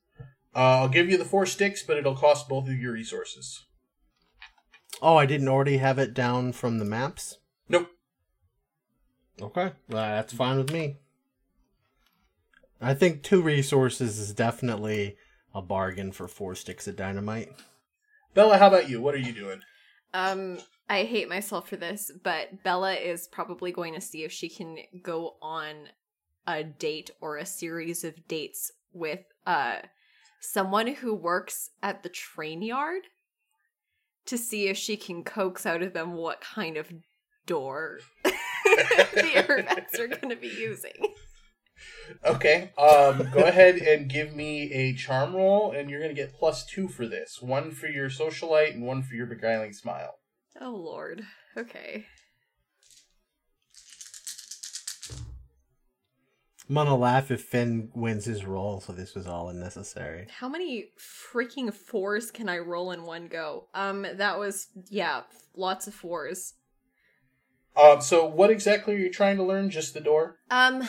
Uh, 0.55 0.81
I'll 0.81 0.89
give 0.89 1.09
you 1.09 1.17
the 1.17 1.25
four 1.25 1.47
sticks, 1.47 1.83
but 1.83 1.97
it'll 1.97 2.17
cost 2.17 2.49
both 2.49 2.69
of 2.69 2.79
your 2.79 2.93
resources. 2.93 3.67
Oh, 5.01 5.17
I 5.17 5.27
didn't 5.27 5.49
already 5.49 5.77
have 5.77 5.99
it 5.99 6.15
down 6.15 6.53
from 6.53 6.79
the 6.79 6.85
maps. 6.85 7.39
Nope. 7.69 7.89
Okay, 9.41 9.73
that's 9.89 10.33
fine 10.33 10.59
with 10.59 10.73
me. 10.73 10.97
I 12.81 12.95
think 12.95 13.23
two 13.23 13.43
resources 13.43 14.19
is 14.19 14.33
definitely 14.33 15.17
a 15.55 15.63
bargain 15.63 16.13
for 16.13 16.29
four 16.29 16.55
sticks 16.55 16.87
of 16.87 16.97
dynamite. 16.97 17.53
Bella, 18.35 18.59
how 18.59 18.69
about 18.69 18.89
you? 18.89 19.01
What 19.01 19.15
are 19.15 19.19
you 19.19 19.33
doing? 19.33 19.61
Um, 20.15 20.59
I 20.89 21.05
hate 21.05 21.29
myself 21.29 21.69
for 21.69 21.77
this, 21.77 22.11
but 22.23 22.63
Bella 22.63 22.95
is 22.95 23.29
probably 23.29 23.73
going 23.73 23.95
to 23.95 24.01
see 24.01 24.25
if 24.25 24.33
she 24.33 24.49
can 24.49 24.79
go 25.03 25.37
on 25.43 25.89
a 26.47 26.65
date 26.65 27.11
or 27.21 27.37
a 27.37 27.47
series 27.47 28.05
of 28.05 28.27
dates 28.27 28.73
with 28.93 29.21
uh 29.47 29.77
someone 30.41 30.87
who 30.87 31.15
works 31.15 31.71
at 31.83 32.03
the 32.03 32.09
train 32.09 32.63
yard 32.63 33.03
to 34.25 34.39
see 34.39 34.69
if 34.69 34.77
she 34.77 34.97
can 34.97 35.23
coax 35.25 35.67
out 35.67 35.83
of 35.83 35.93
them 35.93 36.15
what 36.15 36.41
kind 36.41 36.77
of 36.77 36.91
door 37.47 37.99
the 39.15 39.45
Urbex 39.49 39.99
are 39.99 40.09
going 40.09 40.31
to 40.31 40.37
be 40.37 40.49
using. 40.49 41.15
Okay. 42.25 42.73
Um, 42.79 43.31
go 43.33 43.45
ahead 43.45 43.77
and 43.77 44.09
give 44.09 44.35
me 44.35 44.73
a 44.73 44.95
charm 44.95 45.35
roll, 45.35 45.73
and 45.73 45.91
you're 45.91 46.01
gonna 46.01 46.15
get 46.15 46.35
plus 46.35 46.65
two 46.65 46.89
for 46.89 47.07
this. 47.07 47.41
One 47.41 47.71
for 47.71 47.87
your 47.87 48.09
socialite, 48.09 48.75
and 48.75 48.83
one 48.83 49.03
for 49.03 49.15
your 49.15 49.27
beguiling 49.27 49.73
smile. 49.73 50.19
Oh 50.61 50.71
lord. 50.71 51.23
Okay. 51.57 52.07
I'm 56.69 56.75
gonna 56.75 56.97
laugh 56.97 57.31
if 57.31 57.43
Finn 57.43 57.91
wins 57.95 58.27
his 58.27 58.45
roll, 58.45 58.81
so 58.81 58.93
this 58.93 59.15
was 59.15 59.27
all 59.27 59.49
unnecessary. 59.49 60.27
How 60.31 60.49
many 60.49 60.91
freaking 60.99 61.73
fours 61.73 62.31
can 62.31 62.49
I 62.49 62.59
roll 62.59 62.91
in 62.91 63.05
one 63.05 63.27
go? 63.29 63.69
Um, 63.73 64.07
that 64.17 64.39
was 64.39 64.69
yeah, 64.91 65.23
lots 65.57 65.87
of 65.87 65.95
fours. 65.95 66.55
Um, 67.77 68.01
so 68.01 68.27
what 68.27 68.51
exactly 68.51 68.95
are 68.95 68.99
you 68.99 69.11
trying 69.11 69.37
to 69.37 69.45
learn? 69.45 69.71
Just 69.71 69.95
the 69.95 70.01
door? 70.01 70.39
Um, 70.51 70.89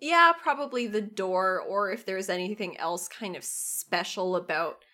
yeah, 0.00 0.32
probably 0.40 0.86
the 0.86 1.00
door, 1.00 1.60
or 1.60 1.90
if 1.90 2.06
there's 2.06 2.28
anything 2.28 2.76
else 2.78 3.08
kind 3.08 3.36
of 3.36 3.44
special 3.44 4.36
about 4.36 4.84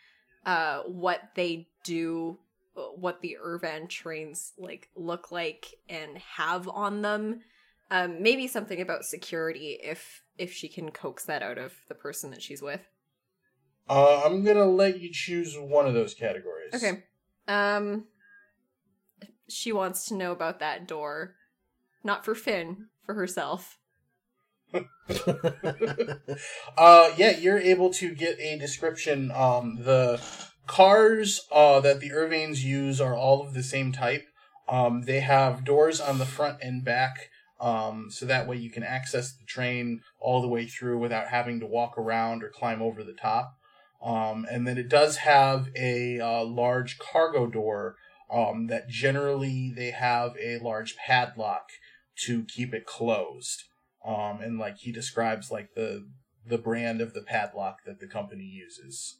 uh 0.46 0.80
what 0.82 1.30
they 1.34 1.68
do, 1.84 2.38
uh, 2.76 2.82
what 2.96 3.20
the 3.22 3.36
Irvan 3.42 3.88
trains 3.88 4.52
like 4.58 4.88
look 4.96 5.30
like 5.30 5.74
and 5.88 6.18
have 6.18 6.68
on 6.68 7.02
them. 7.02 7.40
Um, 7.90 8.22
maybe 8.22 8.48
something 8.48 8.80
about 8.80 9.04
security 9.04 9.78
if 9.82 10.22
if 10.38 10.52
she 10.52 10.68
can 10.68 10.90
coax 10.90 11.24
that 11.26 11.42
out 11.42 11.58
of 11.58 11.74
the 11.88 11.94
person 11.94 12.30
that 12.30 12.42
she's 12.42 12.62
with. 12.62 12.80
Uh, 13.88 14.22
I'm 14.24 14.42
gonna 14.42 14.64
let 14.64 15.00
you 15.00 15.10
choose 15.12 15.56
one 15.58 15.86
of 15.86 15.92
those 15.92 16.14
categories. 16.14 16.72
Okay. 16.74 17.04
Um 17.46 18.04
she 19.48 19.72
wants 19.72 20.06
to 20.06 20.14
know 20.14 20.32
about 20.32 20.60
that 20.60 20.86
door. 20.86 21.34
Not 22.02 22.24
for 22.24 22.34
Finn, 22.34 22.86
for 23.04 23.14
herself. 23.14 23.78
uh, 26.76 27.10
yeah, 27.16 27.36
you're 27.38 27.58
able 27.58 27.90
to 27.90 28.14
get 28.14 28.38
a 28.40 28.58
description. 28.58 29.30
Um, 29.30 29.78
the 29.82 30.20
cars 30.66 31.46
uh, 31.52 31.80
that 31.80 32.00
the 32.00 32.12
Irvings 32.12 32.64
use 32.64 33.00
are 33.00 33.14
all 33.14 33.42
of 33.42 33.54
the 33.54 33.62
same 33.62 33.92
type. 33.92 34.26
Um, 34.68 35.02
they 35.02 35.20
have 35.20 35.64
doors 35.64 36.00
on 36.00 36.18
the 36.18 36.26
front 36.26 36.58
and 36.62 36.84
back, 36.84 37.30
um, 37.60 38.08
so 38.10 38.26
that 38.26 38.48
way 38.48 38.56
you 38.56 38.70
can 38.70 38.82
access 38.82 39.32
the 39.32 39.44
train 39.44 40.00
all 40.18 40.40
the 40.40 40.48
way 40.48 40.66
through 40.66 40.98
without 40.98 41.28
having 41.28 41.60
to 41.60 41.66
walk 41.66 41.98
around 41.98 42.42
or 42.42 42.48
climb 42.48 42.80
over 42.82 43.04
the 43.04 43.12
top. 43.12 43.58
Um, 44.02 44.46
and 44.50 44.66
then 44.66 44.76
it 44.76 44.88
does 44.88 45.18
have 45.18 45.68
a 45.76 46.20
uh, 46.20 46.44
large 46.44 46.98
cargo 46.98 47.46
door 47.46 47.96
um, 48.30 48.66
that 48.68 48.88
generally 48.88 49.72
they 49.74 49.90
have 49.90 50.34
a 50.40 50.58
large 50.58 50.96
padlock 50.96 51.70
to 52.24 52.44
keep 52.44 52.74
it 52.74 52.86
closed. 52.86 53.64
Um, 54.04 54.40
and 54.42 54.58
like 54.58 54.78
he 54.78 54.92
describes 54.92 55.50
like 55.50 55.74
the 55.74 56.06
the 56.46 56.58
brand 56.58 57.00
of 57.00 57.14
the 57.14 57.22
padlock 57.22 57.84
that 57.86 58.00
the 58.00 58.06
company 58.06 58.44
uses. 58.44 59.18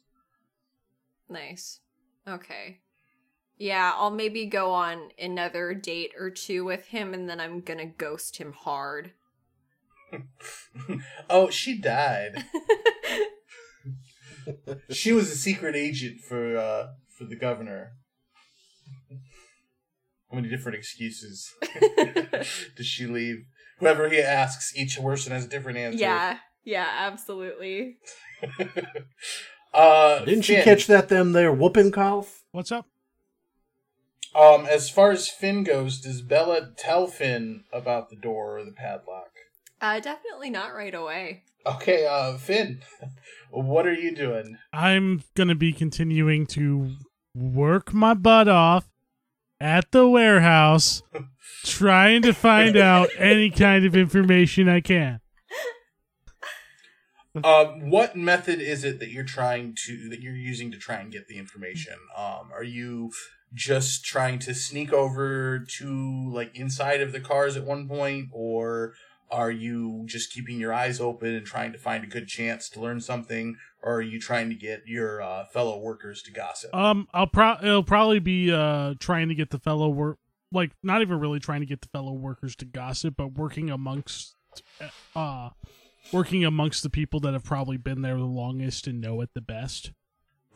Nice. 1.27 1.79
Okay. 2.27 2.81
Yeah, 3.57 3.93
I'll 3.95 4.11
maybe 4.11 4.45
go 4.45 4.71
on 4.71 5.09
another 5.17 5.73
date 5.73 6.11
or 6.19 6.29
two 6.29 6.63
with 6.63 6.87
him 6.87 7.13
and 7.13 7.29
then 7.29 7.39
I'm 7.39 7.61
gonna 7.61 7.85
ghost 7.85 8.37
him 8.37 8.53
hard. 8.53 9.11
oh, 11.29 11.49
she 11.49 11.77
died. 11.77 12.43
she 14.91 15.13
was 15.13 15.31
a 15.31 15.35
secret 15.35 15.75
agent 15.75 16.21
for 16.21 16.57
uh 16.57 16.87
for 17.09 17.23
the 17.23 17.35
governor. 17.35 17.93
How 20.35 20.41
many 20.41 20.49
different 20.49 20.77
excuses 20.77 21.53
does 22.75 22.85
she 22.85 23.05
leave? 23.05 23.45
Whoever 23.79 24.09
he 24.09 24.19
asks, 24.19 24.75
each 24.75 25.01
person 25.01 25.31
has 25.31 25.45
a 25.45 25.47
different 25.47 25.77
answer. 25.77 25.99
yeah, 25.99 26.39
yeah, 26.65 26.87
absolutely. 26.93 27.99
uh, 29.73 30.25
Didn't 30.25 30.49
you 30.49 30.55
Finn, 30.55 30.63
catch 30.65 30.87
that 30.87 31.07
them 31.07 31.31
there 31.31 31.53
whooping 31.53 31.91
cough? 31.93 32.43
What's 32.51 32.69
up? 32.69 32.85
Um, 34.35 34.65
as 34.65 34.89
far 34.89 35.11
as 35.11 35.29
Finn 35.29 35.63
goes, 35.63 36.01
does 36.01 36.21
Bella 36.21 36.73
tell 36.77 37.07
Finn 37.07 37.63
about 37.71 38.09
the 38.09 38.17
door 38.17 38.57
or 38.59 38.65
the 38.65 38.73
padlock? 38.73 39.29
Uh 39.79 40.01
definitely 40.01 40.49
not 40.49 40.73
right 40.75 40.93
away. 40.93 41.43
Okay, 41.65 42.05
uh, 42.05 42.37
Finn, 42.37 42.81
what 43.51 43.87
are 43.87 43.93
you 43.93 44.13
doing? 44.13 44.57
I'm 44.73 45.23
gonna 45.33 45.55
be 45.55 45.71
continuing 45.71 46.45
to 46.47 46.91
work 47.33 47.93
my 47.93 48.13
butt 48.13 48.49
off 48.49 48.85
at 49.59 49.91
the 49.91 50.07
warehouse, 50.07 51.03
trying 51.63 52.21
to 52.23 52.33
find 52.33 52.77
out 52.77 53.09
any 53.17 53.49
kind 53.49 53.85
of 53.85 53.95
information 53.95 54.69
I 54.69 54.81
can. 54.81 55.21
Um, 57.43 57.89
what 57.89 58.15
method 58.15 58.61
is 58.61 58.85
it 58.85 58.99
that 58.99 59.09
you're 59.09 59.25
trying 59.25 59.75
to 59.85 60.09
that 60.09 60.21
you're 60.21 60.35
using 60.35 60.71
to 60.71 60.77
try 60.77 60.95
and 60.97 61.11
get 61.11 61.27
the 61.27 61.37
information? 61.37 61.95
Um, 62.15 62.49
are 62.53 62.63
you 62.63 63.11
just 63.53 64.05
trying 64.05 64.39
to 64.39 64.53
sneak 64.53 64.93
over 64.93 65.59
to 65.77 66.31
like 66.31 66.55
inside 66.55 67.01
of 67.01 67.11
the 67.11 67.19
cars 67.19 67.57
at 67.57 67.65
one 67.65 67.87
point, 67.87 68.29
or 68.31 68.93
are 69.29 69.51
you 69.51 70.03
just 70.05 70.31
keeping 70.31 70.59
your 70.59 70.73
eyes 70.73 71.01
open 71.01 71.33
and 71.33 71.45
trying 71.45 71.73
to 71.73 71.77
find 71.77 72.03
a 72.03 72.07
good 72.07 72.27
chance 72.27 72.69
to 72.69 72.79
learn 72.79 73.01
something, 73.01 73.57
or 73.85 73.97
are 73.97 74.01
you 74.01 74.19
trying 74.19 74.49
to 74.49 74.55
get 74.55 74.87
your 74.87 75.21
uh, 75.21 75.45
fellow 75.45 75.79
workers 75.79 76.23
to 76.23 76.31
gossip? 76.31 76.75
Um, 76.75 77.07
I'll 77.13 77.27
pro 77.27 77.55
it'll 77.61 77.83
probably 77.83 78.19
be 78.19 78.51
uh 78.51 78.95
trying 78.99 79.29
to 79.29 79.35
get 79.35 79.51
the 79.51 79.59
fellow 79.59 79.87
work 79.87 80.17
like 80.51 80.71
not 80.83 81.01
even 81.01 81.19
really 81.19 81.39
trying 81.39 81.61
to 81.61 81.65
get 81.65 81.81
the 81.81 81.87
fellow 81.89 82.11
workers 82.11 82.55
to 82.57 82.65
gossip, 82.65 83.13
but 83.15 83.33
working 83.33 83.69
amongst 83.69 84.35
uh 85.15 85.49
working 86.11 86.43
amongst 86.43 86.83
the 86.83 86.89
people 86.89 87.19
that 87.21 87.33
have 87.33 87.43
probably 87.43 87.77
been 87.77 88.01
there 88.01 88.17
the 88.17 88.23
longest 88.23 88.87
and 88.87 88.99
know 88.99 89.21
it 89.21 89.29
the 89.33 89.41
best. 89.41 89.91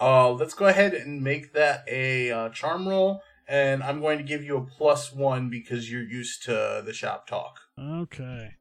Uh, 0.02 0.32
let's 0.32 0.54
go 0.54 0.66
ahead 0.66 0.94
and 0.94 1.22
make 1.22 1.54
that 1.54 1.84
a 1.86 2.32
uh, 2.32 2.50
charm 2.50 2.88
roll, 2.88 3.22
and 3.50 3.84
I'm 3.84 4.00
going 4.00 4.18
to 4.18 4.24
give 4.24 4.42
you 4.42 4.56
a 4.56 4.62
plus 4.62 5.12
one 5.12 5.50
because 5.50 5.92
you're 5.92 6.02
used 6.02 6.44
to 6.44 6.82
the 6.86 6.94
shop 6.94 7.28
talk. 7.28 7.60
Okay. 7.78 8.56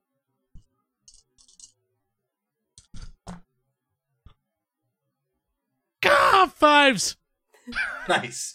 God, 6.01 6.53
fives. 6.53 7.17
nice. 8.09 8.55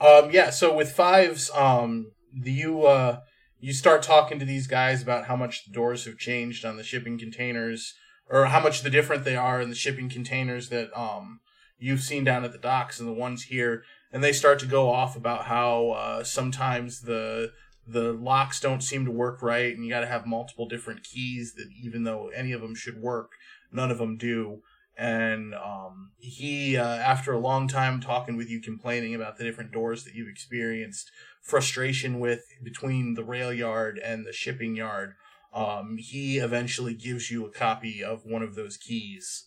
Um, 0.00 0.30
yeah. 0.30 0.50
So 0.50 0.74
with 0.74 0.92
fives, 0.92 1.50
um, 1.54 2.12
you 2.32 2.84
uh, 2.84 3.20
you 3.58 3.72
start 3.72 4.02
talking 4.02 4.38
to 4.38 4.44
these 4.44 4.66
guys 4.66 5.02
about 5.02 5.26
how 5.26 5.36
much 5.36 5.64
the 5.64 5.72
doors 5.72 6.04
have 6.04 6.18
changed 6.18 6.64
on 6.64 6.76
the 6.76 6.84
shipping 6.84 7.18
containers, 7.18 7.94
or 8.28 8.46
how 8.46 8.60
much 8.60 8.82
the 8.82 8.90
different 8.90 9.24
they 9.24 9.36
are 9.36 9.60
in 9.60 9.68
the 9.68 9.74
shipping 9.76 10.08
containers 10.08 10.68
that 10.70 10.90
um 10.98 11.40
you've 11.78 12.02
seen 12.02 12.24
down 12.24 12.44
at 12.44 12.52
the 12.52 12.58
docks 12.58 13.00
and 13.00 13.08
the 13.08 13.12
ones 13.12 13.44
here, 13.44 13.82
and 14.12 14.22
they 14.22 14.32
start 14.32 14.58
to 14.60 14.66
go 14.66 14.90
off 14.90 15.16
about 15.16 15.46
how 15.46 15.90
uh, 15.90 16.24
sometimes 16.24 17.02
the 17.02 17.52
the 17.86 18.12
locks 18.12 18.60
don't 18.60 18.82
seem 18.82 19.04
to 19.04 19.10
work 19.10 19.42
right, 19.42 19.74
and 19.74 19.84
you 19.84 19.90
got 19.90 20.00
to 20.00 20.06
have 20.06 20.26
multiple 20.26 20.68
different 20.68 21.02
keys 21.02 21.54
that 21.54 21.68
even 21.82 22.04
though 22.04 22.28
any 22.28 22.52
of 22.52 22.60
them 22.60 22.74
should 22.74 23.00
work, 23.00 23.32
none 23.72 23.90
of 23.90 23.98
them 23.98 24.16
do 24.16 24.62
and 25.00 25.54
um, 25.54 26.10
he 26.18 26.76
uh, 26.76 26.84
after 26.84 27.32
a 27.32 27.38
long 27.38 27.66
time 27.66 28.02
talking 28.02 28.36
with 28.36 28.50
you 28.50 28.60
complaining 28.60 29.14
about 29.14 29.38
the 29.38 29.44
different 29.44 29.72
doors 29.72 30.04
that 30.04 30.14
you've 30.14 30.28
experienced 30.28 31.10
frustration 31.40 32.20
with 32.20 32.44
between 32.62 33.14
the 33.14 33.24
rail 33.24 33.50
yard 33.50 33.98
and 33.98 34.26
the 34.26 34.32
shipping 34.32 34.76
yard 34.76 35.14
um, 35.54 35.96
he 35.98 36.36
eventually 36.36 36.92
gives 36.92 37.30
you 37.30 37.46
a 37.46 37.50
copy 37.50 38.04
of 38.04 38.26
one 38.26 38.42
of 38.42 38.54
those 38.54 38.76
keys 38.76 39.46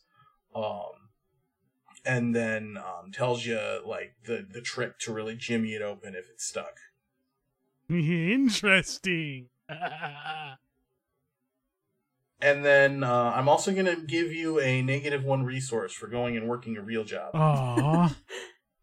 um, 0.56 1.12
and 2.04 2.36
then 2.36 2.76
um, 2.78 3.12
tells 3.12 3.46
you 3.46 3.80
like 3.86 4.16
the, 4.26 4.44
the 4.52 4.62
trick 4.62 4.98
to 4.98 5.14
really 5.14 5.36
jimmy 5.36 5.76
it 5.76 5.84
open 5.84 6.16
if 6.16 6.28
it's 6.32 6.46
stuck 6.46 6.80
Interesting. 7.90 9.50
and 12.44 12.64
then 12.64 13.04
uh, 13.04 13.34
i'm 13.36 13.50
also 13.50 13.72
going 13.72 13.86
to 13.86 13.96
give 13.96 14.32
you 14.32 14.60
a 14.60 14.82
negative 14.82 15.24
one 15.24 15.44
resource 15.44 15.94
for 15.94 16.08
going 16.08 16.38
and 16.38 16.48
working 16.48 16.78
a 16.78 16.82
real 16.82 17.04
job 17.04 17.32
Aw. 17.34 18.16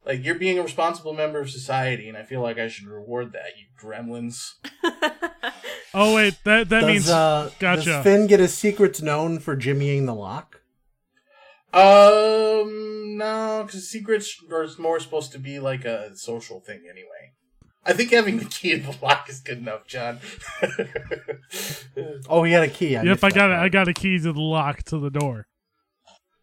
Like 0.07 0.25
you're 0.25 0.37
being 0.37 0.59
a 0.59 0.63
responsible 0.63 1.13
member 1.13 1.41
of 1.41 1.51
society, 1.51 2.09
and 2.09 2.17
I 2.17 2.23
feel 2.23 2.41
like 2.41 2.59
I 2.59 2.69
should 2.69 2.87
reward 2.87 3.33
that. 3.35 3.59
You 3.59 3.67
gremlins. 3.79 4.55
Oh 5.93 6.15
wait, 6.15 6.39
that 6.45 6.69
that 6.69 6.81
does, 6.83 6.89
means 6.89 7.11
uh, 7.11 7.51
gotcha. 7.59 7.85
does 7.85 8.05
Finn 8.05 8.27
get 8.27 8.39
his 8.39 8.57
secrets 8.57 9.03
known 9.03 9.41
for 9.41 9.57
jimmying 9.57 10.07
the 10.07 10.15
lock? 10.15 10.61
Um, 11.73 13.17
no, 13.17 13.65
because 13.67 13.89
secrets 13.89 14.37
are 14.53 14.69
more 14.79 15.01
supposed 15.01 15.33
to 15.33 15.39
be 15.39 15.59
like 15.59 15.85
a 15.85 16.17
social 16.17 16.61
thing 16.61 16.83
anyway. 16.89 17.33
I 17.85 17.93
think 17.95 18.11
having 18.11 18.39
the 18.39 18.45
key 18.45 18.79
to 18.79 18.93
the 18.93 18.97
lock 19.03 19.29
is 19.29 19.41
good 19.41 19.59
enough, 19.59 19.87
John. 19.87 20.21
Oh, 22.29 22.45
he 22.45 22.53
had 22.53 22.63
a 22.63 22.69
key. 22.69 22.97
I 22.97 23.03
yep, 23.03 23.25
I 23.25 23.31
got 23.31 23.51
it. 23.51 23.55
part. 23.55 23.65
I 23.65 23.69
got 23.69 23.89
a 23.89 23.93
key 23.93 24.19
to 24.19 24.33
the 24.33 24.41
lock 24.41 24.85
to 24.85 24.99
the 24.99 25.11
door. 25.11 25.49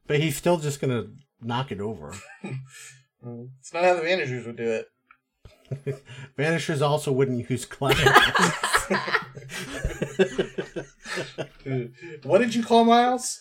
But 0.05 0.19
he's 0.19 0.35
still 0.35 0.57
just 0.57 0.81
gonna 0.81 1.05
knock 1.41 1.71
it 1.71 1.79
over. 1.79 2.13
it's 2.43 3.73
not 3.73 3.83
how 3.83 3.95
the 3.95 4.01
Vanishers 4.01 4.45
would 4.45 4.57
do 4.57 4.83
it. 5.73 6.03
Vanishers 6.37 6.81
also 6.81 7.11
wouldn't 7.11 7.49
use 7.49 7.65
clowns. 7.65 7.99
What 12.23 12.39
did 12.39 12.55
you 12.55 12.63
call 12.63 12.83
Miles? 12.83 13.39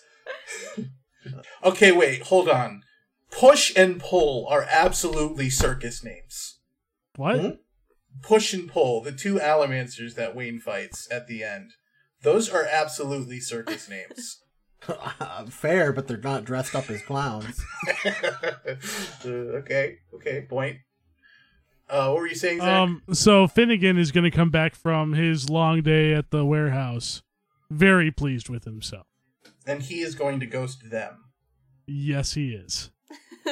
okay, 1.64 1.92
wait, 1.92 2.22
hold 2.22 2.48
on. 2.48 2.82
Push 3.30 3.72
and 3.76 3.98
pull 4.00 4.46
are 4.48 4.66
absolutely 4.70 5.50
circus 5.50 6.04
names. 6.04 6.58
What? 7.16 7.40
Hmm? 7.40 7.50
Push 8.22 8.52
and 8.54 8.68
pull, 8.68 9.02
the 9.02 9.12
two 9.12 9.34
Allomancers 9.38 10.14
that 10.14 10.34
Wayne 10.34 10.58
fights 10.60 11.08
at 11.10 11.26
the 11.26 11.42
end. 11.44 11.72
Those 12.22 12.48
are 12.50 12.66
absolutely 12.70 13.40
circus 13.40 13.88
names. 13.90 14.42
Fair, 15.50 15.92
but 15.92 16.06
they're 16.06 16.16
not 16.16 16.44
dressed 16.44 16.74
up 16.74 16.88
as 16.90 17.02
clowns. 17.02 17.62
Uh, 19.24 19.28
okay, 19.58 19.96
okay, 20.14 20.42
point. 20.48 20.78
Uh, 21.88 22.10
what 22.10 22.20
were 22.20 22.26
you 22.26 22.34
saying, 22.34 22.58
Zach? 22.58 22.68
Um. 22.68 23.02
So 23.12 23.46
Finnegan 23.46 23.96
is 23.98 24.12
going 24.12 24.24
to 24.24 24.30
come 24.30 24.50
back 24.50 24.74
from 24.74 25.12
his 25.14 25.50
long 25.50 25.82
day 25.82 26.12
at 26.14 26.30
the 26.30 26.44
warehouse, 26.44 27.22
very 27.70 28.10
pleased 28.10 28.48
with 28.48 28.64
himself. 28.64 29.06
and 29.66 29.82
he 29.82 30.00
is 30.00 30.14
going 30.14 30.38
to 30.40 30.46
ghost 30.46 30.90
them. 30.90 31.24
Yes, 31.86 32.34
he 32.34 32.50
is. 32.52 32.90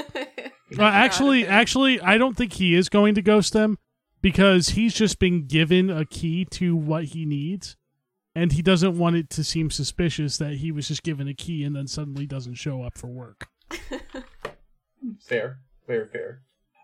Uh, 0.76 0.82
actually, 0.82 1.46
actually, 1.46 2.00
I 2.00 2.18
don't 2.18 2.36
think 2.36 2.54
he 2.54 2.74
is 2.74 2.88
going 2.88 3.14
to 3.14 3.22
ghost 3.22 3.52
them 3.52 3.78
because 4.24 4.70
he's 4.70 4.94
just 4.94 5.18
been 5.18 5.46
given 5.46 5.90
a 5.90 6.06
key 6.06 6.46
to 6.46 6.74
what 6.74 7.04
he 7.04 7.26
needs, 7.26 7.76
and 8.34 8.52
he 8.52 8.62
doesn't 8.62 8.96
want 8.96 9.16
it 9.16 9.28
to 9.28 9.44
seem 9.44 9.70
suspicious 9.70 10.38
that 10.38 10.54
he 10.54 10.72
was 10.72 10.88
just 10.88 11.02
given 11.02 11.28
a 11.28 11.34
key 11.34 11.62
and 11.62 11.76
then 11.76 11.86
suddenly 11.86 12.24
doesn't 12.24 12.54
show 12.54 12.82
up 12.82 12.96
for 12.96 13.08
work. 13.08 13.48
Fair, 15.20 15.58
fair, 15.86 16.06
fair. 16.06 16.40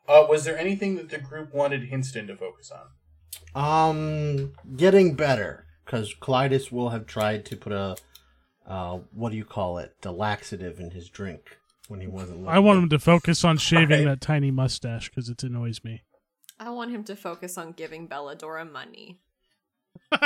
Uh, 0.07 0.27
was 0.29 0.45
there 0.45 0.59
anything 0.59 0.97
that 0.97 1.09
the 1.09 1.17
group 1.17 1.55
wanted 1.55 1.85
Hinston 1.85 2.27
to 2.27 2.37
focus 2.37 2.71
on? 2.71 3.91
Um, 3.91 4.53
getting 4.77 5.15
better 5.15 5.65
because 5.87 6.15
Clytus 6.15 6.71
will 6.71 6.91
have 6.91 7.07
tried 7.07 7.47
to 7.47 7.57
put 7.57 7.73
a, 7.73 7.97
uh, 8.67 8.99
what 9.15 9.31
do 9.31 9.39
you 9.39 9.47
call 9.47 9.79
it, 9.79 9.95
a 10.05 10.13
laxative 10.13 10.79
in 10.81 10.91
his 10.91 11.09
drink 11.09 11.57
when 11.89 12.03
he 12.03 12.07
wasn't. 12.07 12.47
I 12.47 12.59
want 12.59 12.83
him 12.83 12.89
to 12.91 12.99
focus 12.99 13.43
on 13.43 13.57
shaving 13.57 14.05
Right. 14.05 14.11
that 14.11 14.21
tiny 14.21 14.51
mustache 14.51 15.09
because 15.09 15.31
it 15.31 15.43
annoys 15.43 15.83
me. 15.83 16.03
I 16.61 16.71
want 16.71 16.91
him 16.91 17.03
to 17.05 17.17
focus 17.17 17.57
on 17.59 17.73
giving 17.73 18.07
Belladora 18.07 18.71
money. 18.71 19.19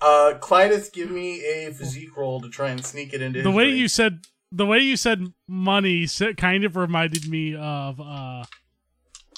Uh, 0.00 0.34
Clytus, 0.40 0.92
give 0.92 1.10
me 1.10 1.40
a 1.44 1.72
physique 1.72 2.16
roll 2.16 2.40
to 2.40 2.48
try 2.48 2.70
and 2.70 2.84
sneak 2.84 3.12
it 3.14 3.22
into 3.22 3.42
the 3.42 3.50
his 3.50 3.56
way 3.56 3.68
you 3.68 3.86
said 3.86 4.26
the 4.50 4.66
way 4.66 4.78
you 4.80 4.96
said 4.96 5.32
money 5.46 6.06
kind 6.36 6.64
of 6.64 6.74
reminded 6.74 7.28
me 7.28 7.54
of 7.54 8.00
uh 8.00 8.42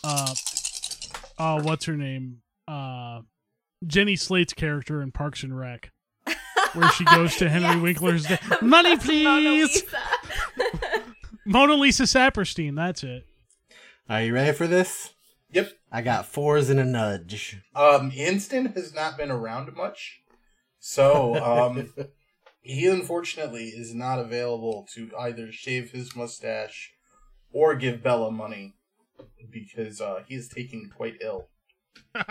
uh 0.03 0.35
uh 1.39 1.63
what's 1.63 1.85
her 1.85 1.97
name 1.97 2.41
uh 2.69 3.21
Jenny 3.87 4.17
Slate's 4.17 4.55
character 4.55 5.03
in 5.03 5.13
Parks 5.13 5.43
and 5.43 5.59
Rec, 5.59 5.91
where 6.73 6.89
she 6.93 7.05
goes 7.05 7.37
to 7.37 7.49
Henry 7.51 7.69
Yes. 7.75 7.83
Winkler's 7.83 8.25
de- 8.25 8.39
money, 8.63 8.91
Mona 8.91 8.97
please. 9.03 9.83
Lisa. 11.47 11.59
Mona 11.59 11.75
Lisa 11.75 12.03
Saperstein. 12.05 12.77
That's 12.77 13.03
it. 13.05 13.27
Are 14.09 14.23
you 14.23 14.35
ready 14.35 14.53
for 14.53 14.67
this? 14.67 15.15
Yep. 15.51 15.71
I 15.91 16.03
got 16.03 16.27
fours 16.27 16.69
and 16.69 16.81
a 16.81 16.85
nudge. 16.85 17.61
Um, 17.75 18.11
Hinston 18.11 18.75
has 18.75 18.93
not 18.95 19.17
been 19.17 19.31
around 19.31 19.75
much, 19.77 20.21
so 20.81 21.37
um, 21.37 21.95
he 22.61 22.87
unfortunately 22.87 23.67
is 23.69 23.95
not 23.95 24.19
available 24.19 24.87
to 24.95 25.11
either 25.19 25.53
shave 25.53 25.93
his 25.93 26.17
mustache 26.17 26.93
or 27.53 27.75
give 27.77 28.03
Bella 28.03 28.31
money 28.33 28.75
because 29.51 30.01
uh, 30.01 30.25
he 30.27 30.35
is 30.35 30.49
taking 30.49 30.91
quite 30.95 31.15
ill. 31.21 31.49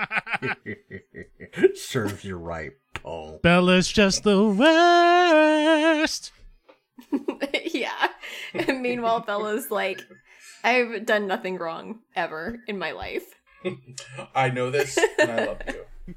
Serves 1.75 2.25
you 2.25 2.35
right, 2.35 2.71
Paul. 2.93 3.39
Bella's 3.41 3.91
just 3.91 4.23
the 4.23 4.43
worst. 4.43 6.31
yeah. 7.73 7.81
And 8.67 8.81
meanwhile, 8.81 9.21
Bella's 9.21 9.71
like, 9.71 10.01
I've 10.63 11.05
done 11.05 11.27
nothing 11.27 11.57
wrong 11.57 11.99
ever 12.15 12.59
in 12.67 12.77
my 12.77 12.91
life. 12.91 13.25
I 14.35 14.49
know 14.49 14.69
this, 14.69 14.97
and 15.17 15.31
I 15.31 15.45
love 15.45 15.61
you. 15.67 16.15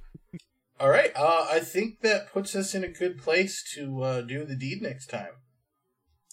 All 0.78 0.90
right, 0.90 1.10
uh, 1.16 1.46
I 1.50 1.60
think 1.60 2.00
that 2.00 2.32
puts 2.32 2.54
us 2.54 2.74
in 2.74 2.84
a 2.84 2.88
good 2.88 3.18
place 3.18 3.64
to 3.74 4.02
uh, 4.02 4.20
do 4.20 4.44
the 4.44 4.56
deed 4.56 4.82
next 4.82 5.06
time. 5.06 5.30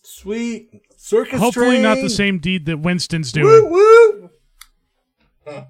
Sweet 0.04 0.70
circus. 0.98 1.40
Hopefully, 1.40 1.82
not 1.82 1.96
the 1.96 2.10
same 2.10 2.40
deed 2.40 2.66
that 2.66 2.84
Hinston's 2.84 3.32
doing. 3.32 3.70
woo. 3.72 4.30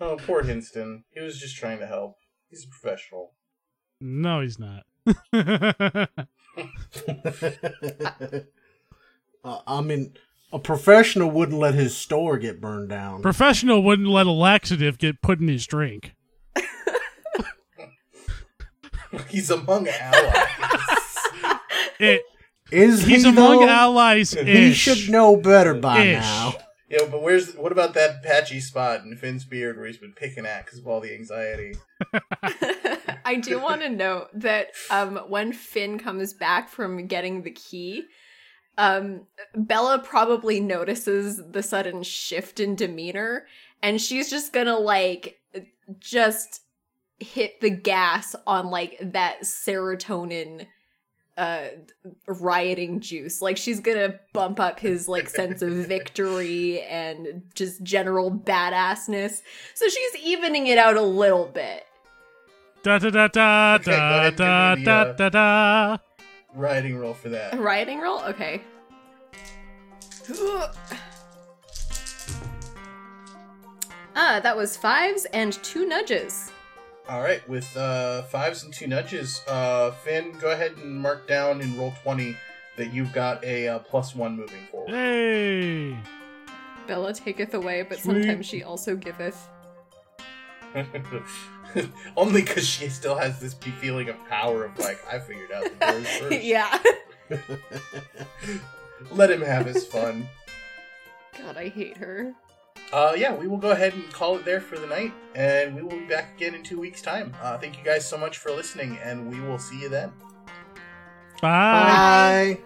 oh, 0.00 0.16
poor 0.24 0.44
Hinston. 0.44 1.02
He 1.10 1.20
was 1.20 1.40
just 1.40 1.56
trying 1.56 1.80
to 1.80 1.86
help. 1.86 2.16
He's 2.50 2.64
a 2.64 2.68
professional. 2.68 3.34
No, 4.00 4.40
he's 4.40 4.58
not. 4.58 4.84
Uh, 9.44 9.58
I 9.66 9.80
mean, 9.80 10.14
a 10.52 10.58
professional 10.60 11.28
wouldn't 11.28 11.58
let 11.58 11.74
his 11.74 11.96
store 11.96 12.38
get 12.38 12.60
burned 12.60 12.90
down. 12.90 13.22
Professional 13.22 13.82
wouldn't 13.82 14.06
let 14.06 14.28
a 14.28 14.30
laxative 14.30 14.98
get 14.98 15.20
put 15.20 15.40
in 15.40 15.48
his 15.48 15.66
drink. 15.66 16.14
He's 19.28 19.50
among 19.50 19.88
allies. 19.88 21.18
It, 21.98 22.22
Is 22.70 23.04
he's 23.04 23.24
he 23.24 23.30
among 23.30 23.60
though? 23.60 23.68
allies. 23.68 24.30
He 24.32 24.72
should 24.74 25.10
know 25.10 25.36
better 25.36 25.74
by 25.74 25.98
Ish. 26.02 26.20
now. 26.20 26.54
Yeah, 26.92 27.06
but 27.10 27.22
where's 27.22 27.54
what 27.54 27.72
about 27.72 27.94
that 27.94 28.22
patchy 28.22 28.60
spot 28.60 29.02
in 29.02 29.16
Finn's 29.16 29.46
beard 29.46 29.78
where 29.78 29.86
he's 29.86 29.96
been 29.96 30.12
picking 30.12 30.44
at 30.44 30.66
because 30.66 30.78
of 30.78 30.86
all 30.86 31.00
the 31.00 31.14
anxiety? 31.14 31.74
I 33.24 33.36
do 33.36 33.58
want 33.58 33.80
to 33.80 33.88
note 33.88 34.28
that 34.34 34.72
um, 34.90 35.16
when 35.28 35.54
Finn 35.54 35.98
comes 35.98 36.34
back 36.34 36.68
from 36.68 37.06
getting 37.06 37.42
the 37.42 37.50
key, 37.50 38.04
um, 38.76 39.22
Bella 39.54 40.00
probably 40.00 40.60
notices 40.60 41.40
the 41.50 41.62
sudden 41.62 42.02
shift 42.02 42.60
in 42.60 42.76
demeanor, 42.76 43.46
and 43.82 43.98
she's 43.98 44.28
just 44.28 44.52
gonna 44.52 44.78
like 44.78 45.40
just 45.98 46.60
hit 47.20 47.58
the 47.62 47.70
gas 47.70 48.36
on 48.46 48.66
like 48.66 48.98
that 49.00 49.44
serotonin 49.44 50.66
uh 51.38 51.64
rioting 52.26 53.00
juice 53.00 53.40
like 53.40 53.56
she's 53.56 53.80
gonna 53.80 54.18
bump 54.34 54.60
up 54.60 54.78
his 54.78 55.08
like 55.08 55.28
sense 55.30 55.62
of 55.62 55.72
victory 55.88 56.82
and 56.82 57.42
just 57.54 57.82
general 57.82 58.30
badassness 58.30 59.40
so 59.74 59.88
she's 59.88 60.16
evening 60.16 60.66
it 60.66 60.76
out 60.76 60.96
a 60.96 61.02
little 61.02 61.46
bit 61.46 61.86
Da 62.82 62.98
da 62.98 63.10
da 63.10 63.28
da 63.28 63.74
Okay, 63.76 63.92
da 63.92 64.30
da 64.30 64.74
the, 64.74 64.82
da 64.84 65.00
uh, 65.02 65.12
da 65.12 65.28
da. 65.28 65.98
Riding 66.52 66.98
roll 66.98 67.14
for 67.14 67.28
that. 67.28 67.56
Rioting 67.58 68.00
roll? 68.00 68.20
Okay. 68.24 68.60
Ah, 74.14 74.40
that 74.42 74.54
was 74.54 74.76
fives 74.76 75.24
and 75.32 75.54
two 75.64 75.86
nudges. 75.86 76.51
All 77.08 77.20
right, 77.20 77.46
with 77.48 77.76
uh, 77.76 78.22
fives 78.22 78.62
and 78.62 78.72
two 78.72 78.86
nudges, 78.86 79.42
uh, 79.48 79.90
Finn, 79.90 80.36
go 80.40 80.50
ahead 80.52 80.72
and 80.76 81.00
mark 81.00 81.26
down 81.26 81.60
in 81.60 81.76
roll 81.76 81.92
twenty 82.02 82.36
that 82.76 82.92
you've 82.94 83.12
got 83.12 83.44
a 83.44 83.68
uh, 83.68 83.78
plus 83.80 84.14
one 84.14 84.36
moving 84.36 84.66
forward. 84.70 84.90
Hey. 84.90 85.98
Bella 86.86 87.12
taketh 87.12 87.54
away, 87.54 87.82
but 87.82 87.98
Sweet. 87.98 88.22
sometimes 88.22 88.46
she 88.46 88.62
also 88.62 88.96
giveth. 88.96 89.48
Only 92.16 92.40
because 92.42 92.66
she 92.66 92.88
still 92.88 93.16
has 93.16 93.38
this 93.40 93.52
feeling 93.54 94.08
of 94.08 94.16
power 94.28 94.64
of 94.64 94.78
like 94.78 94.98
I 95.10 95.18
figured 95.18 95.52
out 95.52 95.64
the 95.64 95.86
doors 95.86 96.08
first. 96.18 96.42
yeah. 96.42 96.78
Let 99.10 99.30
him 99.30 99.42
have 99.42 99.66
his 99.66 99.84
fun. 99.86 100.28
God, 101.38 101.56
I 101.56 101.68
hate 101.68 101.96
her. 101.98 102.32
Uh, 102.92 103.14
yeah, 103.16 103.34
we 103.34 103.46
will 103.46 103.56
go 103.56 103.70
ahead 103.70 103.94
and 103.94 104.12
call 104.12 104.36
it 104.36 104.44
there 104.44 104.60
for 104.60 104.78
the 104.78 104.86
night, 104.86 105.14
and 105.34 105.74
we 105.74 105.82
will 105.82 105.98
be 105.98 106.06
back 106.06 106.36
again 106.36 106.54
in 106.54 106.62
two 106.62 106.78
weeks' 106.78 107.00
time. 107.00 107.34
Uh, 107.40 107.56
thank 107.56 107.78
you 107.78 107.84
guys 107.84 108.06
so 108.06 108.18
much 108.18 108.36
for 108.36 108.50
listening, 108.50 108.98
and 109.02 109.30
we 109.30 109.40
will 109.40 109.58
see 109.58 109.80
you 109.80 109.88
then. 109.88 110.12
Bye. 111.40 112.58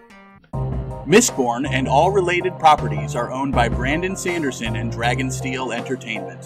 Bye. 0.52 0.62
Mistborn 1.06 1.68
and 1.70 1.86
all 1.86 2.10
related 2.10 2.58
properties 2.58 3.14
are 3.14 3.30
owned 3.30 3.52
by 3.52 3.68
Brandon 3.68 4.16
Sanderson 4.16 4.74
and 4.74 4.92
Dragonsteel 4.92 5.72
Entertainment. 5.72 6.42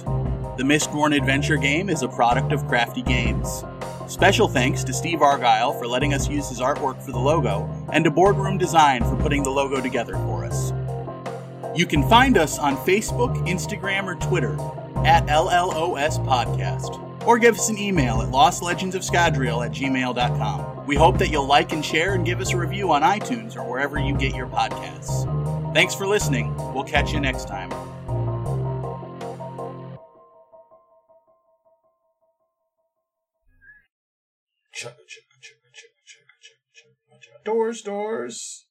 The 0.58 0.64
Mistborn 0.64 1.16
adventure 1.16 1.56
game 1.56 1.88
is 1.88 2.02
a 2.02 2.08
product 2.08 2.52
of 2.52 2.68
Crafty 2.68 3.00
Games. 3.00 3.64
Special 4.06 4.46
thanks 4.46 4.84
to 4.84 4.92
Steve 4.92 5.22
Argyle 5.22 5.72
for 5.72 5.86
letting 5.86 6.12
us 6.12 6.28
use 6.28 6.50
his 6.50 6.60
artwork 6.60 7.00
for 7.00 7.12
the 7.12 7.18
logo, 7.18 7.66
and 7.94 8.04
to 8.04 8.10
Boardroom 8.10 8.58
Design 8.58 9.02
for 9.04 9.16
putting 9.16 9.42
the 9.42 9.50
logo 9.50 9.80
together 9.80 10.12
for 10.14 10.44
us. 10.44 10.72
You 11.74 11.86
can 11.86 12.08
find 12.08 12.36
us 12.36 12.58
on 12.58 12.76
Facebook, 12.78 13.36
Instagram, 13.46 14.06
or 14.06 14.16
Twitter 14.16 14.54
at 15.06 15.26
LLOS 15.26 16.18
Podcast, 16.26 16.98
or 17.26 17.38
give 17.38 17.54
us 17.54 17.68
an 17.68 17.78
email 17.78 18.22
at 18.22 18.28
lostlegendsofscadrial 18.30 19.64
at 19.64 19.72
gmail.com. 19.72 20.86
We 20.86 20.96
hope 20.96 21.18
that 21.18 21.28
you'll 21.28 21.46
like 21.46 21.72
and 21.72 21.84
share 21.84 22.14
and 22.14 22.26
give 22.26 22.40
us 22.40 22.52
a 22.52 22.56
review 22.56 22.90
on 22.90 23.02
iTunes 23.02 23.56
or 23.56 23.62
wherever 23.62 23.98
you 23.98 24.16
get 24.16 24.34
your 24.34 24.48
podcasts. 24.48 25.24
Thanks 25.72 25.94
for 25.94 26.06
listening. 26.06 26.54
We'll 26.74 26.82
catch 26.82 27.12
you 27.12 27.20
next 27.20 27.46
time. 27.46 27.70
Doors, 37.44 37.82
doors. 37.82 38.66